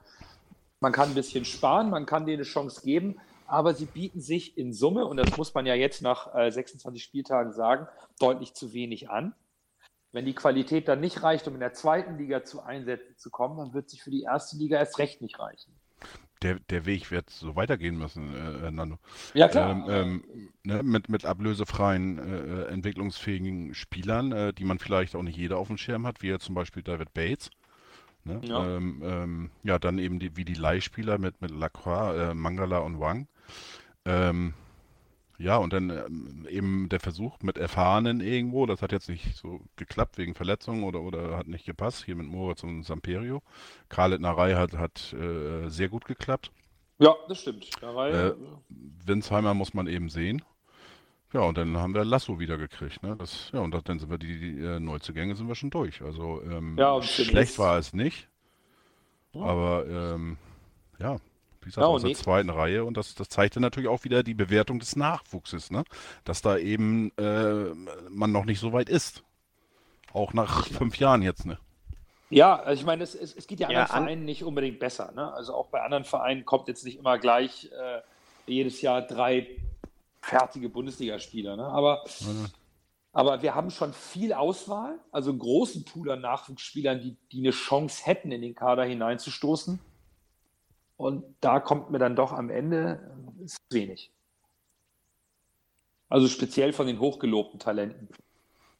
[0.80, 4.56] Man kann ein bisschen sparen, man kann denen eine Chance geben, aber sie bieten sich
[4.56, 7.86] in Summe, und das muss man ja jetzt nach äh, 26 Spieltagen sagen,
[8.18, 9.34] deutlich zu wenig an.
[10.12, 13.56] Wenn die Qualität dann nicht reicht, um in der zweiten Liga zu Einsätzen zu kommen,
[13.58, 15.72] dann wird sich für die erste Liga erst recht nicht reichen.
[16.42, 18.98] Der, der Weg wird so weitergehen müssen, äh, Nando.
[19.32, 19.70] Ja, klar.
[19.70, 25.38] Ähm, ähm, ne, mit, mit ablösefreien, äh, entwicklungsfähigen Spielern, äh, die man vielleicht auch nicht
[25.38, 27.50] jeder auf dem Schirm hat, wie ja zum Beispiel David Bates.
[28.24, 28.40] Ne?
[28.44, 28.76] Ja.
[28.76, 33.00] Ähm, ähm, ja, dann eben die, wie die Leihspieler mit, mit Lacroix, äh, Mangala und
[33.00, 33.26] Wang.
[34.04, 34.54] Ähm,
[35.38, 39.60] ja, und dann ähm, eben der Versuch mit Erfahrenen irgendwo, das hat jetzt nicht so
[39.76, 43.42] geklappt wegen Verletzungen oder, oder hat nicht gepasst, hier mit Moritz und Samperio.
[43.88, 46.52] Khaled Narei hat, hat äh, sehr gut geklappt.
[46.98, 47.68] Ja, das stimmt.
[47.82, 48.34] Narei, äh,
[49.04, 50.42] Winsheimer muss man eben sehen.
[51.32, 53.02] Ja, und dann haben wir Lasso wieder gekriegt.
[53.02, 53.16] Ne?
[53.16, 56.00] Das, ja, und dann sind wir die, die äh, Neuzugänge sind wir schon durch.
[56.00, 58.28] Also ähm, ja, schlecht war es nicht.
[59.32, 59.42] Ja.
[59.42, 60.36] Aber ähm,
[61.00, 61.16] ja,
[61.64, 62.84] wie gesagt, ja, aus der zweiten Reihe.
[62.84, 65.84] Und das, das zeigte natürlich auch wieder die Bewertung des Nachwuchses, ne?
[66.24, 67.72] Dass da eben äh,
[68.10, 69.22] man noch nicht so weit ist.
[70.12, 71.58] Auch nach fünf Jahren jetzt, ne?
[72.30, 74.80] Ja, also ich meine, es, es, es geht ja, ja anderen an Vereinen nicht unbedingt
[74.80, 75.12] besser.
[75.12, 75.32] Ne?
[75.32, 78.00] Also auch bei anderen Vereinen kommt jetzt nicht immer gleich äh,
[78.46, 79.46] jedes Jahr drei
[80.20, 81.56] fertige Bundesligaspieler.
[81.56, 81.64] Ne?
[81.64, 82.46] Aber, mhm.
[83.12, 87.50] aber wir haben schon viel Auswahl, also einen großen Pool an Nachwuchsspielern, die, die eine
[87.50, 89.78] Chance hätten, in den Kader hineinzustoßen.
[90.96, 94.10] Und da kommt mir dann doch am Ende ist wenig.
[96.08, 98.08] Also speziell von den hochgelobten Talenten.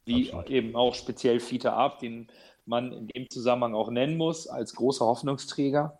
[0.05, 0.49] Wie Absolut.
[0.49, 2.29] eben auch speziell Fiete Ab, den
[2.65, 5.99] man in dem Zusammenhang auch nennen muss, als großer Hoffnungsträger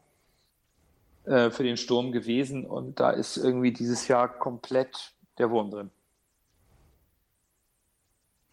[1.25, 2.65] äh, für den Sturm gewesen.
[2.65, 5.91] Und da ist irgendwie dieses Jahr komplett der Wurm drin.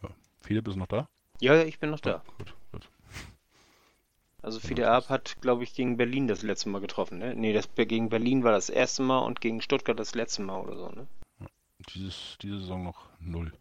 [0.02, 0.08] Ja.
[0.40, 1.08] Philipp ist noch da?
[1.40, 2.22] Ja, ich bin noch da.
[2.26, 2.54] Oh, gut, gut.
[4.42, 7.34] Also Fide Ab hat, glaube ich, gegen Berlin das letzte Mal getroffen, ne?
[7.36, 10.76] Nee, das, gegen Berlin war das erste Mal und gegen Stuttgart das letzte Mal oder
[10.76, 11.06] so, ne?
[11.94, 13.52] Dieses, diese Saison noch null.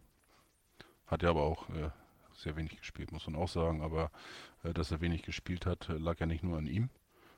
[1.06, 1.90] Hat ja aber auch äh,
[2.34, 3.82] sehr wenig gespielt, muss man auch sagen.
[3.82, 4.10] Aber
[4.64, 6.88] äh, dass er wenig gespielt hat, äh, lag ja nicht nur an ihm.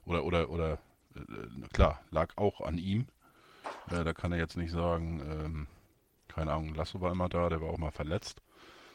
[0.06, 0.78] Oder, oder, oder,
[1.14, 3.06] äh, klar, lag auch an ihm.
[3.90, 5.66] Äh, da kann er jetzt nicht sagen, ähm,
[6.28, 8.40] keine Ahnung, Lasso war immer da, der war auch mal verletzt.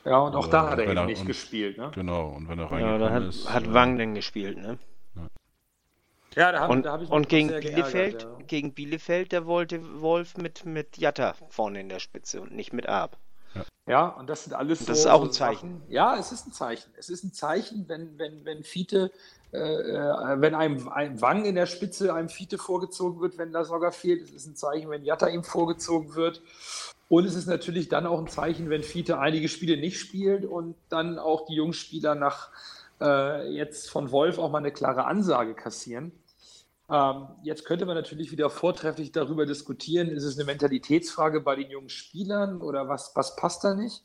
[0.10, 1.92] Ja, und auch äh, da hat er eben er, nicht und, gespielt, ne?
[1.94, 3.48] Genau, und wenn er reingekommen ja, da hat, ist...
[3.48, 4.80] hat äh, Wang denn gespielt, ne?
[6.36, 8.38] Ja, da, hab, und, da habe ich Und gegen Bielefeld, ja.
[8.48, 12.88] gegen Bielefeld, der wollte Wolf mit, mit Jatta vorne in der Spitze und nicht mit
[12.88, 13.18] Ab.
[13.54, 15.80] Ja, ja und das sind alles so, Das ist auch ein Zeichen.
[15.80, 15.92] Sachen.
[15.92, 16.92] Ja, es ist ein Zeichen.
[16.98, 19.12] Es ist ein Zeichen, wenn, wenn, wenn Fiete,
[19.52, 23.64] äh, äh, wenn einem, einem Wang in der Spitze einem Fiete vorgezogen wird, wenn da
[23.64, 24.24] sogar fehlt.
[24.24, 26.42] Es ist ein Zeichen, wenn Jatta ihm vorgezogen wird.
[27.10, 30.76] Und es ist natürlich dann auch ein Zeichen, wenn Fiete einige Spiele nicht spielt und
[30.90, 32.52] dann auch die Jungspieler nach
[33.02, 36.12] äh, jetzt von Wolf auch mal eine klare Ansage kassieren.
[36.90, 41.72] Ähm, jetzt könnte man natürlich wieder vortrefflich darüber diskutieren, ist es eine Mentalitätsfrage bei den
[41.72, 44.04] jungen Spielern oder was, was passt da nicht?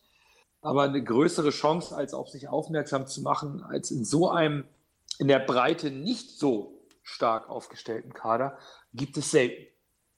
[0.63, 4.65] Aber eine größere Chance, als auf sich aufmerksam zu machen, als in so einem
[5.19, 8.57] in der Breite nicht so stark aufgestellten Kader,
[8.95, 9.74] gibt es selten.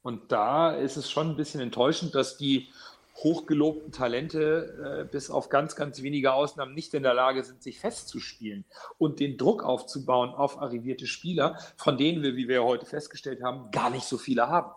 [0.07, 2.69] Und da ist es schon ein bisschen enttäuschend, dass die
[3.17, 7.81] hochgelobten Talente äh, bis auf ganz, ganz wenige Ausnahmen nicht in der Lage sind, sich
[7.81, 8.65] festzuspielen
[8.99, 13.73] und den Druck aufzubauen auf arrivierte Spieler, von denen wir, wie wir heute festgestellt haben,
[13.73, 14.71] gar nicht so viele haben.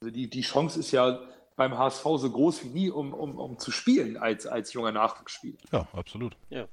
[0.00, 1.20] Also die, die Chance ist ja
[1.54, 5.58] beim HSV so groß wie nie, um, um, um zu spielen als, als junger Nachwuchsspieler.
[5.70, 6.36] Ja, absolut.
[6.48, 6.66] Ja.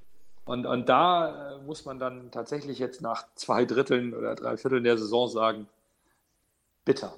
[0.45, 4.83] Und, und da äh, muss man dann tatsächlich jetzt nach zwei Dritteln oder drei Vierteln
[4.83, 5.67] der Saison sagen,
[6.87, 7.13] bitter.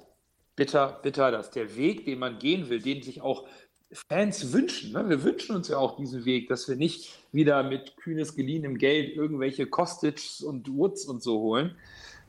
[0.56, 3.46] Bitter, bitter, dass der Weg, den man gehen will, den sich auch
[3.92, 4.92] Fans wünschen.
[4.92, 5.08] Ne?
[5.08, 9.14] Wir wünschen uns ja auch diesen Weg, dass wir nicht wieder mit kühnes geliehenem Geld
[9.14, 11.76] irgendwelche Kostits und Woods und so holen,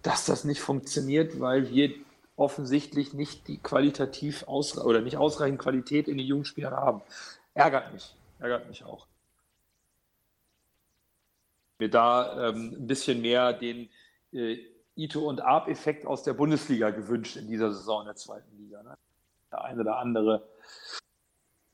[0.03, 1.93] dass das nicht funktioniert, weil wir
[2.35, 7.01] offensichtlich nicht die qualitativ ausre oder nicht ausreichend Qualität in den Jungspielern haben.
[7.55, 9.07] Ärgert mich, ärgert mich auch.
[11.80, 13.89] Mir da ähm, ein bisschen mehr den
[14.31, 14.57] äh,
[15.02, 18.84] Ito und Arp-Effekt aus der Bundesliga gewünscht in dieser Saison in der zweiten Liga.
[18.84, 18.98] Ne?
[19.52, 20.48] Der eine oder andere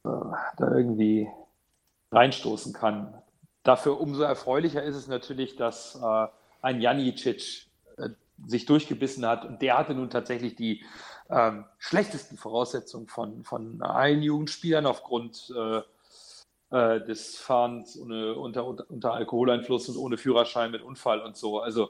[0.03, 0.09] äh,
[0.57, 1.27] da irgendwie
[2.11, 3.21] reinstoßen kann.
[3.63, 6.27] Dafür umso erfreulicher ist es natürlich, dass äh,
[6.61, 7.67] ein Janicic
[7.97, 8.09] äh,
[8.45, 10.85] sich durchgebissen hat und der hatte nun tatsächlich die
[11.29, 15.81] ähm, schlechtesten Voraussetzungen von, von allen Jugendspielern aufgrund äh,
[16.69, 21.59] äh, des Fahrens ohne, unter, unter, unter Alkoholeinfluss und ohne Führerschein mit Unfall und so.
[21.59, 21.89] Also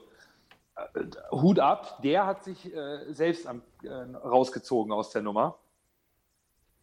[1.30, 5.58] Hut ab, der hat sich äh, selbst am, äh, rausgezogen aus der Nummer.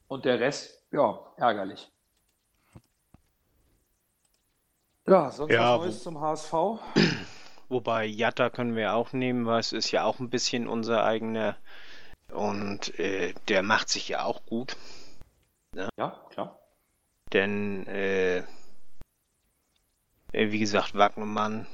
[0.07, 1.91] Und der Rest, ja, ärgerlich.
[5.07, 6.53] Ja, sonst ja, was Neues zum HSV?
[7.69, 11.55] Wobei Jatta können wir auch nehmen, weil es ist ja auch ein bisschen unser eigener
[12.31, 14.75] und äh, der macht sich ja auch gut.
[15.73, 15.89] Ne?
[15.97, 16.59] Ja, klar.
[17.33, 18.43] Denn, äh,
[20.31, 21.67] wie gesagt, Wagnermann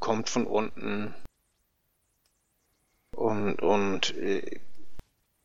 [0.00, 1.14] kommt von unten
[3.20, 4.60] und, und äh,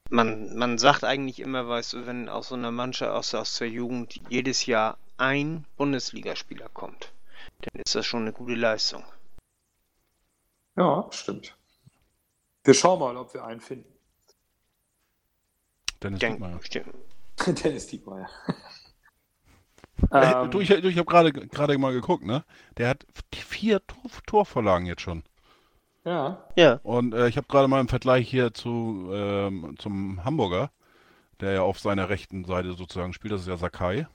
[0.10, 3.70] man, man sagt eigentlich immer, weißt du, wenn aus so einer Mannschaft aus, aus der
[3.70, 7.12] Jugend jedes Jahr ein Bundesligaspieler kommt,
[7.62, 9.04] dann ist das schon eine gute Leistung.
[10.78, 11.56] Ja, stimmt.
[12.64, 13.92] Wir schauen mal, ob wir einen finden.
[16.02, 16.60] Dennis Diekmeyer.
[17.48, 18.30] Dennis Diekmeyer.
[20.12, 22.44] Ähm, du, ich, ich habe gerade gerade mal geguckt, ne?
[22.78, 25.24] Der hat vier Tor, Torvorlagen jetzt schon.
[26.04, 26.44] Ja.
[26.56, 26.80] Ja.
[26.84, 30.72] Und äh, ich habe gerade mal im Vergleich hier zu ähm, zum Hamburger,
[31.40, 34.08] der ja auf seiner rechten Seite sozusagen spielt, das ist ja Sakai.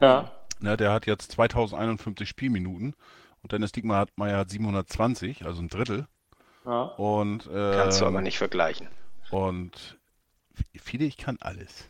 [0.00, 0.30] Ja.
[0.60, 2.94] Ne, der hat jetzt 2051 Spielminuten
[3.42, 6.06] und Dennis Diekmeyer hat 720, also ein Drittel.
[6.64, 6.82] Ja.
[6.82, 8.88] Und, äh, Kannst du aber nicht vergleichen.
[9.30, 9.98] Und
[10.74, 11.88] viele, ich kann alles.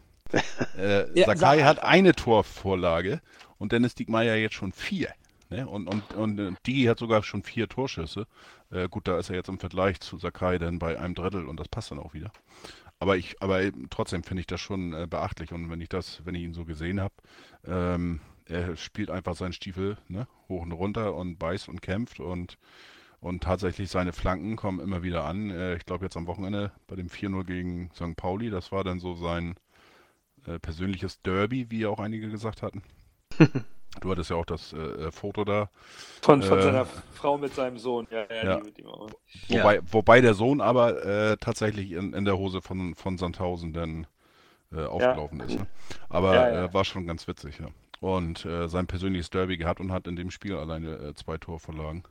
[0.79, 3.21] Äh, ja, Sakai hat eine Torvorlage
[3.59, 5.11] und Dennis Diekmeyer jetzt schon vier.
[5.51, 5.67] Ne?
[5.67, 8.27] Und, und, und äh, Digi hat sogar schon vier Torschüsse.
[8.71, 11.61] Äh, gut, da ist er jetzt im Vergleich zu Sakai dann bei einem Drittel und
[11.61, 12.33] das passt dann auch wieder.
[12.99, 13.61] Aber ich, aber
[13.91, 16.65] trotzdem finde ich das schon äh, beachtlich und wenn ich das, wenn ich ihn so
[16.65, 17.15] gesehen habe,
[17.67, 22.59] ähm, er spielt einfach seinen Stiefel ne, hoch und runter und beißt und kämpft und
[23.21, 25.51] und tatsächlich seine Flanken kommen immer wieder an.
[25.51, 28.17] Äh, ich glaube jetzt am Wochenende bei dem 4-0 gegen St.
[28.17, 29.55] Pauli, das war dann so sein
[30.47, 32.83] äh, persönliches Derby, wie auch einige gesagt hatten.
[34.01, 35.69] Du hattest ja auch das äh, äh, Foto da.
[36.23, 38.09] Von, von äh, seiner Frau mit seinem Sohn.
[38.11, 38.61] Ja, ja, ja.
[38.61, 39.83] Die, die wobei, ja.
[39.91, 44.07] wobei der Sohn aber äh, tatsächlich in, in der Hose von, von Sandhausen dann
[44.73, 45.59] äh, aufgelaufen ist.
[45.59, 45.67] Ne?
[46.09, 47.69] Aber war schon ganz witzig, ja.
[48.01, 52.03] Und sein persönliches Derby gehabt und hat in dem Spiel alleine zwei Torvorlagen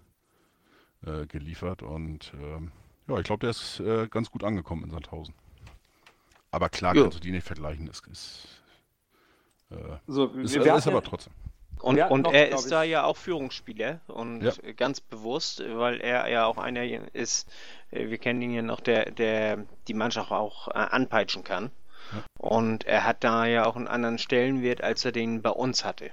[1.28, 1.84] geliefert.
[1.84, 2.72] Und ähm,
[3.10, 5.34] ja, ich glaube, der ist ganz gut angekommen in Sandhausen.
[6.52, 7.86] Aber klar kannst du die nicht vergleichen.
[7.86, 8.48] Das ist,
[10.08, 11.34] so, ist, ist aber trotzdem.
[11.82, 12.70] Und, und noch, er ist ich...
[12.70, 14.54] da ja auch Führungsspieler und ja.
[14.76, 16.84] ganz bewusst, weil er ja auch einer
[17.16, 17.50] ist,
[17.90, 21.72] äh, wir kennen ihn ja noch, der, der die Mannschaft auch äh, anpeitschen kann.
[22.12, 22.24] Ja.
[22.38, 26.12] Und er hat da ja auch einen anderen Stellenwert, als er den bei uns hatte.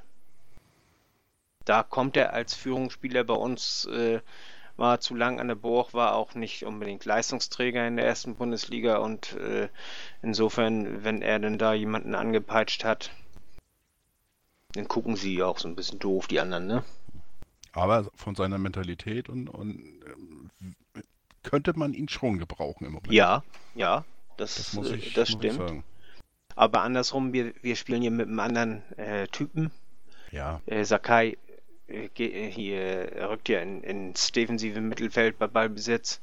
[1.64, 4.20] Da kommt er als Führungsspieler bei uns, äh,
[4.78, 8.98] war zu lang an der Burg, war auch nicht unbedingt Leistungsträger in der ersten Bundesliga
[8.98, 9.68] und äh,
[10.22, 13.10] insofern, wenn er denn da jemanden angepeitscht hat,
[14.72, 16.84] dann gucken sie auch so ein bisschen doof, die anderen, ne?
[17.72, 19.80] Aber von seiner Mentalität und, und
[20.94, 21.02] äh,
[21.42, 23.12] könnte man ihn schon gebrauchen im Moment.
[23.12, 23.42] Ja,
[23.74, 24.04] ja,
[24.36, 25.84] das, das, muss ich, das stimmt.
[26.54, 29.70] Aber andersrum, wir, wir spielen hier mit einem anderen äh, Typen.
[30.32, 30.60] Ja.
[30.66, 31.38] Äh, Sakai
[31.88, 36.20] äh, hier rückt ja in, ins defensive Mittelfeld bei Ballbesitz.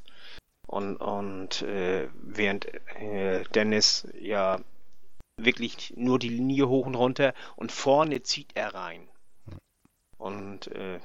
[0.67, 2.65] Und, und äh, während
[2.99, 4.59] äh, Dennis ja
[5.37, 9.07] wirklich nur die Linie hoch und runter und vorne zieht er rein.
[10.17, 10.99] Und äh,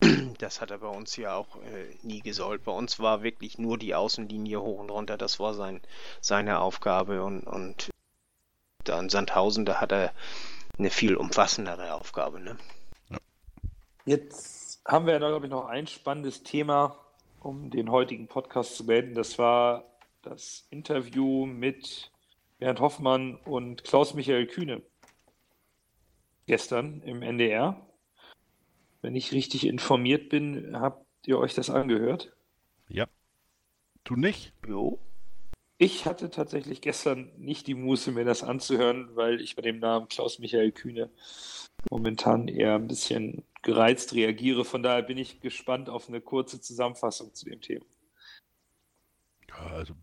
[0.38, 2.64] das hat er bei uns ja auch äh, nie gesollt.
[2.64, 5.18] Bei uns war wirklich nur die Außenlinie hoch und runter.
[5.18, 5.80] Das war sein,
[6.20, 7.22] seine Aufgabe.
[7.22, 7.90] Und, und
[8.84, 10.12] da in Sandhausen, da hat er
[10.78, 12.40] eine viel umfassendere Aufgabe.
[12.40, 12.56] Ne?
[14.08, 16.98] Jetzt haben wir ja, glaube ich, noch ein spannendes Thema,
[17.40, 19.14] um den heutigen Podcast zu beenden.
[19.14, 19.84] Das war
[20.22, 22.10] das Interview mit
[22.58, 24.80] Bernd Hoffmann und Klaus-Michael Kühne
[26.46, 27.86] gestern im NDR.
[29.02, 32.34] Wenn ich richtig informiert bin, habt ihr euch das angehört?
[32.88, 33.08] Ja.
[34.04, 34.54] Du nicht?
[34.66, 34.98] Jo.
[35.76, 40.08] Ich hatte tatsächlich gestern nicht die Muße, mir das anzuhören, weil ich bei dem Namen
[40.08, 41.10] Klaus-Michael Kühne
[41.90, 44.64] momentan eher ein bisschen gereizt reagiere.
[44.64, 47.84] Von daher bin ich gespannt auf eine kurze Zusammenfassung zu dem Thema.
[49.48, 49.94] Ja, also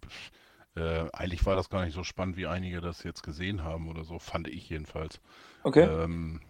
[0.75, 4.03] äh, eigentlich war das gar nicht so spannend, wie einige das jetzt gesehen haben oder
[4.03, 5.21] so, fand ich jedenfalls.
[5.63, 5.83] Okay.
[5.83, 6.41] Ähm,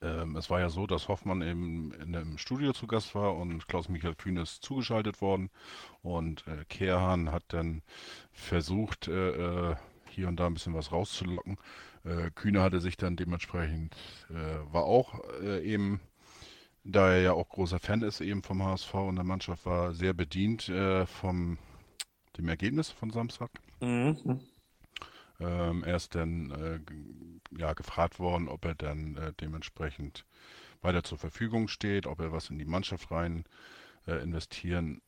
[0.00, 3.66] ähm, es war ja so, dass Hoffmann im, in einem Studio zu Gast war und
[3.66, 5.50] Klaus-Michael Kühn ist zugeschaltet worden
[6.02, 7.82] und äh, Kehrhahn hat dann
[8.32, 9.76] versucht, äh, äh,
[10.08, 11.58] hier und da ein bisschen was rauszulocken.
[12.04, 13.94] Äh, Kühne hatte sich dann dementsprechend,
[14.30, 16.00] äh, war auch äh, eben
[16.84, 20.14] da er ja auch großer Fan ist eben vom HSV und der Mannschaft war sehr
[20.14, 20.72] bedient
[21.06, 21.58] vom
[22.38, 23.50] dem Ergebnis von Samstag.
[23.80, 24.40] Mhm.
[25.40, 30.24] Ähm, er ist dann äh, ja, gefragt worden, ob er dann äh, dementsprechend
[30.80, 33.44] weiter zur Verfügung steht, ob er was in die Mannschaft rein
[34.06, 35.02] äh, investieren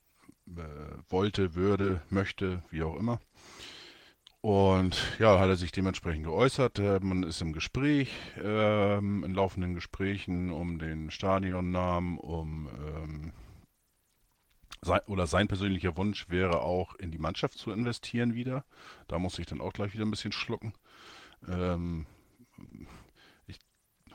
[1.08, 3.20] wollte, würde, möchte, wie auch immer.
[4.42, 6.78] Und ja, hat er sich dementsprechend geäußert.
[6.78, 8.10] Äh, man ist im Gespräch,
[8.42, 13.32] ähm, in laufenden Gesprächen um den Stadionnamen, um ähm,
[14.80, 18.64] sein, oder sein persönlicher Wunsch wäre auch in die Mannschaft zu investieren wieder.
[19.08, 20.72] Da muss ich dann auch gleich wieder ein bisschen schlucken.
[21.46, 22.06] Ähm,
[23.46, 23.58] ich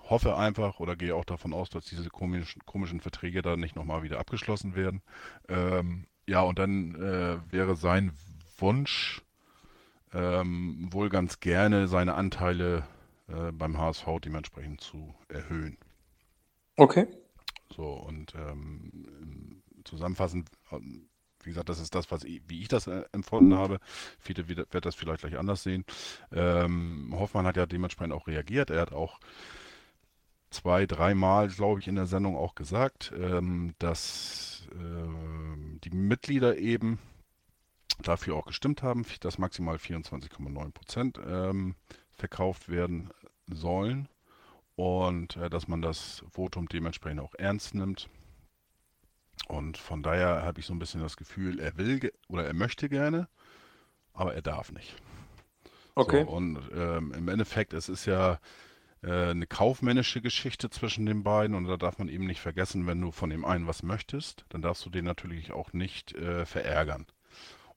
[0.10, 4.02] hoffe einfach oder gehe auch davon aus, dass diese komischen, komischen Verträge da nicht nochmal
[4.02, 5.04] wieder abgeschlossen werden.
[5.50, 8.12] Ähm, ja, und dann äh, wäre sein
[8.58, 9.22] Wunsch
[10.16, 12.84] ähm, wohl ganz gerne seine Anteile
[13.28, 15.78] äh, beim HSV dementsprechend zu erhöhen.
[16.78, 17.08] Okay.
[17.76, 21.10] So, und ähm, zusammenfassend, ähm,
[21.44, 23.80] wie gesagt, das ist das, was ich, wie ich das äh, empfunden habe.
[24.20, 25.86] Viele werden das vielleicht gleich anders sehen.
[26.32, 28.70] Ähm, Hoffmann hat ja dementsprechend auch reagiert.
[28.70, 29.20] Er hat auch
[30.50, 37.00] zwei, dreimal, glaube ich, in der Sendung auch gesagt, ähm, dass äh, die Mitglieder eben
[38.02, 41.76] dafür auch gestimmt haben, dass maximal 24,9 Prozent ähm,
[42.12, 43.12] verkauft werden
[43.48, 44.08] sollen
[44.76, 48.10] und äh, dass man das Votum dementsprechend auch ernst nimmt.
[49.48, 52.90] Und von daher habe ich so ein bisschen das Gefühl, er will oder er möchte
[52.90, 53.28] gerne,
[54.14, 54.96] aber er darf nicht.
[55.94, 56.24] Okay.
[56.24, 58.40] So, und ähm, im Endeffekt, es ist ja
[59.02, 63.00] äh, eine kaufmännische Geschichte zwischen den beiden und da darf man eben nicht vergessen, wenn
[63.00, 67.06] du von dem einen was möchtest, dann darfst du den natürlich auch nicht äh, verärgern.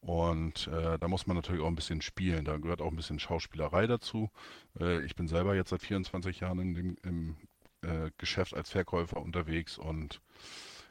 [0.00, 2.44] Und äh, da muss man natürlich auch ein bisschen spielen.
[2.44, 4.30] Da gehört auch ein bisschen Schauspielerei dazu.
[4.78, 7.36] Äh, ich bin selber jetzt seit 24 Jahren in dem, im
[7.82, 10.20] äh, Geschäft als Verkäufer unterwegs und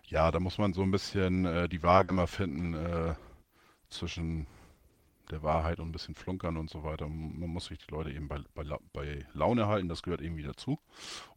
[0.06, 3.16] ja, da muss man so ein bisschen äh, die Waage mal finden äh,
[3.90, 4.48] zwischen
[5.30, 7.10] der Wahrheit und ein bisschen flunkern und so weiter.
[7.10, 8.64] Man muss sich die Leute eben bei, bei,
[8.94, 10.80] bei Laune halten, das gehört irgendwie dazu.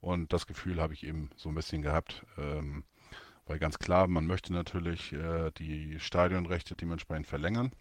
[0.00, 2.24] Und das Gefühl habe ich eben so ein bisschen gehabt.
[2.38, 2.84] Ähm,
[3.46, 7.72] weil ganz klar, man möchte natürlich äh, die Stadionrechte dementsprechend verlängern.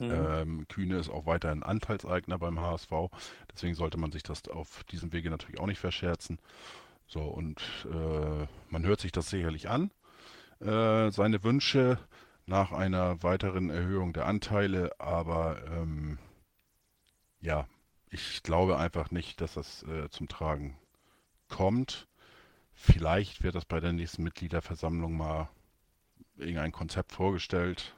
[0.00, 0.10] Mhm.
[0.10, 2.90] Ähm, Kühne ist auch weiterhin Anteilseigner beim HSV,
[3.52, 6.38] deswegen sollte man sich das auf diesem Wege natürlich auch nicht verscherzen.
[7.06, 7.60] So, und
[7.90, 9.90] äh, man hört sich das sicherlich an.
[10.60, 11.98] Äh, seine Wünsche
[12.46, 16.18] nach einer weiteren Erhöhung der Anteile, aber ähm,
[17.40, 17.66] ja,
[18.10, 20.76] ich glaube einfach nicht, dass das äh, zum Tragen
[21.48, 22.08] kommt.
[22.80, 25.48] Vielleicht wird das bei der nächsten Mitgliederversammlung mal
[26.36, 27.96] irgendein Konzept vorgestellt.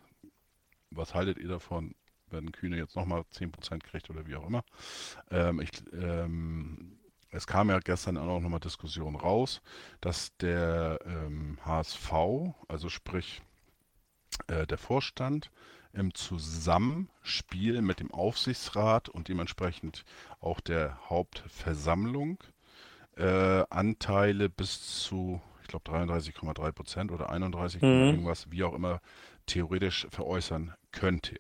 [0.91, 1.95] Was haltet ihr davon,
[2.31, 4.65] wenn Kühne jetzt nochmal 10% kriegt oder wie auch immer?
[5.31, 6.99] Ähm, ich, ähm,
[7.31, 9.61] es kam ja gestern auch nochmal Diskussion raus,
[10.01, 12.13] dass der ähm, HSV,
[12.67, 13.43] also sprich
[14.47, 15.51] äh, der Vorstand,
[15.93, 20.07] im Zusammenspiel mit dem Aufsichtsrat und dementsprechend
[20.41, 22.43] auch der Hauptversammlung
[23.21, 27.89] äh, Anteile bis zu, ich glaube 33,3 Prozent oder 31, mhm.
[27.89, 29.01] irgendwas, wie auch immer,
[29.47, 31.37] theoretisch veräußern könnte.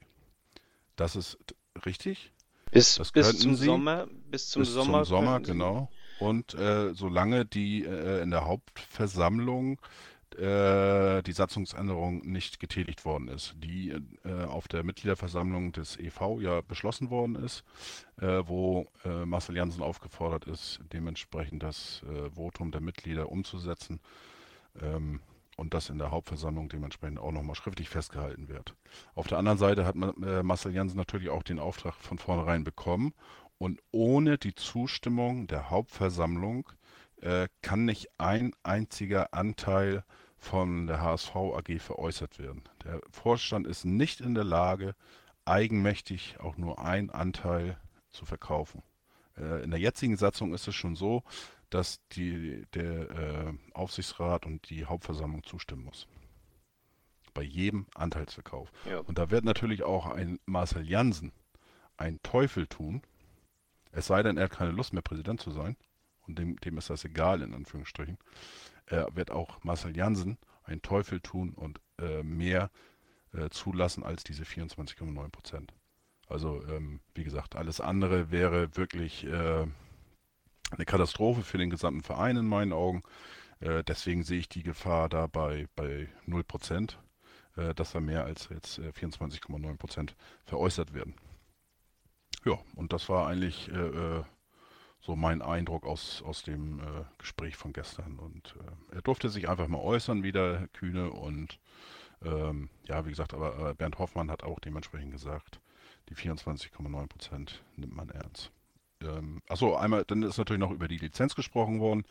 [0.96, 1.38] Das ist
[1.86, 2.32] richtig?
[2.70, 5.04] Bis, bis zum Sie, Sommer, bis zum bis Sommer.
[5.04, 5.90] Zum Sommer, genau.
[6.20, 9.80] Und äh, solange die äh, in der Hauptversammlung
[10.36, 13.94] äh, die Satzungsänderung nicht getätigt worden ist, die
[14.24, 17.64] äh, auf der Mitgliederversammlung des EV ja beschlossen worden ist,
[18.20, 22.02] äh, wo äh, Marcel Janssen aufgefordert ist, dementsprechend das
[22.34, 24.00] Votum der Mitglieder umzusetzen.
[24.80, 25.20] Ähm,
[25.60, 28.74] und das in der Hauptversammlung dementsprechend auch nochmal schriftlich festgehalten wird.
[29.14, 33.12] Auf der anderen Seite hat äh, Marcel Janssen natürlich auch den Auftrag von vornherein bekommen
[33.58, 36.66] und ohne die Zustimmung der Hauptversammlung
[37.22, 40.04] äh, kann nicht ein einziger Anteil
[40.36, 42.62] von der HSV AG veräußert werden.
[42.84, 44.94] Der Vorstand ist nicht in der Lage,
[45.44, 47.78] eigenmächtig auch nur ein Anteil
[48.10, 48.82] zu verkaufen.
[49.36, 51.22] Äh, in der jetzigen Satzung ist es schon so,
[51.68, 56.06] dass die, der äh, Aufsichtsrat und die Hauptversammlung zustimmen muss.
[57.32, 58.72] Bei jedem Anteilsverkauf.
[58.88, 58.98] Ja.
[59.00, 61.32] Und da wird natürlich auch ein Marcel Jansen
[61.96, 63.02] ein Teufel tun,
[63.92, 65.76] es sei denn, er hat keine Lust mehr, Präsident zu sein.
[66.30, 68.16] Und dem, dem ist das egal, in Anführungsstrichen.
[68.86, 72.70] Er wird auch Marcel Jansen einen Teufel tun und äh, mehr
[73.32, 75.72] äh, zulassen als diese 24,9 Prozent.
[76.28, 79.66] Also, ähm, wie gesagt, alles andere wäre wirklich äh,
[80.70, 83.02] eine Katastrophe für den gesamten Verein in meinen Augen.
[83.58, 87.00] Äh, deswegen sehe ich die Gefahr da bei, bei 0 Prozent,
[87.56, 91.16] äh, dass da mehr als jetzt 24,9 äh, Prozent veräußert werden.
[92.44, 94.24] Ja, und das war eigentlich äh, äh,
[95.00, 98.18] so mein Eindruck aus, aus dem äh, Gespräch von gestern.
[98.18, 98.54] Und
[98.92, 101.10] er durfte sich einfach mal äußern, wieder Kühne.
[101.10, 101.58] Und
[102.22, 105.60] ähm, ja, wie gesagt, aber Bernd Hoffmann hat auch dementsprechend gesagt,
[106.08, 108.52] die 24,9 Prozent nimmt man ernst
[109.02, 112.04] ähm, achso, einmal, dann ist natürlich noch über die Lizenz gesprochen worden,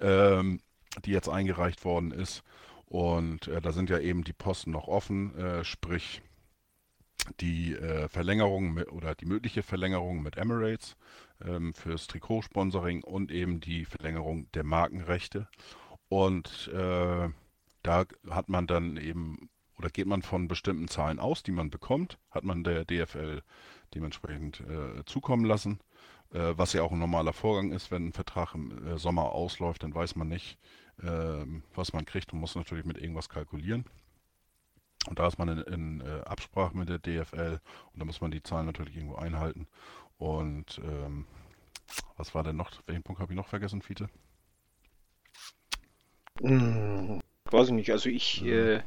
[0.00, 0.60] ähm,
[1.04, 2.42] die jetzt eingereicht worden ist.
[2.86, 6.22] Und äh, da sind ja eben die Posten noch offen, äh, sprich
[7.40, 10.96] die äh, Verlängerung mit, oder die mögliche Verlängerung mit Emirates
[11.44, 15.48] ähm, fürs Trikotsponsoring und eben die Verlängerung der Markenrechte.
[16.08, 17.28] Und äh,
[17.82, 22.18] da hat man dann eben oder geht man von bestimmten Zahlen aus, die man bekommt,
[22.30, 23.42] hat man der DFL
[23.94, 25.78] dementsprechend äh, zukommen lassen.
[26.32, 29.82] Äh, was ja auch ein normaler Vorgang ist, wenn ein Vertrag im äh, Sommer ausläuft,
[29.82, 30.58] dann weiß man nicht,
[31.02, 33.84] ähm, was man kriegt und muss natürlich mit irgendwas kalkulieren.
[35.08, 37.60] Und da ist man in, in äh, Absprache mit der DFL
[37.92, 39.66] und da muss man die Zahlen natürlich irgendwo einhalten.
[40.18, 41.26] Und ähm,
[42.16, 42.70] was war denn noch?
[42.86, 44.10] Welchen Punkt habe ich noch vergessen, Fiete?
[46.40, 47.90] Hm, weiß ich nicht.
[47.90, 48.48] Also ich mhm.
[48.48, 48.82] äh,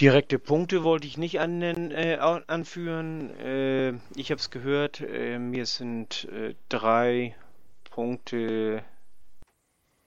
[0.00, 3.30] direkte Punkte wollte ich nicht annennen, äh, anführen.
[3.38, 5.00] Äh, ich habe es gehört.
[5.00, 7.36] Äh, mir sind äh, drei
[7.84, 8.82] Punkte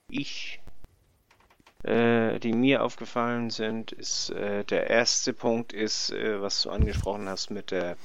[0.10, 0.60] ich
[1.86, 7.28] äh, die mir aufgefallen sind, ist äh, der erste Punkt ist, äh, was du angesprochen
[7.30, 7.98] hast mit der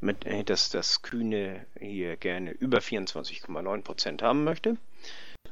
[0.00, 4.76] mit, äh, dass das Kühne hier gerne über 24,9 Prozent haben möchte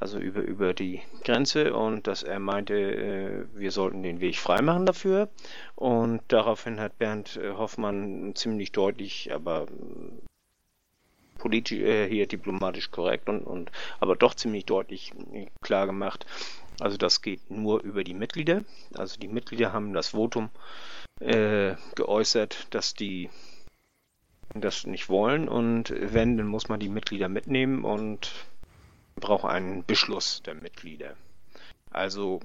[0.01, 4.87] also über, über die Grenze und dass er meinte, äh, wir sollten den Weg freimachen
[4.87, 5.29] dafür.
[5.77, 9.67] Und daraufhin hat Bernd äh, Hoffmann ziemlich deutlich, aber
[11.39, 13.71] politisch, äh, hier diplomatisch korrekt und, und
[14.01, 15.13] aber doch ziemlich deutlich
[15.63, 16.27] klar gemacht,
[16.81, 18.65] also das geht nur über die Mitglieder.
[18.95, 20.51] Also die Mitglieder haben das Votum
[21.21, 23.31] äh, geäußert, dass die
[24.55, 28.31] das nicht wollen und wenn, dann muss man die Mitglieder mitnehmen und
[29.17, 31.17] braucht einen Beschluss der Mitglieder.
[31.91, 32.41] Also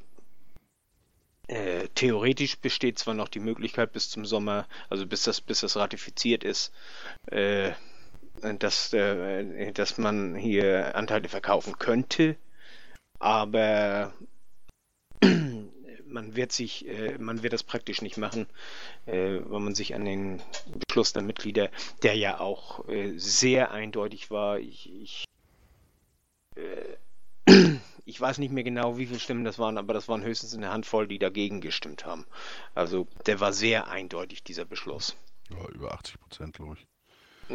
[1.47, 5.75] äh, theoretisch besteht zwar noch die Möglichkeit bis zum Sommer, also bis das, bis das
[5.77, 6.71] ratifiziert ist,
[7.27, 7.71] äh,
[8.41, 12.37] dass, äh, dass man hier Anteile verkaufen könnte,
[13.19, 14.13] aber
[16.05, 18.47] man wird sich, äh, man wird das praktisch nicht machen,
[19.05, 20.41] äh, weil man sich an den
[20.87, 21.69] Beschluss der Mitglieder,
[22.03, 25.25] der ja auch äh, sehr eindeutig war, ich, ich
[26.55, 26.97] äh,
[28.05, 30.71] ich weiß nicht mehr genau, wie viele Stimmen das waren, aber das waren höchstens eine
[30.71, 32.25] Handvoll, die dagegen gestimmt haben.
[32.73, 35.15] Also der war sehr eindeutig, dieser Beschluss.
[35.49, 36.87] Ja, über 80 Prozent, glaube ich.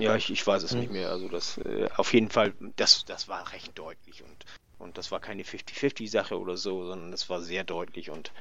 [0.02, 0.80] Ja, ich, ich weiß es hm.
[0.80, 1.10] nicht mehr.
[1.10, 4.44] Also das äh, auf jeden Fall, das, das war recht deutlich und,
[4.78, 8.32] und das war keine 50-50-Sache oder so, sondern das war sehr deutlich und,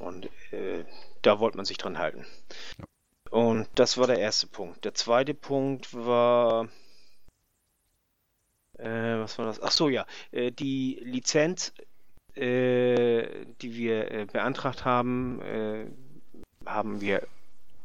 [0.00, 0.84] und äh,
[1.22, 2.26] da wollte man sich dran halten.
[2.78, 2.84] Ja.
[3.30, 4.84] Und das war der erste Punkt.
[4.84, 6.68] Der zweite Punkt war,
[8.78, 9.60] äh, was war das?
[9.60, 10.06] Ach so, ja.
[10.30, 11.72] Äh, die Lizenz,
[12.34, 15.86] äh, die wir äh, beantragt haben, äh,
[16.64, 17.26] haben wir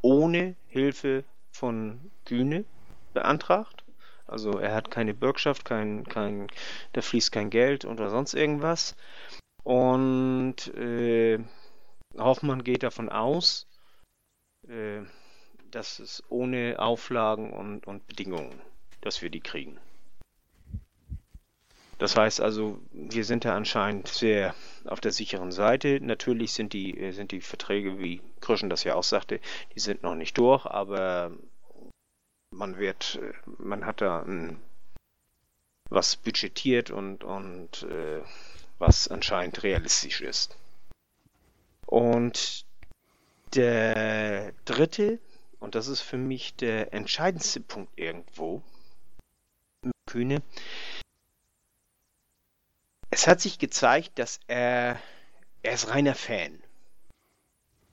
[0.01, 2.65] ohne Hilfe von Kühne
[3.13, 3.80] beantragt.
[4.31, 6.47] Also er hat keine Bürgschaft, kein, kein,
[6.93, 8.95] da fließt kein Geld oder sonst irgendwas.
[9.63, 11.39] Und äh,
[12.17, 13.67] Hoffmann geht davon aus,
[15.71, 18.61] dass es ohne Auflagen und, und Bedingungen,
[19.01, 19.79] dass wir die kriegen.
[21.97, 24.55] Das heißt also, wir sind da anscheinend sehr
[24.85, 25.99] auf der sicheren Seite.
[26.01, 29.39] Natürlich sind die, äh, sind die Verträge, wie Krischen das ja auch sagte,
[29.75, 31.31] die sind noch nicht durch, aber
[32.51, 34.61] man wird, äh, man hat da ein,
[35.89, 38.21] was budgetiert und, und äh,
[38.77, 40.57] was anscheinend realistisch ist.
[41.85, 42.65] Und
[43.55, 45.19] der dritte,
[45.59, 48.61] und das ist für mich der entscheidendste Punkt irgendwo,
[50.05, 50.41] Kühne,
[53.09, 54.99] es hat sich gezeigt, dass er,
[55.63, 56.61] er ist reiner Fan.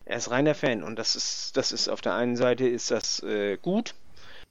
[0.04, 3.22] Er ist reiner Fan und das ist, das ist auf der einen Seite ist das
[3.22, 3.94] äh, gut,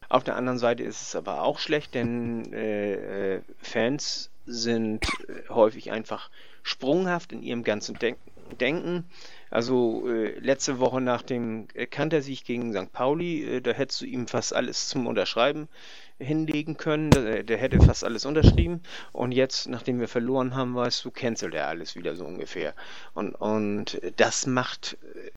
[0.09, 5.49] auf der anderen Seite ist es aber auch schlecht, denn äh, äh Fans sind äh,
[5.49, 6.29] häufig einfach
[6.63, 8.17] sprunghaft in ihrem ganzen Denk
[8.61, 9.03] Denken.
[9.49, 12.91] Also äh, letzte Woche nach dem Kantersieg gegen St.
[12.91, 15.67] Pauli, äh, da hättest du ihm fast alles zum Unterschreiben
[16.19, 17.11] hinlegen können.
[17.11, 18.81] Der, der, hätte fast alles unterschrieben.
[19.13, 22.73] Und jetzt, nachdem wir verloren haben, weißt du, cancelt er alles wieder so ungefähr.
[23.13, 25.31] Und, und das macht äh,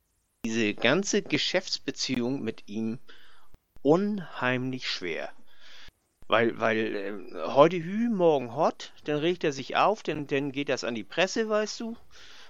[0.45, 2.99] diese ganze Geschäftsbeziehung mit ihm
[3.83, 5.33] unheimlich schwer.
[6.29, 10.69] Weil, weil äh, heute Hü, morgen Hot, dann regt er sich auf, dann, dann geht
[10.69, 11.97] das an die Presse, weißt du.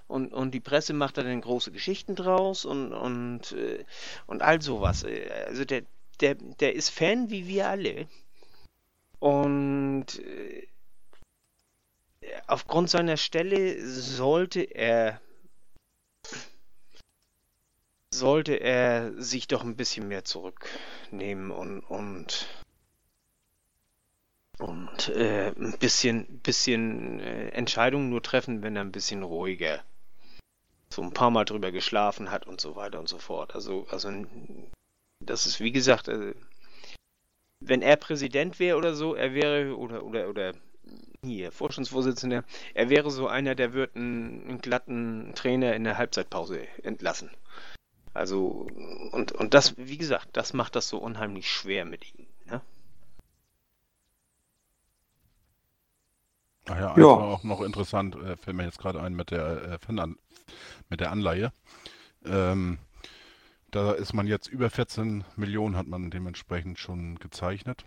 [0.07, 3.85] Und, und die Presse macht da dann große Geschichten draus und, und, äh,
[4.27, 5.05] und all sowas.
[5.05, 5.83] Äh, also der,
[6.21, 8.09] der, der ist Fan wie wir alle.
[9.19, 10.67] Und äh,
[12.47, 15.21] aufgrund seiner Stelle sollte er
[18.13, 22.47] sollte er sich doch ein bisschen mehr zurücknehmen und und
[24.59, 29.83] und äh, ein bisschen bisschen äh, Entscheidungen nur treffen, wenn er ein bisschen ruhiger
[30.93, 33.55] so ein paar Mal drüber geschlafen hat und so weiter und so fort.
[33.55, 34.11] Also, also
[35.21, 36.35] das ist wie gesagt, äh,
[37.61, 40.55] wenn er Präsident wäre oder so, er wäre oder oder oder
[41.23, 46.67] hier Vorstandsvorsitzender, er wäre so einer, der wird einen, einen glatten Trainer in der Halbzeitpause
[46.83, 47.31] entlassen.
[48.13, 48.67] Also
[49.13, 52.27] und und das, wie gesagt, das macht das so unheimlich schwer mit ihm.
[52.47, 52.61] Ne?
[56.69, 57.05] Ach ja, ja.
[57.05, 60.07] auch noch interessant, äh, fällt mir jetzt gerade ein mit der äh,
[60.89, 61.53] mit der Anleihe.
[62.25, 62.79] Ähm,
[63.71, 67.85] da ist man jetzt über 14 Millionen hat man dementsprechend schon gezeichnet.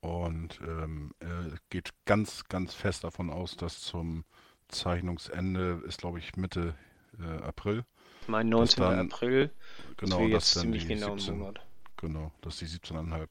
[0.00, 4.24] Und ähm, er geht ganz, ganz fest davon aus, dass zum
[4.68, 6.74] Zeichnungsende ist, glaube ich, Mitte
[7.18, 7.84] äh, April.
[8.26, 8.82] Mein 19.
[8.82, 9.50] Dann, April.
[9.96, 11.60] Genau, das dann ziemlich genau 17, Monat.
[11.96, 13.28] Genau, dass die 17,5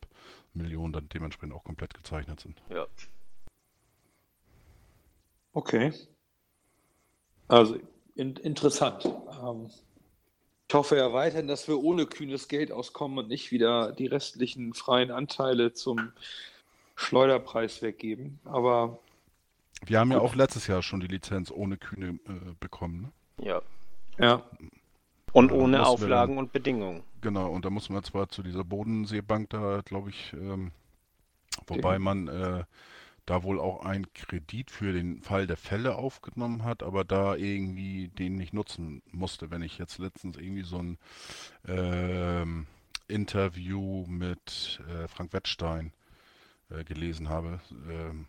[0.54, 2.62] Millionen dann dementsprechend auch komplett gezeichnet sind.
[2.70, 2.86] Ja.
[5.54, 5.94] Okay.
[7.48, 7.78] Also
[8.16, 9.06] in, interessant.
[9.06, 9.70] Ähm,
[10.68, 14.74] ich hoffe ja weiterhin, dass wir ohne kühnes Geld auskommen und nicht wieder die restlichen
[14.74, 16.12] freien Anteile zum
[16.96, 18.40] Schleuderpreis weggeben.
[18.46, 19.00] Aber
[19.86, 20.18] wir haben gut.
[20.18, 23.12] ja auch letztes Jahr schon die Lizenz ohne Kühne äh, bekommen.
[23.38, 23.46] Ne?
[23.48, 23.62] Ja.
[24.20, 24.44] Ja.
[25.34, 27.04] Und ohne Auflagen dann, und Bedingungen.
[27.22, 30.72] Genau, und da muss man zwar zu dieser Bodenseebank da, glaube ich, ähm,
[31.68, 32.00] wobei okay.
[32.00, 32.64] man äh,
[33.26, 38.08] da wohl auch einen Kredit für den Fall der Fälle aufgenommen hat, aber da irgendwie
[38.08, 39.52] den nicht nutzen musste.
[39.52, 40.98] Wenn ich jetzt letztens irgendwie so ein
[41.68, 42.66] ähm,
[43.08, 45.94] Interview mit äh, Frank Wettstein
[46.72, 48.26] äh, gelesen habe, ähm,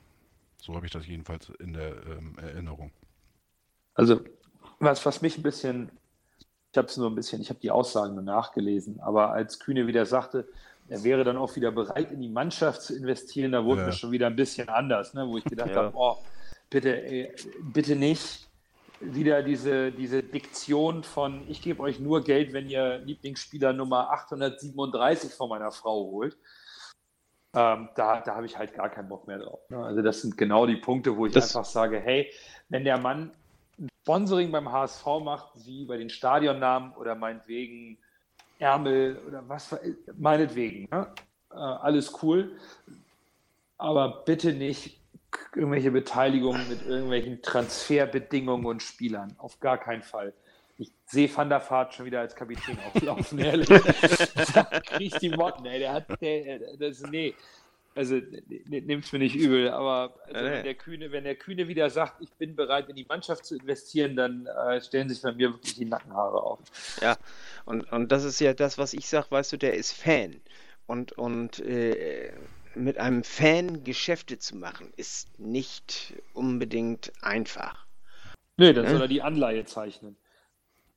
[0.60, 2.92] so habe ich das jedenfalls in der ähm, Erinnerung.
[3.94, 4.20] Also
[4.80, 5.90] was, was mich ein bisschen,
[6.72, 9.86] ich habe es nur ein bisschen, ich habe die Aussagen nur nachgelesen, aber als Kühne
[9.86, 10.46] wieder sagte,
[10.88, 13.52] er wäre dann auch wieder bereit, in die Mannschaft zu investieren.
[13.52, 13.86] Da wurde ja.
[13.88, 15.26] mir schon wieder ein bisschen anders, ne?
[15.28, 15.76] wo ich gedacht ja.
[15.76, 16.16] habe, oh,
[16.68, 17.32] bitte, ey,
[17.72, 18.48] bitte nicht
[19.00, 25.32] wieder diese, diese Diktion von, ich gebe euch nur Geld, wenn ihr Lieblingsspieler Nummer 837
[25.32, 26.36] von meiner Frau holt.
[27.54, 29.60] Ähm, da da habe ich halt gar keinen Bock mehr drauf.
[29.70, 29.78] Ne?
[29.78, 32.30] Also das sind genau die Punkte, wo ich das einfach sage, hey,
[32.68, 33.32] wenn der Mann
[34.10, 37.96] Sponsoring beim HSV macht, wie bei den Stadionnamen oder meinetwegen
[38.58, 39.78] Ärmel oder was,
[40.18, 40.88] meinetwegen.
[40.90, 41.06] Ne?
[41.52, 42.58] Äh, alles cool.
[43.78, 45.00] Aber bitte nicht
[45.54, 49.32] irgendwelche Beteiligungen mit irgendwelchen Transferbedingungen und Spielern.
[49.38, 50.34] Auf gar keinen Fall.
[50.76, 53.68] Ich sehe Van der Vaart schon wieder als Kapitän auflaufen, ehrlich.
[53.68, 55.78] da krieg ich die Motten, ey.
[55.78, 57.32] Der hat, der, das, nee.
[57.94, 58.20] Also
[58.66, 62.22] nimmt es mir nicht übel, aber also, wenn, der Kühne, wenn der Kühne wieder sagt,
[62.22, 65.74] ich bin bereit, in die Mannschaft zu investieren, dann äh, stellen sich bei mir wirklich
[65.74, 66.60] die Nackenhaare auf.
[67.02, 67.16] Ja,
[67.64, 70.40] und, und das ist ja das, was ich sage, weißt du, der ist Fan.
[70.86, 72.32] Und, und äh,
[72.74, 77.86] mit einem Fan Geschäfte zu machen, ist nicht unbedingt einfach.
[78.56, 78.90] Nee, dann ja?
[78.90, 80.16] soll er die Anleihe zeichnen.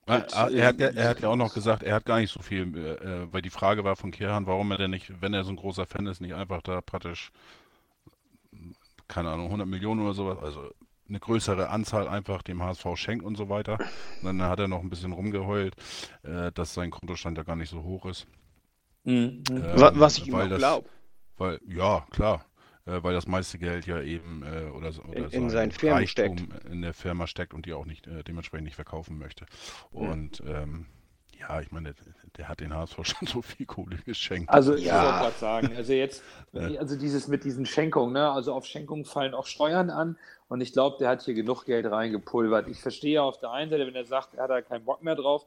[0.05, 2.41] Er, ah, er, hat, er, hat, ja auch noch gesagt, er hat gar nicht so
[2.41, 5.51] viel, äh, weil die Frage war von Kerhan, warum er denn nicht, wenn er so
[5.51, 7.31] ein großer Fan ist, nicht einfach da praktisch,
[9.07, 10.71] keine Ahnung, 100 Millionen oder sowas, also
[11.07, 13.77] eine größere Anzahl einfach dem HSV schenkt und so weiter.
[14.21, 15.75] Und dann hat er noch ein bisschen rumgeheult,
[16.23, 18.27] äh, dass sein Kontostand ja gar nicht so hoch ist.
[19.05, 19.43] Mhm.
[19.49, 20.89] Ähm, Was ich ihm glaube.
[21.37, 22.52] Weil, ja, klar äh,
[22.85, 26.43] weil das meiste Geld ja eben äh, oder, oder in, in seinen Firmen steckt.
[26.69, 29.45] in der Firma steckt und die auch nicht äh, dementsprechend nicht verkaufen möchte.
[29.91, 30.63] Und ja.
[30.63, 30.87] ähm,
[31.39, 34.49] ja, ich meine, der, der, hat den HSV schon so viel Kohle geschenkt.
[34.49, 35.03] Also ich ja.
[35.03, 36.23] wollte gerade sagen, also jetzt,
[36.53, 38.29] also dieses mit diesen Schenkungen, ne?
[38.29, 41.85] also auf Schenkungen fallen auch Steuern an und ich glaube, der hat hier genug Geld
[41.85, 42.67] reingepulvert.
[42.67, 45.15] Ich verstehe auf der einen Seite, wenn er sagt, er hat da keinen Bock mehr
[45.15, 45.45] drauf,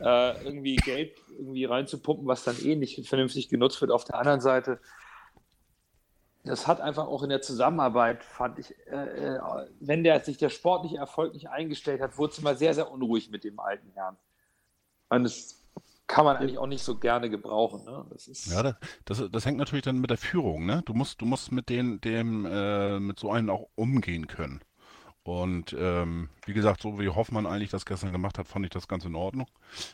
[0.00, 3.90] äh, irgendwie Geld irgendwie reinzupumpen, was dann eh nicht vernünftig genutzt wird.
[3.90, 4.78] Auf der anderen Seite,
[6.48, 9.40] das hat einfach auch in der Zusammenarbeit, fand ich, äh, äh,
[9.80, 13.30] wenn der sich der sportliche Erfolg nicht eingestellt hat, wurde es immer sehr, sehr unruhig
[13.30, 14.16] mit dem alten Herrn.
[15.10, 15.64] Und das
[16.06, 17.84] kann man eigentlich auch nicht so gerne gebrauchen.
[17.84, 18.06] Ne?
[18.10, 20.66] Das ist ja, das, das, hängt natürlich dann mit der Führung.
[20.66, 20.82] Ne?
[20.86, 24.60] Du musst, du musst mit den, dem, äh, mit so einem auch umgehen können.
[25.22, 28.88] Und ähm, wie gesagt, so wie Hoffmann eigentlich das gestern gemacht hat, fand ich das
[28.88, 29.46] ganz in Ordnung.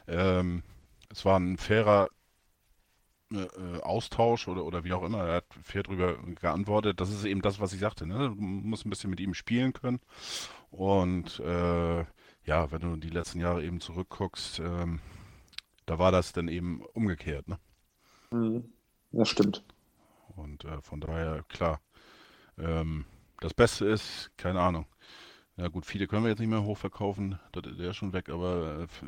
[0.07, 0.63] Ähm,
[1.11, 2.09] es war ein fairer
[3.33, 7.01] äh, Austausch oder, oder wie auch immer, er hat fair drüber geantwortet.
[7.01, 8.07] Das ist eben das, was ich sagte.
[8.07, 8.31] Ne?
[8.31, 10.01] Du musst ein bisschen mit ihm spielen können.
[10.71, 12.05] Und äh,
[12.45, 15.01] ja, wenn du die letzten Jahre eben zurückguckst, ähm,
[15.87, 17.49] da war das dann eben umgekehrt.
[17.49, 17.59] Ne?
[18.31, 18.65] Mhm.
[19.13, 19.65] Das stimmt.
[20.37, 21.81] Und äh, von daher, klar.
[22.59, 23.05] Ähm,
[23.41, 24.87] das Beste ist, keine Ahnung,
[25.57, 29.07] ja gut, viele können wir jetzt nicht mehr hochverkaufen, der ist schon weg, aber äh,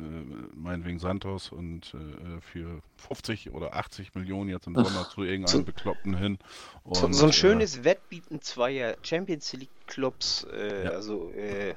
[0.55, 5.63] meinetwegen Santos und äh, für 50 oder 80 Millionen jetzt im Sommer zu irgendeinem so,
[5.63, 6.37] Bekloppten hin.
[6.83, 10.91] Und, so, so, ein schönes äh, Wettbieten zweier Champions League Clubs, äh, ja.
[10.91, 11.75] also äh,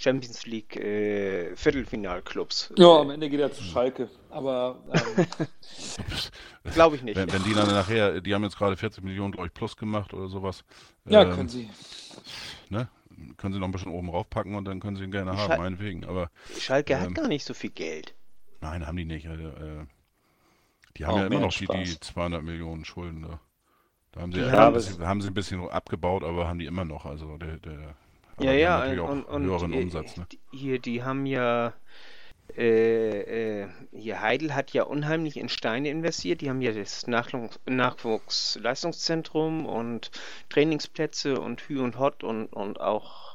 [0.00, 2.72] Champions League äh, Viertelfinalclubs.
[2.76, 5.26] Ja, am Ende geht er zu Schalke, aber ähm,
[6.72, 7.16] glaube ich nicht.
[7.16, 10.12] Wenn, wenn, die dann nachher, die haben jetzt gerade 40 Millionen, glaube ich, plus gemacht
[10.12, 10.64] oder sowas.
[11.06, 11.70] Ja, ähm, können sie.
[12.68, 12.88] Ne?
[13.36, 15.58] Können sie noch ein bisschen oben raufpacken und dann können sie ihn gerne haben, Schal
[15.58, 16.04] meinetwegen.
[16.04, 18.14] Aber, Schalke ähm, hat gar nicht so viel Geld.
[18.60, 19.26] Nein, haben die nicht.
[19.26, 19.38] Äh,
[20.96, 23.40] die haben Auch ja immer noch die, die 200 Millionen Schulden da.
[24.12, 27.04] Da haben sie, ja, bisschen, haben sie ein bisschen abgebaut, aber haben die immer noch.
[27.04, 27.94] Also der, der
[28.40, 30.16] ja, ja, und, und höheren und, Umsatz.
[30.16, 30.26] Ne?
[30.52, 31.74] Hier, die haben ja
[32.58, 36.40] äh, äh, hier Heidel hat ja unheimlich in Steine investiert.
[36.40, 40.10] Die haben ja das Nachwuchsleistungszentrum und
[40.50, 43.28] Trainingsplätze und Hü und Hot und, und auch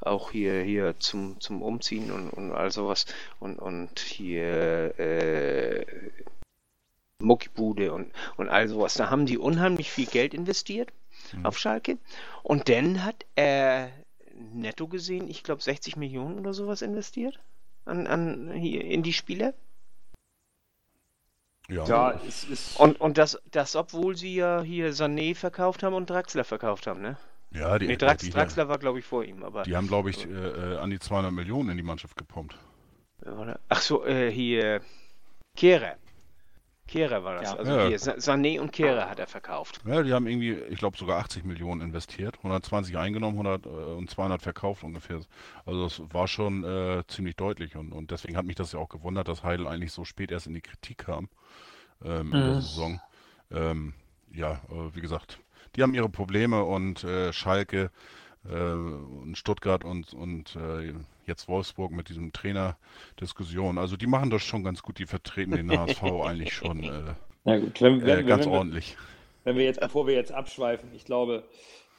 [0.00, 3.04] auch hier hier zum, zum Umziehen und, und all sowas
[3.40, 5.84] und, und hier äh,
[7.20, 8.94] Muckibude und, und all sowas.
[8.94, 10.92] Da haben die unheimlich viel Geld investiert
[11.32, 11.44] mhm.
[11.44, 11.98] auf Schalke.
[12.44, 13.90] Und dann hat er
[14.52, 17.40] netto gesehen, ich glaube 60 Millionen oder sowas investiert
[17.88, 19.54] an, an hier in die Spiele.
[21.68, 22.80] Ja, ja es ist.
[22.80, 27.02] Und, und das, das, obwohl sie ja hier Sané verkauft haben und Draxler verkauft haben,
[27.02, 27.16] ne?
[27.50, 29.42] Ja, die, nee, Drax, die, Draxler war, glaube ich, vor ihm.
[29.42, 32.58] Aber, die haben, glaube ich, äh, an die 200 Millionen in die Mannschaft gepumpt.
[33.68, 34.80] Ach so, äh, hier
[35.56, 35.96] Kehre.
[36.88, 37.52] Kehrer war das.
[37.52, 37.56] Ja.
[37.56, 37.86] Also ja.
[37.86, 39.80] hier, Sané und Kehrer hat er verkauft.
[39.86, 42.36] Ja, die haben irgendwie, ich glaube, sogar 80 Millionen investiert.
[42.38, 45.20] 120 eingenommen 100, äh, und 200 verkauft ungefähr.
[45.64, 47.76] Also das war schon äh, ziemlich deutlich.
[47.76, 50.46] Und, und deswegen hat mich das ja auch gewundert, dass Heidel eigentlich so spät erst
[50.46, 51.28] in die Kritik kam
[52.04, 52.32] ähm, mhm.
[52.32, 52.60] in der mhm.
[52.60, 53.00] Saison.
[53.50, 53.94] Ähm,
[54.32, 55.38] ja, äh, wie gesagt,
[55.76, 57.90] die haben ihre Probleme und äh, Schalke
[58.48, 60.94] äh, und Stuttgart und, und äh,
[61.28, 63.78] jetzt Wolfsburg mit diesem Trainer-Diskussion.
[63.78, 66.82] Also die machen das schon ganz gut, die vertreten den HSV eigentlich schon
[67.44, 68.96] äh, gut, wenn, wenn, äh, ganz wenn, ordentlich.
[69.44, 71.44] Wenn wir jetzt, bevor wir jetzt abschweifen, ich glaube,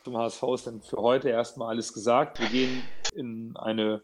[0.04, 2.40] zum HSV ist dann für heute erstmal alles gesagt.
[2.40, 2.82] Wir gehen
[3.16, 4.02] in eine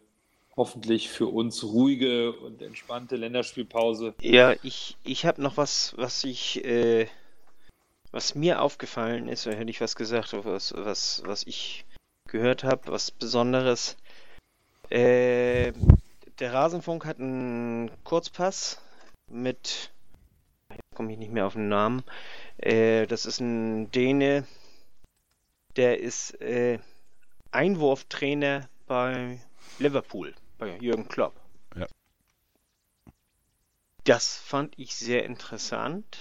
[0.55, 4.13] hoffentlich für uns ruhige und entspannte Länderspielpause.
[4.21, 7.07] Ja, ich, ich habe noch was, was ich, äh,
[8.11, 11.85] was mir aufgefallen ist, oder hätte ich was gesagt, was, was, was ich
[12.29, 13.97] gehört habe, was Besonderes.
[14.89, 15.73] Äh,
[16.39, 18.81] der Rasenfunk hat einen Kurzpass
[19.27, 19.91] mit,
[20.93, 22.03] komme ich nicht mehr auf den Namen.
[22.57, 24.45] Äh, das ist ein Däne,
[25.75, 26.79] der ist äh,
[27.51, 29.39] Einwurftrainer bei
[29.79, 31.39] Liverpool, bei Jürgen Klopp.
[31.75, 31.87] Ja.
[34.03, 36.17] Das fand ich sehr interessant.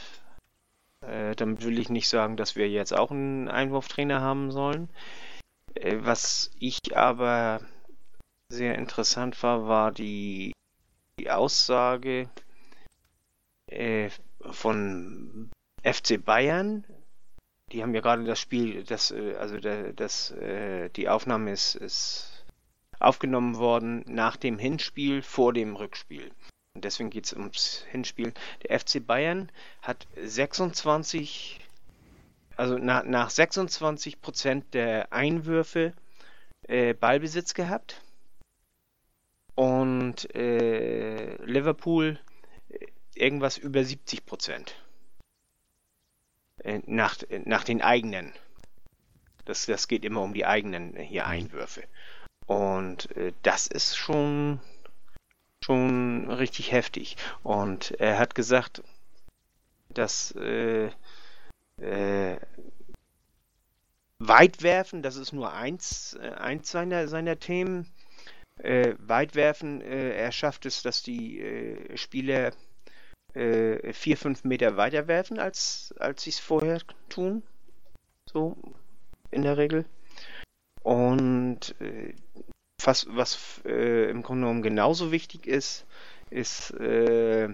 [1.01, 4.89] Äh, damit will ich nicht sagen, dass wir jetzt auch einen Einwurftrainer haben sollen.
[5.75, 7.61] Äh, was ich aber
[8.49, 10.53] sehr interessant war, war die,
[11.19, 12.29] die Aussage
[13.67, 14.11] äh,
[14.51, 15.51] von
[15.83, 16.85] FC Bayern.
[17.73, 22.45] Die haben ja gerade das Spiel, das, äh, also das, äh, die Aufnahme ist, ist
[23.01, 26.31] aufgenommen worden nach dem Hinspiel, vor dem Rückspiel.
[26.75, 28.33] Und deswegen geht es ums Hinspiel.
[28.63, 29.51] Der FC Bayern
[29.83, 31.61] hat 26,
[32.57, 35.93] also nach, nach 26 Prozent der Einwürfe
[36.67, 38.04] äh, Ballbesitz gehabt
[39.55, 42.19] und äh, Liverpool
[42.69, 44.75] äh, irgendwas über 70 Prozent.
[46.59, 48.33] Äh, nach, nach den eigenen.
[49.45, 51.31] Das, das geht immer um die eigenen hier mhm.
[51.31, 51.85] Einwürfe.
[52.47, 54.61] Und äh, das ist schon,
[55.65, 57.17] schon richtig heftig.
[57.43, 58.83] Und er hat gesagt,
[59.91, 60.91] dass äh,
[61.81, 62.39] äh,
[64.19, 67.93] Weitwerfen, das ist nur eins, äh, eins seiner, seiner Themen.
[68.63, 72.53] Äh, Weitwerfen, äh, er schafft es, dass die äh, Spieler
[73.35, 77.43] äh, vier, fünf Meter weiter werfen, als, als sie es vorher tun.
[78.31, 78.57] So,
[79.31, 79.85] in der Regel.
[80.83, 82.15] Und äh,
[82.81, 85.85] fast, was äh, im Grunde genommen genauso wichtig ist,
[86.31, 87.49] ist, äh,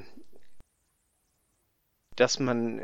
[2.17, 2.83] dass man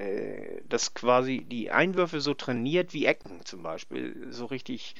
[0.66, 4.28] dass quasi die Einwürfe so trainiert wie Ecken zum Beispiel.
[4.30, 4.94] So richtig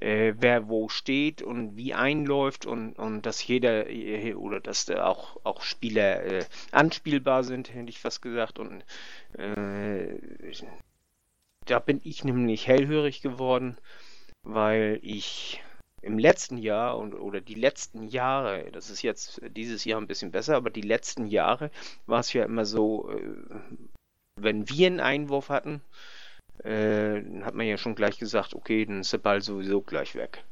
[0.00, 5.06] äh, wer wo steht und wie einläuft und, und dass jeder äh, oder dass da
[5.06, 8.58] auch, auch Spieler äh, anspielbar sind, hätte ich fast gesagt.
[8.58, 8.84] Und
[9.36, 10.18] äh,
[11.66, 13.76] da bin ich nämlich hellhörig geworden,
[14.42, 15.62] weil ich
[16.00, 20.30] im letzten Jahr und, oder die letzten Jahre, das ist jetzt dieses Jahr ein bisschen
[20.30, 21.70] besser, aber die letzten Jahre
[22.06, 23.32] war es ja immer so, äh,
[24.36, 25.82] wenn wir einen Einwurf hatten,
[26.64, 30.44] äh, hat man ja schon gleich gesagt, okay, dann ist der Ball sowieso gleich weg.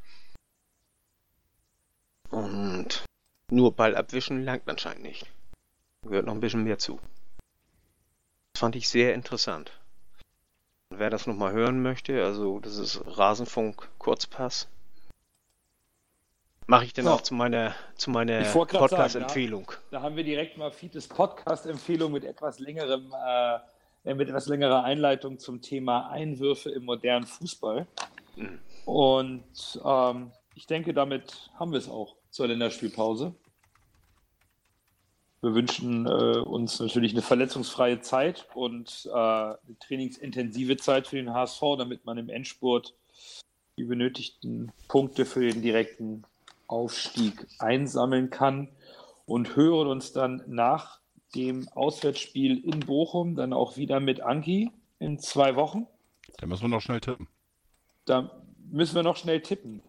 [2.30, 3.04] Und
[3.50, 5.26] nur Ball abwischen langt anscheinend nicht.
[6.02, 6.98] Gehört noch ein bisschen mehr zu.
[8.52, 9.72] Das fand ich sehr interessant.
[10.90, 14.68] Wer das nochmal hören möchte, also das ist Rasenfunk Kurzpass.
[16.66, 17.12] Mache ich dann so.
[17.12, 19.66] auch zu meiner, zu meiner Podcast-Empfehlung.
[19.90, 23.58] Da, da, haben wir direkt mal Fites Podcast-Empfehlung mit etwas längerem, äh,
[24.14, 27.86] mit etwas längerer Einleitung zum Thema Einwürfe im modernen Fußball.
[28.36, 28.58] Mhm.
[28.84, 33.34] Und ähm, ich denke, damit haben wir es auch zur Länderspielpause.
[35.42, 41.32] Wir wünschen äh, uns natürlich eine verletzungsfreie Zeit und äh, eine trainingsintensive Zeit für den
[41.32, 42.94] HSV, damit man im Endspurt
[43.76, 46.24] die benötigten Punkte für den direkten
[46.66, 48.68] Aufstieg einsammeln kann
[49.26, 51.00] und hören uns dann nach
[51.34, 55.86] dem Auswärtsspiel in Bochum dann auch wieder mit Anki in zwei Wochen.
[56.38, 57.28] Da müssen wir noch schnell tippen.
[58.04, 58.30] Da
[58.70, 59.82] müssen wir noch schnell tippen.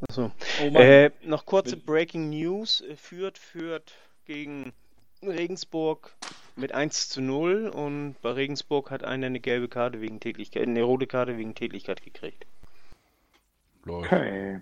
[0.00, 0.30] Achso.
[0.62, 2.82] Oh äh, noch kurze Breaking News.
[2.82, 3.92] Äh, führt, führt
[4.26, 4.72] gegen
[5.22, 6.14] Regensburg
[6.56, 10.82] mit 1 zu 0 und bei Regensburg hat einer eine gelbe Karte wegen Tätigkeit, eine
[10.82, 12.46] rote Karte wegen Tätigkeit gekriegt.
[13.86, 14.60] Okay.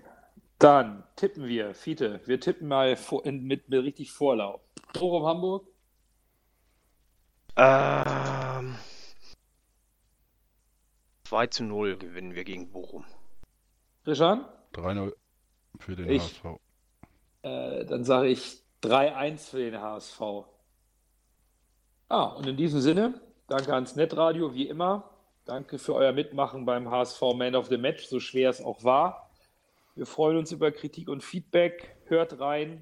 [0.59, 4.61] Dann tippen wir, Fiete, wir tippen mal vor, in, mit, mit, richtig Vorlauf.
[4.93, 5.67] Bochum Hamburg?
[7.55, 8.75] Ähm,
[11.25, 13.05] 2 zu 0 gewinnen wir gegen Bochum.
[14.07, 14.41] Richard?
[14.73, 15.13] 3-0
[15.79, 16.59] für den ich, HSV.
[17.43, 20.21] Äh, dann sage ich 3-1 für den HSV.
[22.09, 25.09] Ah, und in diesem Sinne, danke ans Netradio, wie immer.
[25.45, 29.29] Danke für euer Mitmachen beim HSV Man of the Match, so schwer es auch war.
[29.95, 31.97] Wir freuen uns über Kritik und Feedback.
[32.05, 32.81] Hört rein.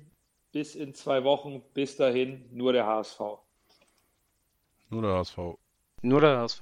[0.52, 1.62] Bis in zwei Wochen.
[1.74, 3.20] Bis dahin, nur der HSV.
[4.92, 5.38] Nur der HSV.
[6.02, 6.62] Nur der HSV.